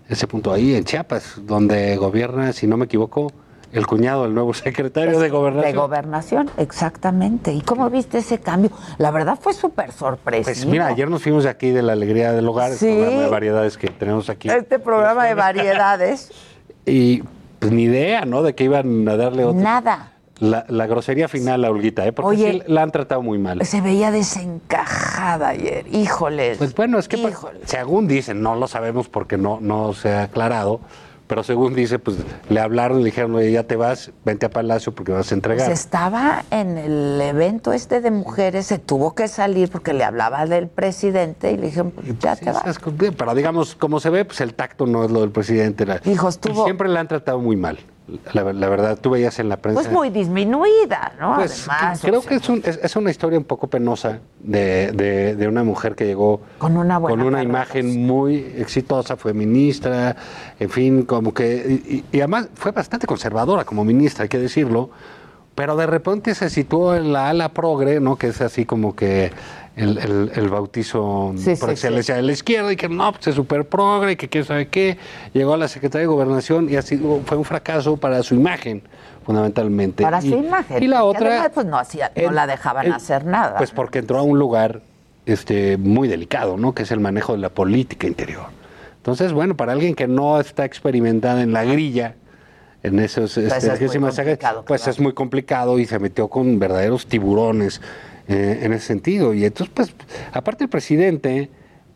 [0.08, 3.32] ese punto ahí en Chiapas, donde gobierna, si no me equivoco,
[3.72, 5.72] el cuñado del nuevo secretario de gobernación.
[5.74, 7.54] De gobernación, exactamente.
[7.54, 8.72] ¿Y cómo viste ese cambio?
[8.98, 10.46] La verdad fue súper sorpresivo.
[10.46, 12.88] Pues mira, ayer nos fuimos de aquí de la alegría del hogar, Sí.
[12.88, 14.50] el programa de variedades que tenemos aquí.
[14.50, 16.32] Este programa de variedades,
[16.86, 17.24] Y
[17.60, 18.42] pues ni idea, ¿no?
[18.42, 19.60] De que iban a darle otro.
[19.62, 20.14] nada.
[20.40, 22.14] La, la grosería final a Olguita, ¿eh?
[22.14, 22.52] Porque Oye.
[22.54, 23.66] sí la han tratado muy mal.
[23.66, 25.86] Se veía desencajada ayer.
[25.94, 26.58] Híjoles.
[26.58, 27.36] Pues bueno, es que pues,
[27.66, 30.80] según dicen, no lo sabemos porque no, no se ha aclarado,
[31.30, 32.18] pero según dice, pues
[32.50, 35.36] le hablaron y le dijeron, oye, ya te vas, vente a Palacio porque vas a
[35.36, 35.68] entregar.
[35.68, 40.48] Pues estaba en el evento este de mujeres, se tuvo que salir porque le hablaba
[40.48, 42.64] del presidente y le dijeron, pues ya te vas.
[43.16, 45.86] Pero digamos, como se ve, pues el tacto no es lo del presidente.
[46.04, 47.78] Dijo, estuvo- Siempre la han tratado muy mal.
[48.34, 49.82] La, la verdad, tú veías en la prensa.
[49.82, 51.36] Pues muy disminuida, ¿no?
[51.36, 52.02] Pues, Además.
[52.02, 55.36] creo o sea, que es, un- es- es una historia un poco penosa de, de-
[55.36, 60.16] de una mujer que llegó Con una buena con una imagen muy exitosa, fue ministra,
[60.60, 61.82] en fin, como que...
[62.12, 64.90] Y, y además fue bastante conservadora como ministra, hay que decirlo,
[65.56, 68.16] pero de repente se situó en la ala progre, ¿no?
[68.16, 69.32] Que es así como que
[69.80, 73.28] el, el- el bautizo Sí, por sí, excelencia de la izquierda y que no, pues
[73.28, 74.98] es súper progre, que quién sabe qué.
[75.34, 78.82] Llegó a la Secretaría de Gobernación y sido, fue un fracaso para su imagen,
[79.26, 80.04] fundamentalmente.
[80.04, 80.84] Para Y- su imagen.
[80.84, 81.30] Y la otra...
[81.30, 83.58] además, pues no, hacía, no el- la dejaban hacer nada.
[83.58, 84.82] Pues porque entró a un lugar
[85.26, 86.74] este, muy delicado, ¿no?
[86.74, 88.48] Que es el manejo de la política interior.
[88.98, 92.16] Entonces, bueno, para alguien que no está experimentada en la grilla,
[92.84, 96.00] en esos Pues este, es muy ese masaje, complicado, pues es muy complicado y se
[96.00, 97.82] metió con verdaderos tiburones
[98.30, 99.34] eh, en ese sentido.
[99.34, 99.94] Y entonces, pues,
[100.32, 101.50] aparte el presidente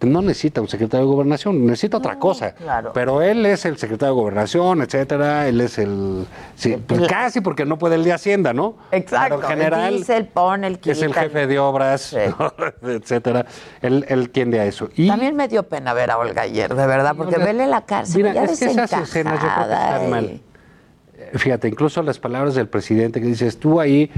[0.05, 2.53] no necesita un secretario de gobernación, necesita otra cosa.
[2.53, 2.91] claro.
[2.93, 6.25] Pero él es el secretario de gobernación, etcétera, él es el...
[6.55, 8.75] sí, pues casi porque no puede el de Hacienda, ¿no?
[8.91, 9.37] Exacto.
[9.39, 9.97] Pero en general...
[9.97, 12.15] Dice, el pone, el Es el quita, jefe de obras,
[12.81, 13.45] etcétera.
[13.81, 14.89] Él, él tiende a eso.
[14.95, 18.17] Y También me dio pena ver a Olga ayer, de verdad, porque vele la se
[18.17, 20.41] mira, veía es que esas escenas yo creo que están mal.
[21.35, 24.11] Fíjate, incluso las palabras del presidente que dice, estuvo ahí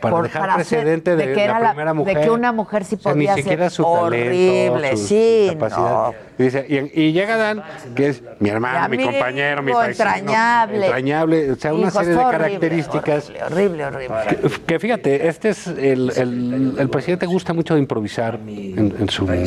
[0.00, 2.16] para por- dejar para hacer- precedente de, que era la primera mujer.
[2.18, 5.48] de que una mujer sí O sea, podía ni siquiera su horrible, talento, su sí,
[5.52, 5.78] capacidad.
[5.80, 6.14] no.
[6.38, 7.62] Y, dice, y, y llega Dan,
[7.94, 10.84] que es mi hermano, Mi compañero, mi paisano, entrañable.
[10.86, 13.32] entrañable, o sea, una Hijo, serie de horrible, características.
[13.50, 14.16] Horrible, horrible.
[14.28, 19.08] Que, que fíjate, este es el, el, el presidente gusta mucho de improvisar en, en
[19.08, 19.46] su eh,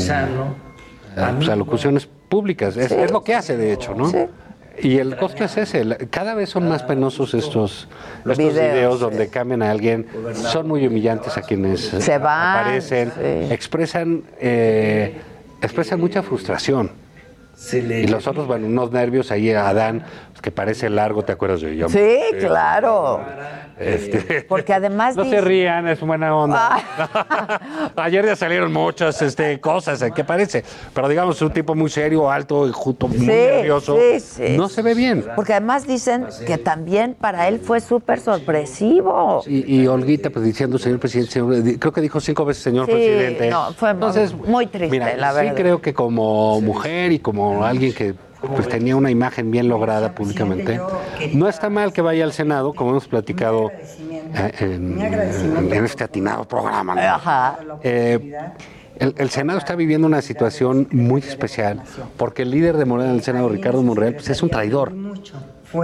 [1.37, 2.75] pues, alocuciones públicas.
[2.77, 4.11] Es, es lo que hace, de hecho, ¿no?
[4.81, 5.85] Y el costo es ese.
[6.09, 7.87] Cada vez son más penosos estos,
[8.19, 10.07] estos Videos, videos, donde cambian a alguien.
[10.33, 13.11] Son muy humillantes a quienes Se van, aparecen.
[13.11, 13.53] sí.
[13.53, 15.15] Expresan, eh,
[15.61, 16.91] expresan mucha frustración.
[17.73, 21.59] Y los otros, bueno, unos nervios ahí a Adán, pues, que parece largo, ¿te acuerdas
[21.61, 21.87] de ella?
[21.89, 23.19] Sí, claro.
[23.77, 26.77] Este, Porque además no dice- se rían, es buena onda.
[27.97, 30.63] Ayer ya salieron muchas este, cosas, ¿qué parece?
[30.93, 33.97] Pero digamos, un tipo muy serio, alto, y justo, muy Sí, nervioso.
[33.97, 35.25] sí, sí, no se ve bien.
[35.35, 39.43] Porque además dicen que también para él fue súper sorpresivo.
[39.47, 42.91] Y, y Olguita, pues diciendo, señor presidente, señor- creo que dijo cinco veces señor Sí,
[42.93, 43.49] presidente.
[43.49, 45.55] no, fue Entonces, muy triste, Mira, la sí verdad.
[45.55, 48.15] creo que como mujer y como alguien que
[48.55, 50.79] pues tenía una imagen bien lograda públicamente,
[51.33, 56.05] no está mal que vaya al Senado, como hemos platicado eh, en, en- en este
[56.05, 56.95] atinado programa.
[56.95, 57.01] ¿no?
[57.01, 57.59] Ajá.
[57.83, 58.33] Eh,
[58.97, 61.81] el, el Senado está viviendo una situación muy especial
[62.17, 64.93] porque el líder de Morena del Senado, Ricardo Monreal, pues es un traidor.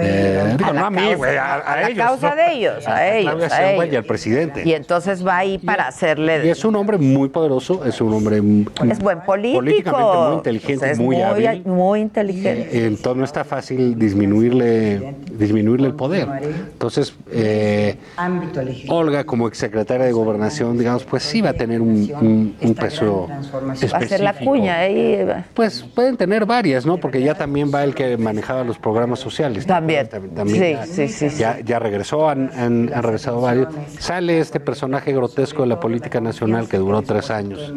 [0.01, 2.05] Eh, digo, A la no a mí, causa- güey, a, a a la ellos.
[2.05, 2.35] causa ¿no?
[2.35, 4.63] de ellos, a ellos, Claudia y al presidente.
[4.65, 6.45] Y entonces va ahí para hacerle.
[6.45, 8.37] Y es un hombre muy poderoso, es un hombre
[8.89, 9.59] Es buen político.
[9.59, 11.61] políticamente muy inteligente, Pues es muy hábil.
[11.65, 12.85] Muy inteligente.
[12.87, 16.27] Entonces no está fácil disminuirle, disminuirle el poder.
[16.71, 17.97] Entonces, eh,
[18.89, 23.27] Olga, como exsecretaria de Gobernación, digamos, pues sí va a tener un, un- un peso
[23.29, 24.51] Va a ser la específico.
[24.51, 25.25] cuña ahí.
[25.53, 26.97] Pues pueden tener varias, ¿no?
[26.97, 29.65] Porque ya también va el que manejaba los programas sociales.
[29.75, 30.07] También.
[30.07, 31.37] También Sí, ya, sí, sí.
[31.37, 33.67] Ya, ya regresó, han, han- han regresado varios.
[33.99, 37.73] Sale este personaje grotesco de la política nacional que duró tres años,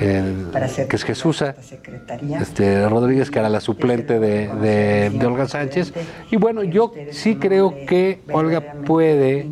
[0.00, 0.46] el-
[0.88, 1.42] que es Jesús
[2.40, 5.92] este, Rodríguez, que era la suplente de, de- de Olga Sánchez.
[6.30, 9.46] Y bueno, yo sí creo que Olga puede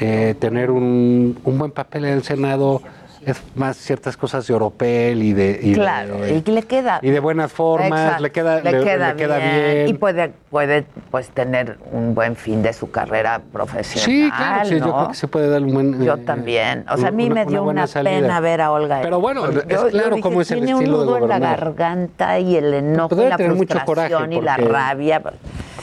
[0.00, 2.82] eh, tener un, un buen papel en el Senado
[3.26, 5.58] es más ciertas cosas de Oropel y de...
[5.60, 7.00] Y claro, de, y le queda...
[7.02, 9.88] Y de buenas formas, le queda, le, le, queda, le queda bien, bien.
[9.88, 14.74] Y puede, puede pues tener un buen fin de su carrera profesional, Sí, claro, sí,
[14.76, 14.86] ¿no?
[14.86, 16.04] yo creo que se puede dar un buen...
[16.04, 16.84] Yo eh, también.
[16.88, 19.00] O sea, a mí una- me dio una, pena ver a Olga.
[19.02, 22.38] Pero bueno, es claro cómo es el tiene estilo de un nudo en la garganta
[22.38, 25.20] y el enojo Pues y la tener mucho frustración y la rabia.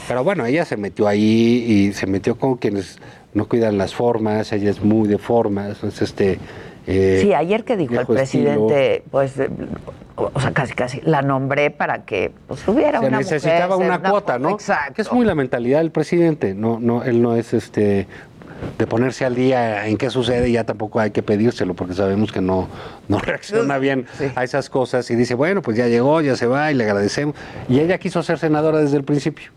[0.08, 2.98] Pero bueno, ella se metió ahí y se metió con quienes
[3.34, 6.38] no cuidan las formas, ella es muy de formas, entonces este...
[6.86, 9.34] eh, Sí, ayer que dijo el presidente, pues,
[10.16, 14.10] o sea, casi casi la nombré para que pues, tuviera se una necesitaba mujer, una
[14.10, 14.50] cuota, ¿no?
[14.50, 14.94] Exacto.
[14.94, 18.06] Que es muy la mentalidad del presidente, no, no, él no es este
[18.78, 22.40] de ponerse al día en qué sucede, ya tampoco hay que pedírselo, porque sabemos que
[22.40, 22.68] no,
[23.08, 24.06] no reacciona bien
[24.36, 27.34] a esas cosas y dice, bueno, pues ya llegó, ya se va y le agradecemos.
[27.68, 29.50] Y ella quiso ser senadora desde el principio.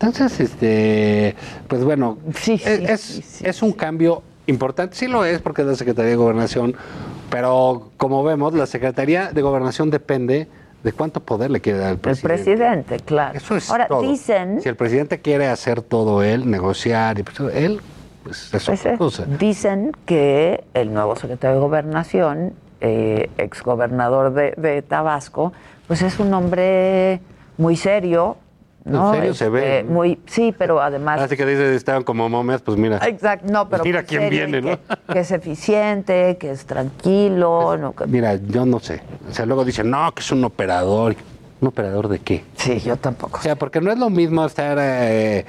[0.00, 1.36] Entonces, este,
[1.68, 4.22] pues bueno, es, es- es un cambio
[4.52, 6.74] importante, sí lo es porque es la Secretaría de Gobernación,
[7.30, 10.48] pero como vemos, la Secretaría de Gobernación depende
[10.82, 12.34] de cuánto poder le quiere dar al El presidente.
[12.42, 13.36] presidente, claro.
[13.38, 14.02] Eso es Ahora, todo.
[14.02, 17.80] dicen, Si el presidente quiere hacer todo él, negociar, y pues, él,
[18.24, 18.64] pues es
[18.98, 25.52] pues, eh, dicen que el nuevo secretario de Gobernación, eh, exgobernador de, de Tabasco,
[25.86, 27.20] pues es un hombre
[27.58, 28.36] muy serio,
[28.84, 29.12] ¿no?
[29.12, 29.90] En serio se ve, Este.
[29.92, 32.98] Muy, sí, pero además Así que dice, estaban como momias, pues mira.
[33.06, 34.78] Exacto, no, pero Mira muy quién serio viene, ¿no?
[35.06, 39.00] que, que es eficiente, que es tranquilo, no, que- Mira, yo no sé.
[39.30, 41.14] O sea, luego dicen, no, que es un operador.
[41.60, 42.44] ¿Un operador de qué?
[42.56, 43.38] Sí, yo tampoco.
[43.38, 45.44] O sea, porque no es lo mismo estar eh,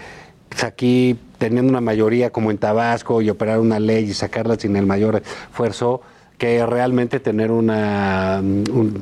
[0.49, 4.75] pues, aquí teniendo una mayoría como en Tabasco y operar una ley y sacarla sin
[4.75, 6.01] el mayor esfuerzo
[6.37, 9.01] que realmente tener una, un-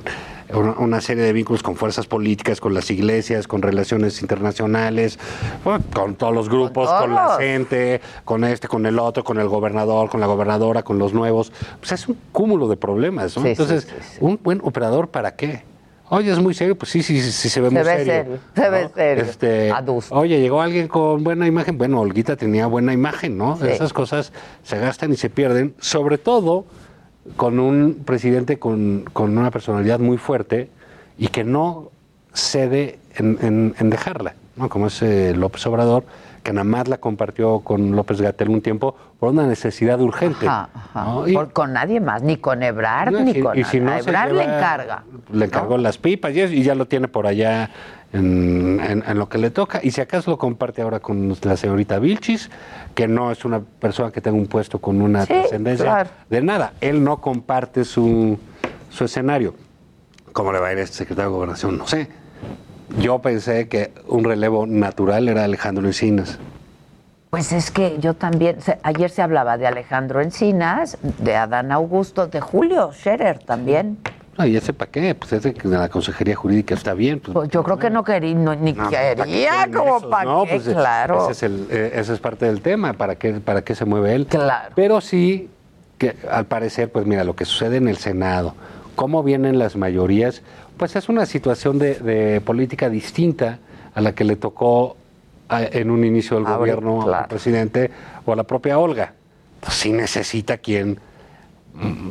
[0.53, 5.19] una, serie de vínculos con fuerzas políticas, con las iglesias, con relaciones internacionales,
[5.93, 10.09] con todos los grupos, con, la gente, con este, con el otro, con el gobernador,
[10.09, 11.51] con la gobernadora, con los nuevos.
[11.79, 13.43] Pues es un cúmulo de problemas, ¿no?
[13.43, 13.87] Sí, sí, Entonces,
[14.19, 15.63] un buen operador, ¿para qué?
[16.13, 18.13] Oye, es muy serio, pues sí, sí, sí, sí se ve Se muy ve serio.
[18.13, 19.23] serio, se ve serio.
[19.23, 19.73] Este,
[20.09, 21.77] oye, llegó alguien con buena imagen.
[21.77, 23.55] Bueno, Olguita tenía buena imagen, ¿no?
[23.55, 23.67] Sí.
[23.67, 26.65] Esas cosas se gastan y se pierden, sobre todo
[27.37, 30.69] con un presidente con, con una personalidad muy fuerte
[31.17, 31.89] y que no
[32.33, 34.69] cede en, en- en dejarla, ¿no?
[34.69, 36.03] Como es eh, López Obrador,
[36.43, 40.47] que nada más la compartió con López Gatel un tiempo por una necesidad urgente.
[40.47, 41.03] Ajá, ajá.
[41.05, 41.27] ¿no?
[41.27, 43.93] Y- Por- con nadie más, ni con Ebrard, no, ni si- con y si no
[43.93, 45.03] Ebrard le encarga.
[45.31, 47.69] Le encargó las pipas y, es- y ya lo tiene por allá
[48.13, 49.79] en, en- en lo que le toca.
[49.83, 52.49] Y si acaso lo comparte ahora con la señorita Vilchis,
[52.95, 56.09] que no es una persona que tenga un puesto con una Sí, trascendencia claro.
[56.29, 56.73] de nada.
[56.81, 58.37] Él no comparte su,
[58.89, 59.55] su escenario.
[60.33, 61.77] ¿Cómo le va a ir a este secretario de Gobernación?
[61.77, 62.07] No sé.
[62.99, 66.39] Yo pensé que un relevo natural era Alejandro Encinas.
[67.29, 72.27] Pues es que yo también, se- ayer se hablaba de Alejandro Encinas, de Adán Augusto,
[72.27, 73.97] de Julio Scherer también.
[74.37, 75.13] No, ¿y ese para qué?
[75.13, 77.19] Pues ese de la Consejería Jurídica está bien.
[77.19, 80.23] Pues, Pues yo creo que no quería, no, ni No, ¿para qué quería, como para
[80.23, 81.23] No, qué, pues, claro.
[81.29, 84.15] Ese es, el, eh, ese es parte del tema, ¿para qué, para qué se mueve
[84.15, 84.27] él?
[84.27, 84.73] Claro.
[84.75, 85.49] Pero sí,
[85.97, 88.55] que al parecer, pues mira, lo que sucede en el Senado,
[88.95, 90.41] cómo vienen las mayorías,
[90.77, 93.59] pues es una situación de, de política distinta
[93.93, 94.95] a la que le tocó
[95.49, 97.23] a- en un inicio del gobierno claro.
[97.23, 97.91] al presidente
[98.25, 99.13] o a la propia Olga.
[99.59, 100.99] Pues sí necesita quien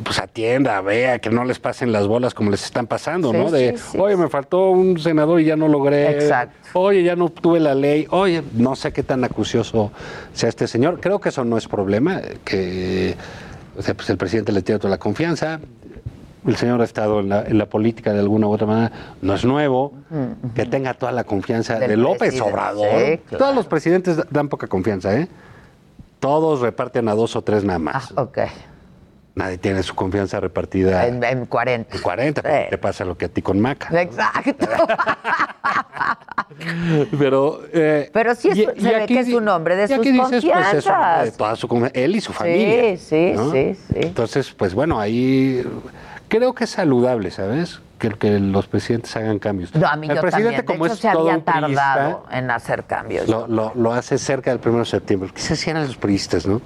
[0.03, 3.51] pues atienda, vea, que no les pasen las bolas como les están pasando, Sí, ¿no?
[3.51, 6.09] De, sí, sí, oye, me faltó un senador y ya no logré.
[6.11, 6.57] Exacto.
[6.73, 8.07] Oye, ya no tuve la ley.
[8.09, 9.91] Oye, no sé qué tan acucioso
[10.33, 10.99] sea este señor.
[10.99, 13.15] Creo que eso no es problema, que
[13.77, 15.59] o sea, pues el presidente le tiene toda la confianza.
[16.45, 19.35] El señor ha estado en la, en la política de alguna u otra manera, no
[19.35, 19.93] es nuevo,
[20.55, 23.19] que tenga toda la confianza Del de López presidente, Obrador.
[23.29, 23.37] claro.
[23.37, 25.27] Todos los presidentes da- dan poca confianza, ¿eh?
[26.19, 28.11] Todos reparten a dos o tres nada más.
[28.17, 28.39] Ah, ok.
[29.33, 31.95] Nadie tiene su confianza repartida En, en 40.
[31.95, 33.87] en 40, porque te pasa lo que a ti con Maca.
[34.01, 34.67] Exacto.
[37.17, 39.75] Pero, eh, Pero sí es- y- se y ve aquí que es di- un hombre
[39.75, 41.37] de y sus aquí dices, pues, es un hombre de confianzas.
[41.37, 42.97] toda su él y su familia.
[42.97, 43.51] sí, ¿no?
[43.51, 43.93] sí, sí.
[43.95, 45.63] Entonces, pues bueno, ahí
[46.27, 47.79] creo que es saludable, ¿sabes?
[48.01, 49.75] Que, que los presidentes hagan cambios.
[49.75, 50.65] No, a mí el yo presidente, también.
[50.65, 51.53] como de hecho, es se había priista,
[51.93, 53.27] tardado en hacer cambios.
[53.29, 55.29] lo, lo- lo hace cerca del 1 de septiembre.
[55.33, 56.59] ¿Qué se hacían los priistas, no?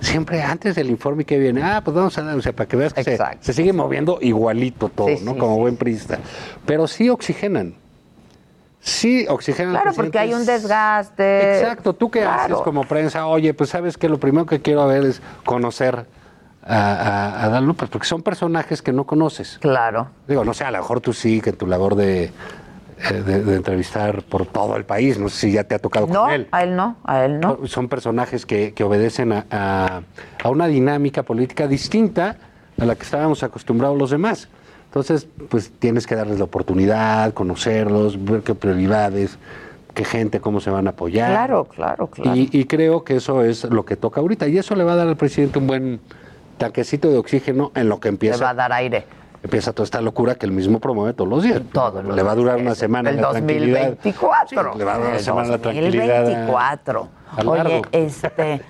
[0.00, 2.76] Siempre antes del informe que viene, ah, pues vamos a dar, o sea, para que
[2.78, 5.34] veas que se, se sigue moviendo igualito todo, Sí, ¿no?
[5.34, 6.20] sí, Como sí, buen priista.
[6.64, 7.74] Pero sí oxigenan.
[8.80, 9.74] Sí, oxigenan.
[9.74, 11.58] Claro, porque hay un desgaste.
[11.60, 12.54] Exacto, tú qué Claro.
[12.54, 16.06] haces como prensa, oye, pues sabes que lo primero que quiero ver es conocer
[16.68, 19.58] a, a, Dan López, porque son personajes que no conoces.
[19.60, 20.08] Claro.
[20.28, 23.42] Digo, no sé, a lo mejor tú sí, que en tu labor de, eh, de,
[23.44, 26.30] de entrevistar por todo el país, no sé si ya te ha tocado No, con
[26.32, 26.48] él.
[26.50, 27.58] a él no, a él no.
[27.66, 30.00] Son personajes que, que obedecen a, a-
[30.44, 32.36] a una dinámica política distinta
[32.80, 34.48] a la que estábamos acostumbrados los demás.
[34.86, 39.38] Entonces, pues tienes que darles la oportunidad, conocerlos, ver qué prioridades,
[39.94, 41.30] qué gente, cómo se van a apoyar.
[41.30, 42.36] Claro, claro, claro.
[42.36, 44.46] Y, y creo que eso es lo que toca ahorita.
[44.48, 46.00] Y eso le va a dar al presidente un buen
[46.58, 48.38] tanquecito de oxígeno en lo que empieza.
[48.38, 49.06] Le va a dar aire.
[49.42, 51.62] Empieza toda esta locura que él mismo promueve todos los días.
[51.72, 52.02] Todo.
[52.02, 53.90] Le va a durar una semana El la tranquilidad.
[53.90, 54.72] 2024.
[54.72, 56.22] Sí, le va a dar una El semana la tranquilidad.
[56.24, 57.08] 2024.
[57.36, 57.82] al Oye, largo.
[57.92, 58.62] este.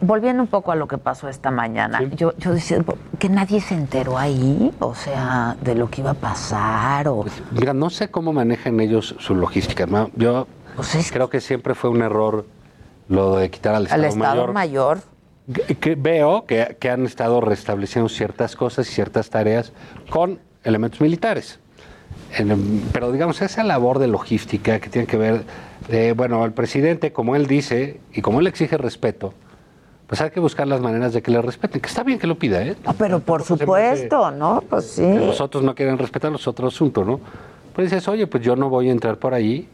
[0.00, 2.82] Volviendo un poco a lo que pasó esta mañana, yo, yo decía
[3.20, 7.72] que nadie se enteró ahí, o sea, de lo que iba a pasar, o Mira,
[7.72, 9.86] no sé cómo manejan ellos su logística.
[9.86, 10.10] ¿no?
[10.16, 10.48] Yo
[11.12, 12.46] creo que siempre fue un error
[13.08, 14.52] lo de quitar al Estado, al Estado Mayor.
[14.52, 14.98] Mayor.
[15.80, 19.72] Que- veo que, que han estado restableciendo ciertas cosas y ciertas tareas
[20.10, 21.58] con elementos militares.
[22.36, 25.44] En- pero digamos, esa labor de logística que tiene que ver,
[25.88, 29.32] de, bueno, al presidente, como él dice, y como él exige respeto,
[30.06, 32.38] pues hay que buscar las maneras de que le respeten, que está bien que lo
[32.38, 32.76] pida, ¿eh?
[32.84, 34.62] No, pero por supuesto, ¿no?
[34.68, 35.02] Pues sí.
[35.02, 37.20] Que los otros no quieren respetarlo es otro asunto, ¿no?
[37.78, 39.68] Pero dices, oye, pues yo no voy a entrar por ahí,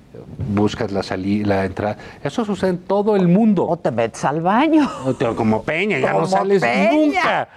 [0.53, 1.97] buscas la salida, la entrada.
[2.23, 3.67] Eso sucede en todo el mundo.
[3.67, 4.91] O te metes al baño.
[5.35, 6.93] como Peña, ya no sales Peña.
[6.93, 7.49] nunca.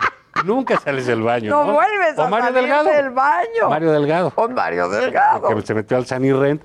[0.46, 1.50] Nunca sales del baño.
[1.50, 2.90] No No, vuelves O a Mario salir Delgado.
[2.94, 3.70] del baño.
[3.70, 4.32] Mario Delgado.
[4.38, 5.50] O Mario Delgado.
[5.54, 6.62] Que se metió al Sunny Rent.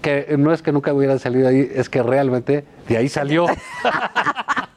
[0.00, 3.44] Que no es que nunca hubiera salido ahí, es que realmente de ahí salió.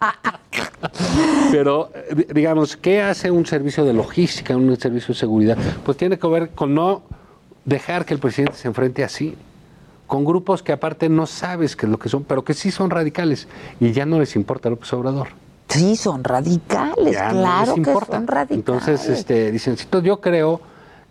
[1.50, 5.58] Pero, di- digamos, ¿qué hace un servicio de logística, un servicio de seguridad?
[5.86, 7.04] Pues tiene que ver con no
[7.66, 9.36] dejar que el presidente se enfrente así,
[10.08, 12.90] con grupos que aparte no sabes qué es lo que son, pero que sí son
[12.92, 13.48] radicales
[13.80, 15.30] y ya no les importa López Obrador.
[15.68, 18.52] Sí, son radicales, Ya no claro que son radicales.
[18.52, 20.62] Entonces, este, dicen, "Sí, yo creo,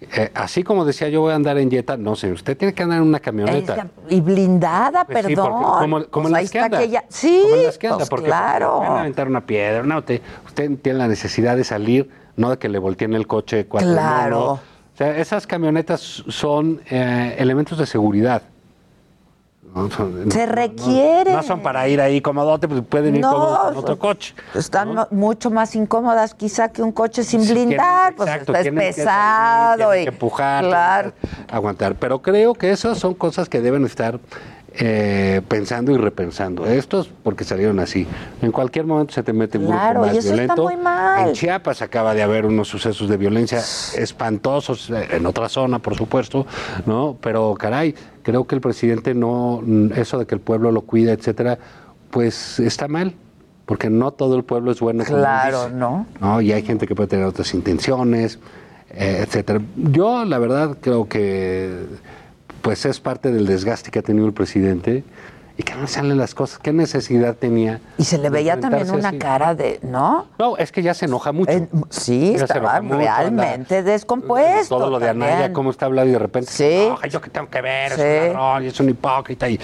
[0.01, 2.85] eh, así como decía yo voy a andar en Jetta, no sé, usted tiene que
[2.85, 3.89] andar en una camioneta.
[4.09, 5.53] Y blindada, Pues sí, perdón.
[5.61, 6.79] porque como, como Pues las que anda.
[6.79, 8.79] aquella- Sí, Como en las que anda, pues porque claro.
[8.79, 12.59] van a aventar una piedra, no, te- usted tiene la necesidad de salir, no de
[12.59, 14.39] que le volteen el coche cuatro Claro.
[14.39, 14.61] no, no.
[14.95, 18.43] O sea, esas camionetas son eh, elementos de seguridad.
[19.75, 21.33] No son- Se no- requiere.
[21.33, 24.35] No, son para ir ahí cómodote, pues pueden ir cómodos con otro son- coche.
[24.55, 28.71] Están mucho más incómodas quizá que un coche sin blindar, tienen- pues exacto, está que
[28.73, 31.13] pesado salir, tienen y que empujar, claro.
[31.49, 31.95] que aguantar.
[31.97, 34.21] Pero creo que esas son cosas que deben estar
[34.77, 36.67] eh, pensando y repensando.
[36.67, 38.07] Estos porque salieron así.
[38.43, 40.63] En cualquier momento se te mete un Claro, grupo y más eso está violento.
[40.65, 41.29] muy mal.
[41.29, 45.95] En Chiapas acaba de haber unos sucesos de violencia espantosos, eh, en otra zona, por
[45.97, 46.47] supuesto,
[46.87, 47.17] ¿no?
[47.21, 51.13] Pero caray, creo que el presidente no, mm, eso de que el pueblo lo cuida,
[51.13, 51.59] etcétera,
[52.11, 53.15] pues está mal.
[53.67, 55.05] Porque no todo el pueblo es bueno.
[55.05, 55.71] Claro.
[55.71, 56.07] ¿no?
[56.21, 56.41] ¿no?
[56.43, 58.39] Y hay gente que puede tener otras intenciones,
[58.91, 59.63] eh, etcétera.
[59.77, 61.75] Yo, la verdad, creo que
[62.65, 65.05] pues es parte del desgaste que ha tenido el presidente
[65.59, 66.59] y que no salen las cosas.
[66.59, 67.79] ¿Qué necesidad tenía?
[67.99, 69.19] Y se le veía también una así?
[69.19, 70.29] cara de, ¿no?
[70.39, 71.53] No, es que ya se enoja mucho.
[71.91, 74.79] sí, Ya estaba mucho, realmente descompuesto.
[74.79, 76.87] Todo lo de Anaya, cómo está hablando y de repente, Sí.
[76.89, 78.01] "No, yo qué tengo que ver, Sí.
[78.01, 79.47] es un ladrón es un hipócrita.
[79.51, 79.61] Y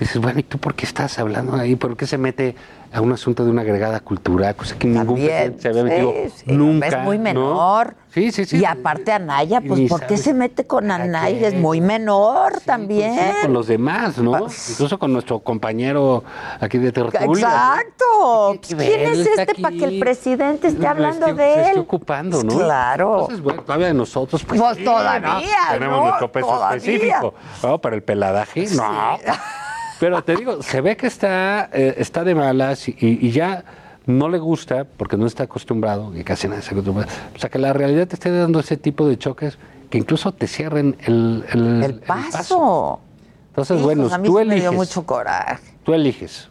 [0.00, 1.76] dices, bueno, ¿y tú por qué estás hablando ahí?
[1.76, 2.56] ¿Por qué se mete
[2.92, 4.54] a un asunto de una agregada cultural?
[4.56, 6.86] Cosa que ningún También, presidente se había metido sí, sí, nunca.
[6.86, 7.24] Es muy ¿no?
[7.24, 7.94] menor.
[8.12, 8.58] Sí, sí, sí.
[8.58, 11.46] Y aparte Anaya, pues ¿por qué se mete con Anaya?
[11.48, 13.14] Es muy menor también.
[13.14, 14.46] Sí, con los demás, ¿no?
[14.70, 16.24] Incluso con nuestro compañero
[16.58, 17.46] aquí de tertulia.
[17.46, 18.58] Exacto.
[18.60, 21.66] que ¿Quién es este para que el presidente esté hablando de se él?
[21.66, 22.58] estoy ocupando, ¿no?
[22.58, 23.12] Claro.
[23.20, 25.72] Entonces, bueno, todavía de nosotros, pues, Pues todavía, ¿no?
[25.72, 26.04] Tenemos ¿no?
[26.06, 26.76] nuestro peso Todavía.
[26.78, 27.34] específico.
[27.62, 29.18] No, para el peladaje, no.
[30.00, 33.62] Pero te digo, se ve que está, eh, está de malas y, y ya
[34.06, 37.06] no le gusta, porque no está acostumbrado, y casi nadie se acostumbra,
[37.36, 39.58] o sea, que la realidad te esté dando ese tipo de choques
[39.90, 43.00] que incluso te cierren el, el, el paso.
[43.48, 44.62] Entonces, Hijos, bueno, a mí tú sí me eliges.
[44.62, 45.74] dio mucho coraje.
[45.84, 46.48] Tú eliges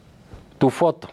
[0.57, 1.09] tu foto,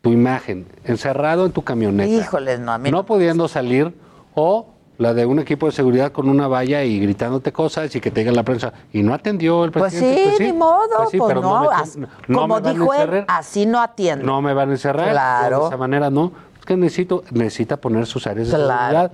[0.00, 2.10] tu imagen, encerrado en tu camioneta.
[2.10, 3.94] Híjoles, no, a mí no pudiendo salir
[4.34, 4.66] o
[5.00, 8.20] la de un equipo de seguridad con una valla y gritándote cosas y que te
[8.20, 10.34] diga la prensa y no atendió el Pues presidente.
[10.36, 12.08] sí, ni modo, pues, sí, pero no, me- as- no
[12.38, 14.24] como me dijo él, así no atiende.
[14.24, 15.10] no me van a encerrar.
[15.10, 15.60] Claro.
[15.62, 16.32] De esa manera no.
[16.58, 19.10] Es que necesito, necesita poner sus áreas de seguridad.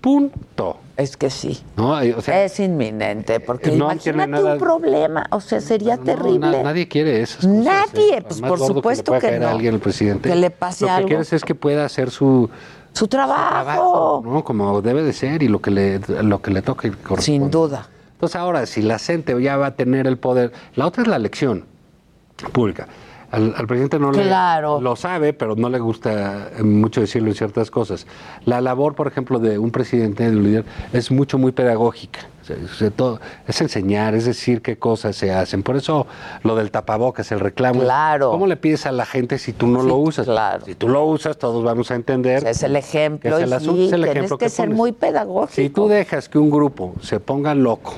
[0.00, 0.76] Punto.
[0.96, 1.60] Es que sí.
[1.76, 1.92] ¿No?
[2.16, 6.38] O sea, es inminente, porque no imagínate nada- un problema, o sea, sería no, terrible.
[6.58, 7.44] na- nadie quiere cosas.
[7.46, 8.22] Nadie, ¿eh?
[8.22, 9.48] pues, por supuesto que, le que a no.
[9.48, 10.28] alguien el presidente.
[10.28, 11.08] Que le pase Lo que algo.
[11.08, 12.48] quieres es que pueda hacer su
[12.94, 14.44] su trabajo, ¿no?
[14.44, 17.22] Como debe de ser y lo que le lo que le toca corresponde.
[17.22, 17.88] Sin duda.
[18.12, 21.16] Entonces ahora, si la gente ya va a tener el poder, la otra es la
[21.16, 21.64] elección
[22.52, 22.88] pública.
[23.34, 24.78] Al, presidente no claro.
[24.78, 28.06] le lo sabe, pero no le gusta eh, mucho decirlo en ciertas cosas.
[28.44, 32.20] La labor, por ejemplo, de un presidente, de un líder, es mucho, muy pedagógica.
[32.94, 35.64] todo, es enseñar, es decir qué cosas se hacen.
[35.64, 36.06] Por eso
[36.44, 37.80] lo del tapabocas, el reclamo.
[37.80, 38.30] Claro.
[38.30, 40.26] ¿Cómo le pides a la gente si tú no lo usas?
[40.26, 40.64] Claro.
[40.64, 42.46] Si tú lo usas, todos vamos a entender.
[42.46, 43.36] es el ejemplo.
[43.36, 45.54] Es el, y es el tienes que, ser muy pedagógico.
[45.54, 47.94] Si tú dejas que un grupo se ponga loco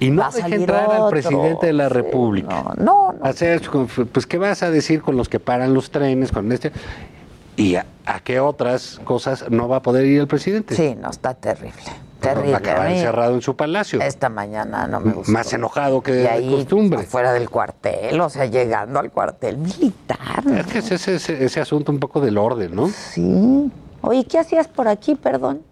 [0.00, 2.74] y no deja entrar al presidente de la República.
[2.76, 3.14] No, no.
[3.22, 3.62] Hacer,
[4.12, 6.72] pues, ¿qué vas a decir con los que paran los trenes, con este?
[7.56, 7.86] ¿Y a,
[8.22, 10.74] qué otras cosas no va a poder ir el presidente?
[10.74, 11.82] Sí, no, está terrible.
[12.20, 12.54] Terrible.
[12.54, 14.00] Acabar encerrado en su palacio.
[14.00, 15.32] Esta mañana no me gustó.
[15.32, 17.02] Más enojado que de ahí, costumbre.
[17.04, 20.42] Fuera del cuartel, o sea, llegando al cuartel militar.
[20.58, 22.88] Es que es ese, ese asunto un poco del orden, ¿no?
[22.88, 23.70] Sí.
[24.02, 25.62] Oye, ¿qué hacías por aquí, perdón?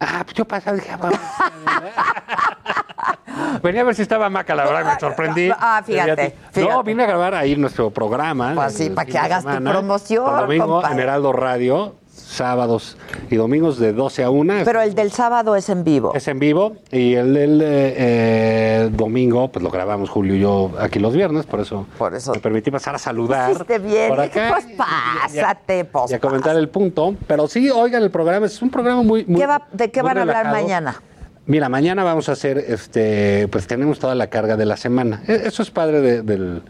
[0.00, 0.96] Ah, pues yo pasaba y dije,
[3.62, 5.50] Venía a ver si estaba Maca, la verdad, me sorprendí.
[5.58, 8.52] Ah, fíjate, No, vine a grabar ahí nuestro programa.
[8.54, 10.24] Pues sí, para que hagas tu promoción.
[10.24, 11.99] Domingo en Heraldo Radio
[12.40, 12.96] sábados
[13.28, 14.54] y domingos de 12 a 1.
[14.64, 16.14] Pero el del sábado es en vivo.
[16.14, 20.98] Es en vivo y el del eh, domingo, pues lo grabamos Julio y yo aquí
[20.98, 22.32] los viernes, por eso, por eso.
[22.32, 23.50] me permití pasar a saludar.
[23.50, 27.14] Hiciste bien, por acá, pues pásate, y, a comentar el punto.
[27.26, 29.26] Pero sí, oigan, el programa es un programa muy...
[29.26, 31.02] muy ¿De qué van a hablar mañana?
[31.44, 35.22] Mira, mañana vamos a hacer, este, pues tenemos toda la carga de la semana.
[35.28, 36.62] E, eso es padre del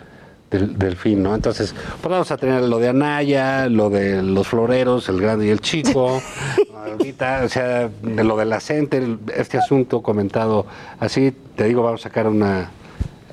[0.50, 1.34] del, fin, ¿no?
[1.34, 5.50] Entonces, pues vamos a tener lo de Anaya, lo de los floreros, el grande y
[5.50, 6.20] el chico,
[6.74, 10.66] ahorita, o sea, de lo de la Center, este asunto comentado
[10.98, 12.70] así, te digo, vamos a sacar una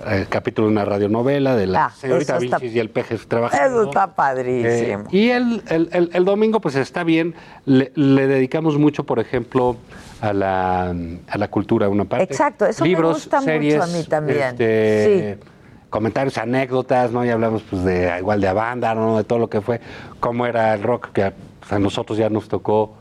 [0.06, 3.82] eh, capítulo de una radionovela de la ah, señorita Vilchis y el peje trabajando.
[3.82, 5.06] Eso está padrísimo.
[5.06, 7.34] Eh, y el, el, el, domingo, pues está bien,
[7.66, 9.76] le, dedicamos mucho, por ejemplo,
[10.22, 10.96] a la,
[11.28, 12.26] a la cultura, una parte.
[12.26, 14.48] Exacto, eso Libros, me gusta series, mucho a mí también.
[14.50, 15.50] Este, sí
[15.90, 17.26] comentarios, anécdotas, ¿no?
[17.26, 19.18] Y hablamos pues de igual de banda, ¿no?
[19.18, 19.80] De todo lo que fue,
[20.20, 22.96] cómo era el rock, que a nosotros ya nos tocó,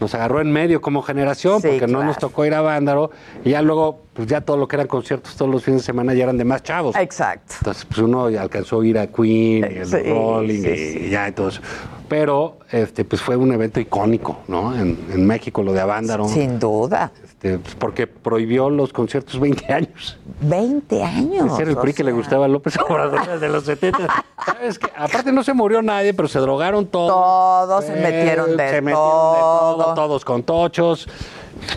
[0.00, 3.10] nos agarró en medio como generación, porque no nos tocó ir a Vándaro,
[3.44, 6.14] y ya luego, pues ya todo lo que eran conciertos todos los fines de semana
[6.14, 6.96] ya eran de más chavos.
[6.96, 7.54] Exacto.
[7.58, 11.48] Entonces, pues uno alcanzó a ir a Queen, y el Rolling, y, ya, y todo
[11.48, 11.60] eso.
[12.08, 14.74] Pero, este, pues fue un evento icónico, ¿no?
[14.74, 16.28] En, en México, lo de Avándaro.
[16.28, 17.10] Sin duda.
[17.24, 20.18] Este, pues, porque prohibió los conciertos 20 años.
[20.42, 21.58] 20 años.
[21.58, 23.98] Era el PRI que le gustaba a López Obrador desde los 70.
[24.46, 24.90] ¿Sabes qué?
[24.96, 27.08] Aparte no se murió nadie, pero se drogaron todos.
[27.08, 31.08] Todos se metieron de Se metieron de todo, todos con tochos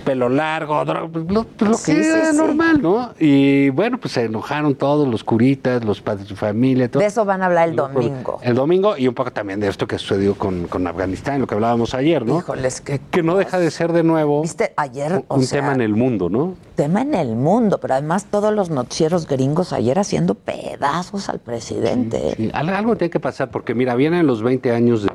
[0.03, 3.13] pelo largo, pues, lo, pues, que era normal, ¿no?
[3.19, 6.89] Y bueno, pues se enojaron todos, los curitas, los padres de su familia.
[6.89, 7.01] Todo.
[7.01, 8.39] De eso van a hablar el domingo.
[8.41, 11.55] El domingo y un poco también de esto que sucedió con, con Afganistán, lo que
[11.55, 12.39] hablábamos ayer, ¿no?
[12.39, 12.99] Híjoles, que...
[13.11, 14.73] Que no deja de ser de nuevo ¿Viste?
[14.75, 16.55] Ayer, un, tema en el mundo, ¿no?
[16.75, 22.51] Tema en el mundo, pero además todos los noticieros gringos ayer haciendo pedazos al presidente.
[22.53, 25.09] Algo tiene que pasar porque, mira, vienen los 20 años de,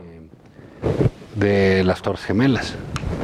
[1.37, 2.75] de las Torres Gemelas.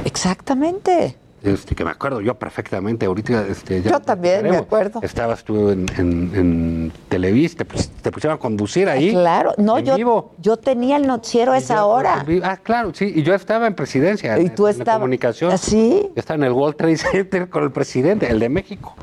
[0.04, 1.16] Exactamente.
[1.42, 3.46] Este, que me acuerdo yo perfectamente, ahorita...
[3.46, 5.00] Este, yo también me acuerdo.
[5.02, 7.64] Estabas tú en, en, en Televisa,
[8.02, 9.12] te, pusieron a conducir ahí.
[9.12, 12.24] Claro, no, yo, yo tenía el noticiero a esa hora.
[12.42, 14.38] Ah, claro, sí, y yo estaba en presidencia.
[14.40, 14.96] Y tú estabas...
[14.96, 15.56] En comunicación.
[15.58, 16.02] ¿Sí?
[16.02, 18.96] Yo estaba en el World Trade Center con el presidente, el de México,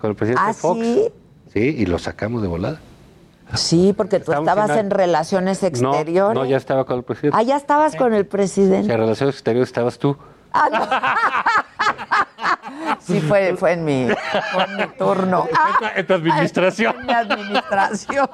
[0.00, 0.80] con el presidente ¿Ah, Fox.
[0.80, 1.12] sí?
[1.54, 2.80] Sí, y lo sacamos de volada.
[3.54, 6.34] Sí, porque tú estabas en, relaciones exteriores.
[6.34, 7.36] No, no, ya estaba con el presidente.
[7.38, 8.92] Ah, ya estabas con el presidente.
[8.92, 10.16] en relaciones exteriores estabas tú.
[10.54, 11.16] Ah,
[13.00, 14.08] sí, fue, fue, en mi,
[14.52, 15.48] fue en mi turno.
[15.96, 16.94] En tu administración.
[17.00, 18.28] En mi administración.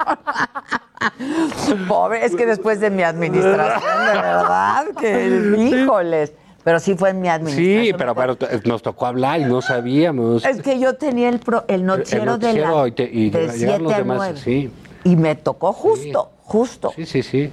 [1.88, 6.32] Pobre, es que después de mi administración, de verdad, que híjoles.
[6.62, 7.84] Pero sí fue en mi administración.
[7.84, 8.36] Sí, pero, pero
[8.66, 10.44] nos tocó hablar y no sabíamos.
[10.44, 13.94] Es que yo tenía el, pro, el noticiero, de la y, te, y de 7
[13.94, 14.38] a 9.
[14.38, 14.70] Sí.
[15.05, 16.92] Y me tocó justo, justo.
[16.94, 17.51] Sí, sí, sí.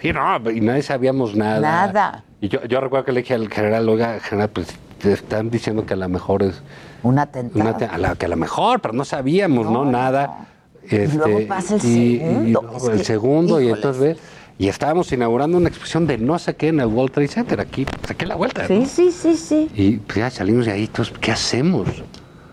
[0.00, 1.60] Sí, no, y nadie sabíamos nada.
[1.60, 2.24] Nada.
[2.40, 4.68] Y yo, yo recuerdo que le dije al general, oiga, general, pues
[4.98, 6.62] te están diciendo que a lo mejor es...
[7.02, 7.76] Un atentado.
[7.90, 9.84] a la, que a lo mejor, pero no sabíamos, ¿no?
[9.84, 10.46] Nada.
[10.82, 12.50] Este, y luego pasa el segundo.
[12.50, 14.18] Y, el segundo, y entonces
[14.58, 17.86] Y estábamos inaugurando una exposición de no sé qué en el World Trade Center, aquí,
[18.06, 18.66] saqué la vuelta.
[18.66, 19.70] Sí, sí, sí, sí.
[19.74, 21.88] Y pues ya salimos de ahí, entonces, ¿qué hacemos?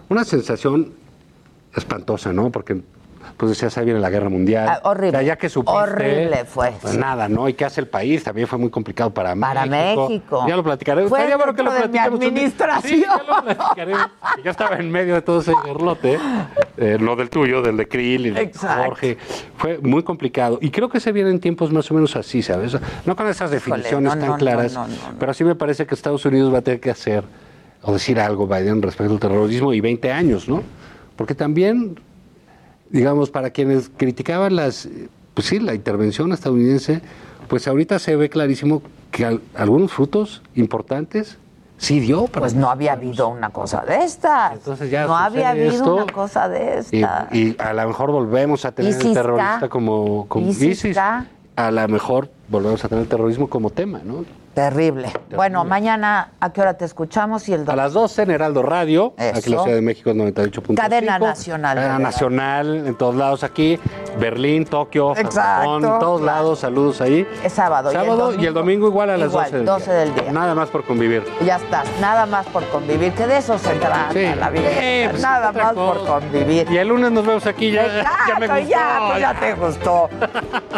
[0.09, 0.93] Una sensación
[1.75, 2.49] espantosa, ¿no?
[2.49, 2.81] Porque
[3.37, 4.67] pues decías, ahí viene la guerra mundial.
[4.67, 5.23] Ah, horrible.
[5.23, 6.73] ya que supiste, horrible fue.
[6.81, 7.47] Pues nada, ¿no?
[7.47, 8.23] ¿Y qué hace el país?
[8.23, 10.43] También fue muy complicado para, para México.
[10.47, 11.07] Ya lo platicaré.
[11.07, 12.91] Fue bueno que lo administración.
[12.91, 13.93] Sí, ya lo platicaré.
[14.43, 16.17] ya estaba en medio de todo ese gerlote.
[16.77, 19.17] Eh, lo del tuyo, del de Krill y de Jorge.
[19.57, 20.57] Fue muy complicado.
[20.59, 22.75] Y creo que se vienen tiempos más o menos así, ¿sabes?
[23.05, 24.79] No con esas definiciones tan claras,
[25.19, 27.23] pero sí me parece que Estados Unidos va a tener que hacer
[27.83, 30.63] o decir algo, Biden, respecto al terrorismo y 20 años, ¿no?
[31.15, 31.99] Porque también
[32.89, 34.87] digamos, para quienes criticaban las
[35.37, 36.99] pues sí, la intervención estadounidense,
[37.47, 38.81] pues ahorita se ve clarísimo
[39.11, 41.37] que algunos frutos importantes
[41.77, 42.25] sí dio.
[42.25, 44.53] pues no había habido una cosa de estas.
[44.53, 47.31] Entonces ya no había habido una cosa de estas.
[47.31, 52.31] Y, a lo mejor volvemos a tener el terrorista como, como ISIS, a lo mejor
[52.49, 54.25] volvemos a tener el terrorismo como tema, ¿no?
[54.57, 55.13] Terrible.
[55.35, 57.47] Bueno, mañana, ¿a qué hora te escuchamos?
[57.47, 60.73] Y el A las 12 en Heraldo Radio, aquí en la Ciudad de México 98.5.
[60.73, 61.77] Cadena nacional.
[61.77, 63.79] Cadena nacional, en todos lados aquí.
[64.19, 67.27] Berlín, Tokio, Japón, en todos lados, saludos ahí.
[67.43, 67.91] Es sábado.
[67.91, 70.31] Sábado y el domingo, igual a las 12 del 12 del día.
[70.31, 71.23] Nada más por convivir.
[71.45, 74.69] Ya estás, nada más por convivir, que de eso se trata la vida.
[75.11, 76.67] Pues, nada más por convivir.
[76.71, 77.85] Y el lunes nos vemos aquí ya.
[78.27, 78.67] ya me gustó.
[78.67, 80.09] Ya, pues ya te gustó.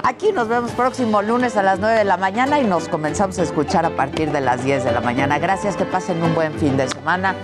[0.03, 3.43] aquí nos vemos próximo lunes a las 9 de la mañana y nos comenzamos a
[3.43, 5.37] escuchar a partir de las 10 de la mañana.
[5.37, 7.35] Gracias, que pasen un buen fin de semana.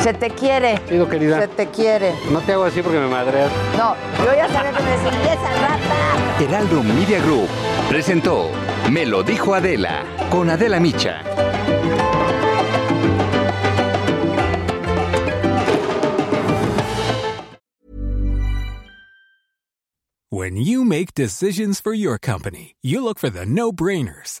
[0.00, 0.78] Se te quiere.
[1.10, 1.40] Querida.
[1.40, 2.12] Se te quiere.
[2.30, 3.50] No te hago así porque me madreas.
[3.78, 3.94] No,
[4.24, 6.44] yo ya sabía que me decía esa rata.
[6.44, 7.48] Heraldo Media Group
[7.88, 8.50] presentó
[8.90, 11.22] Me lo dijo Adela con Adela Micha.
[20.32, 24.40] When you make decisions for your company, you look for the no-brainers.